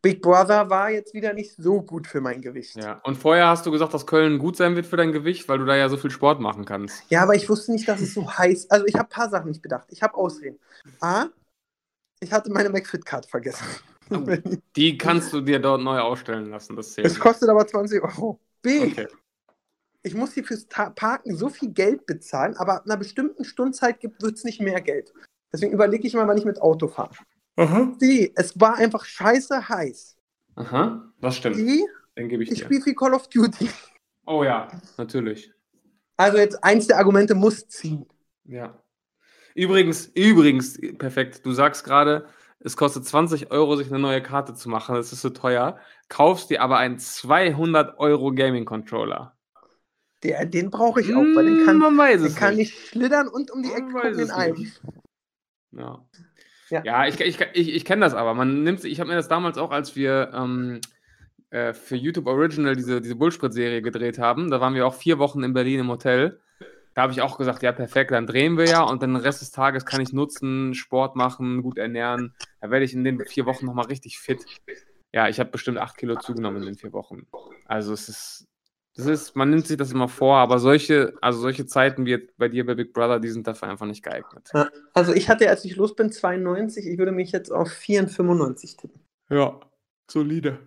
Big 0.00 0.20
Brother 0.20 0.68
war 0.68 0.90
jetzt 0.90 1.14
wieder 1.14 1.32
nicht 1.32 1.54
so 1.56 1.80
gut 1.80 2.08
für 2.08 2.20
mein 2.20 2.40
Gewicht. 2.42 2.74
ja. 2.76 3.00
Und 3.04 3.16
vorher 3.16 3.46
hast 3.48 3.64
du 3.66 3.70
gesagt, 3.70 3.94
dass 3.94 4.06
Köln 4.06 4.38
gut 4.38 4.56
sein 4.56 4.74
wird 4.74 4.86
für 4.86 4.96
dein 4.96 5.12
Gewicht, 5.12 5.48
weil 5.48 5.58
du 5.58 5.64
da 5.64 5.76
ja 5.76 5.88
so 5.88 5.96
viel 5.96 6.10
Sport 6.10 6.40
machen 6.40 6.64
kannst. 6.64 7.04
Ja, 7.08 7.22
aber 7.22 7.36
ich 7.36 7.48
wusste 7.48 7.70
nicht, 7.72 7.86
dass 7.86 8.00
es 8.00 8.14
so 8.14 8.28
heiß 8.28 8.68
Also 8.70 8.84
ich 8.86 8.94
habe 8.94 9.06
ein 9.06 9.10
paar 9.10 9.30
Sachen 9.30 9.48
nicht 9.48 9.62
bedacht. 9.62 9.86
Ich 9.90 10.02
habe 10.02 10.14
Ausreden. 10.14 10.58
A, 11.00 11.26
ich 12.20 12.32
hatte 12.32 12.50
meine 12.50 12.70
McFit-Card 12.70 13.26
vergessen. 13.26 13.64
Die 14.76 14.98
kannst 14.98 15.32
du 15.32 15.40
dir 15.40 15.60
dort 15.60 15.82
neu 15.82 15.98
ausstellen 16.00 16.50
lassen. 16.50 16.74
Das 16.74 16.92
zählt. 16.94 17.06
es 17.06 17.18
kostet 17.18 17.48
aber 17.48 17.66
20 17.66 18.02
Euro. 18.02 18.40
B, 18.62 18.80
Okay. 18.80 19.08
ich 20.02 20.14
muss 20.14 20.32
hier 20.34 20.44
fürs 20.44 20.68
Ta 20.68 20.90
Parken 20.90 21.36
so 21.36 21.48
viel 21.48 21.70
Geld 21.70 22.06
bezahlen, 22.06 22.56
aber 22.56 22.76
ab 22.76 22.84
einer 22.86 22.96
bestimmten 22.96 23.44
Stundzeit 23.44 24.02
wird 24.02 24.36
es 24.36 24.44
nicht 24.44 24.60
mehr 24.60 24.80
Geld. 24.80 25.12
Deswegen 25.52 25.72
überlege 25.72 26.06
ich 26.06 26.14
mal, 26.14 26.26
wann 26.26 26.38
ich 26.38 26.44
mit 26.44 26.60
Auto 26.60 26.88
fahre. 26.88 27.14
Aha. 27.56 27.92
C, 27.98 28.32
es 28.34 28.58
war 28.58 28.76
einfach 28.76 29.04
scheiße 29.04 29.68
heiß. 29.68 30.16
Aha. 30.54 31.12
Das 31.20 31.36
stimmt. 31.36 31.56
D, 31.56 31.84
Den 32.16 32.28
gebe 32.28 32.42
ich 32.42 32.50
ich 32.50 32.60
spiele 32.60 32.80
viel 32.80 32.94
Call 32.94 33.14
of 33.14 33.28
Duty. 33.28 33.68
Oh 34.26 34.44
ja, 34.44 34.68
natürlich. 34.96 35.52
Also 36.16 36.38
jetzt 36.38 36.62
eins 36.62 36.86
der 36.86 36.98
Argumente 36.98 37.34
muss 37.34 37.66
ziehen. 37.68 38.06
Ja. 38.44 38.78
Übrigens, 39.54 40.06
übrigens, 40.14 40.78
perfekt. 40.96 41.44
Du 41.44 41.52
sagst 41.52 41.84
gerade, 41.84 42.26
es 42.64 42.76
kostet 42.76 43.04
20 43.06 43.50
Euro, 43.50 43.76
sich 43.76 43.88
eine 43.88 43.98
neue 43.98 44.22
Karte 44.22 44.54
zu 44.54 44.68
machen. 44.68 44.94
Das 44.94 45.12
ist 45.12 45.22
so 45.22 45.30
teuer. 45.30 45.78
Kaufst 46.08 46.50
dir 46.50 46.62
aber 46.62 46.78
einen 46.78 46.98
200 46.98 47.98
Euro 47.98 48.32
Gaming 48.32 48.64
Controller. 48.64 49.36
Der, 50.22 50.46
den 50.46 50.70
brauche 50.70 51.00
ich 51.00 51.14
auch, 51.14 51.26
weil 51.34 51.46
den 51.46 51.64
kann, 51.66 51.74
Hm, 51.76 51.78
man 51.80 51.98
weiß 51.98 52.22
den 52.22 52.34
kann 52.34 52.56
nicht. 52.56 52.72
ich 52.72 52.88
schlittern 52.90 53.28
und 53.28 53.50
um 53.50 53.62
die 53.62 53.72
Ecke 53.72 53.90
gucken 53.92 54.18
in 54.18 54.30
einem. 54.30 54.72
Ja. 55.72 56.06
Ja. 56.70 56.82
Ja, 56.84 57.06
ich, 57.06 57.20
ich, 57.20 57.40
ich, 57.54 57.74
ich 57.74 57.84
kenne 57.84 58.02
das 58.04 58.14
aber. 58.14 58.34
Man 58.34 58.62
nimmt, 58.62 58.84
ich 58.84 59.00
habe 59.00 59.10
mir 59.10 59.16
das 59.16 59.28
damals 59.28 59.58
auch, 59.58 59.70
als 59.72 59.96
wir 59.96 60.30
ähm, 60.34 60.80
äh, 61.50 61.72
für 61.74 61.96
YouTube 61.96 62.26
Original 62.26 62.76
diese, 62.76 63.00
diese 63.00 63.16
Bullsprit-Serie 63.16 63.82
gedreht 63.82 64.18
haben, 64.18 64.50
da 64.50 64.60
waren 64.60 64.74
wir 64.74 64.86
auch 64.86 64.94
vier 64.94 65.18
Wochen 65.18 65.42
in 65.42 65.52
Berlin 65.54 65.80
im 65.80 65.88
Hotel. 65.88 66.40
Da 66.94 67.02
habe 67.02 67.12
ich 67.12 67.22
auch 67.22 67.38
gesagt, 67.38 67.62
ja, 67.62 67.72
perfekt, 67.72 68.10
dann 68.10 68.26
drehen 68.26 68.58
wir 68.58 68.66
ja 68.66 68.82
und 68.82 69.02
dann 69.02 69.14
den 69.14 69.22
Rest 69.22 69.40
des 69.40 69.50
Tages 69.50 69.86
kann 69.86 70.00
ich 70.00 70.12
nutzen, 70.12 70.74
Sport 70.74 71.16
machen, 71.16 71.62
gut 71.62 71.78
ernähren. 71.78 72.34
Da 72.60 72.70
werde 72.70 72.84
ich 72.84 72.92
in 72.92 73.04
den 73.04 73.24
vier 73.26 73.46
Wochen 73.46 73.66
nochmal 73.66 73.86
richtig 73.86 74.18
fit. 74.18 74.44
Ja, 75.12 75.28
ich 75.28 75.40
habe 75.40 75.50
bestimmt 75.50 75.78
acht 75.78 75.96
Kilo 75.96 76.16
zugenommen 76.16 76.58
in 76.62 76.66
den 76.66 76.76
vier 76.76 76.92
Wochen. 76.92 77.26
Also 77.66 77.92
es 77.92 78.08
ist, 78.08 78.46
das 78.94 79.06
ist, 79.06 79.36
man 79.36 79.48
nimmt 79.48 79.66
sich 79.66 79.78
das 79.78 79.90
immer 79.92 80.08
vor, 80.08 80.36
aber 80.36 80.58
solche, 80.58 81.14
also 81.22 81.40
solche 81.40 81.64
Zeiten 81.64 82.04
wie 82.04 82.28
bei 82.36 82.48
dir 82.48 82.66
bei 82.66 82.74
Big 82.74 82.92
Brother, 82.92 83.20
die 83.20 83.28
sind 83.28 83.46
dafür 83.46 83.68
einfach 83.68 83.86
nicht 83.86 84.02
geeignet. 84.02 84.50
Also 84.92 85.14
ich 85.14 85.30
hatte, 85.30 85.48
als 85.48 85.64
ich 85.64 85.76
los 85.76 85.94
bin, 85.94 86.12
92. 86.12 86.86
Ich 86.86 86.98
würde 86.98 87.12
mich 87.12 87.32
jetzt 87.32 87.50
auf 87.50 87.70
94 87.70 88.76
tippen. 88.76 89.00
Ja, 89.30 89.60
solide. 90.10 90.58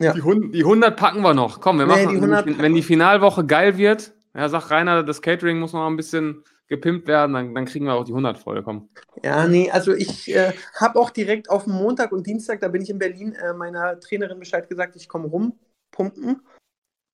Ja. 0.00 0.12
Die, 0.12 0.20
100, 0.20 0.54
die 0.54 0.60
100 0.60 0.96
packen 0.96 1.22
wir 1.22 1.34
noch. 1.34 1.60
Komm, 1.60 1.78
wir 1.78 1.86
Nee, 1.86 1.92
machen, 1.92 2.08
die 2.10 2.16
100 2.16 2.46
wenn, 2.46 2.58
wenn 2.58 2.74
die 2.74 2.82
Finalwoche 2.82 3.46
geil 3.46 3.78
wird, 3.78 4.12
ja, 4.36 4.48
sagt 4.48 4.70
Rainer, 4.70 5.02
das 5.02 5.22
Catering 5.22 5.58
muss 5.58 5.72
noch 5.72 5.86
ein 5.86 5.96
bisschen 5.96 6.44
gepimpt 6.68 7.06
werden, 7.08 7.32
dann, 7.32 7.54
dann 7.54 7.64
kriegen 7.64 7.86
wir 7.86 7.94
auch 7.94 8.04
die 8.04 8.12
100 8.12 8.38
voll. 8.38 8.62
Komm. 8.62 8.88
Ja, 9.22 9.46
nee, 9.46 9.70
also 9.70 9.92
ich 9.92 10.34
äh, 10.34 10.52
habe 10.74 10.98
auch 10.98 11.10
direkt 11.10 11.48
auf 11.48 11.66
Montag 11.66 12.12
und 12.12 12.26
Dienstag, 12.26 12.60
da 12.60 12.68
bin 12.68 12.82
ich 12.82 12.90
in 12.90 12.98
Berlin, 12.98 13.32
äh, 13.34 13.54
meiner 13.54 13.98
Trainerin 14.00 14.38
Bescheid 14.38 14.68
gesagt, 14.68 14.96
ich 14.96 15.08
komme 15.08 15.28
rumpumpen. 15.28 16.42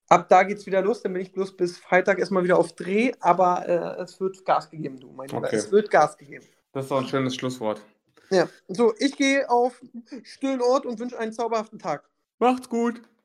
Ab 0.09 0.29
da 0.29 0.43
geht's 0.43 0.67
wieder 0.67 0.83
los, 0.83 1.03
dann 1.03 1.13
bin 1.13 1.23
ich 1.23 1.33
bloß 1.33 1.57
bis 1.57 1.79
Freitag 1.79 2.19
erstmal 2.19 2.45
wieder 2.45 2.59
auf 2.59 2.73
Dreh, 2.75 3.13
aber 3.21 3.69
äh, 3.69 4.03
es 4.03 4.21
wird 4.21 4.45
Gas 4.45 4.69
gegeben, 4.69 4.99
du, 4.99 5.13
mein 5.13 5.29
Lieber. 5.29 5.47
Okay. 5.47 5.57
Es 5.57 5.71
wird 5.71 5.91
Gas 5.91 6.17
gegeben. 6.17 6.45
Das 6.73 6.87
ist 6.87 6.91
doch 6.91 7.01
ein 7.01 7.09
schönes 7.09 7.35
Schlusswort. 7.35 7.83
Ja, 8.31 8.49
so, 8.69 8.95
ich 8.99 9.17
gehe 9.17 9.49
auf 9.49 9.81
stillen 10.23 10.63
Ort 10.63 10.87
und 10.87 10.99
wünsche 10.99 11.19
einen 11.19 11.33
zauberhaften 11.33 11.79
Tag. 11.79 12.09
Macht's 12.39 12.69
gut. 12.69 13.03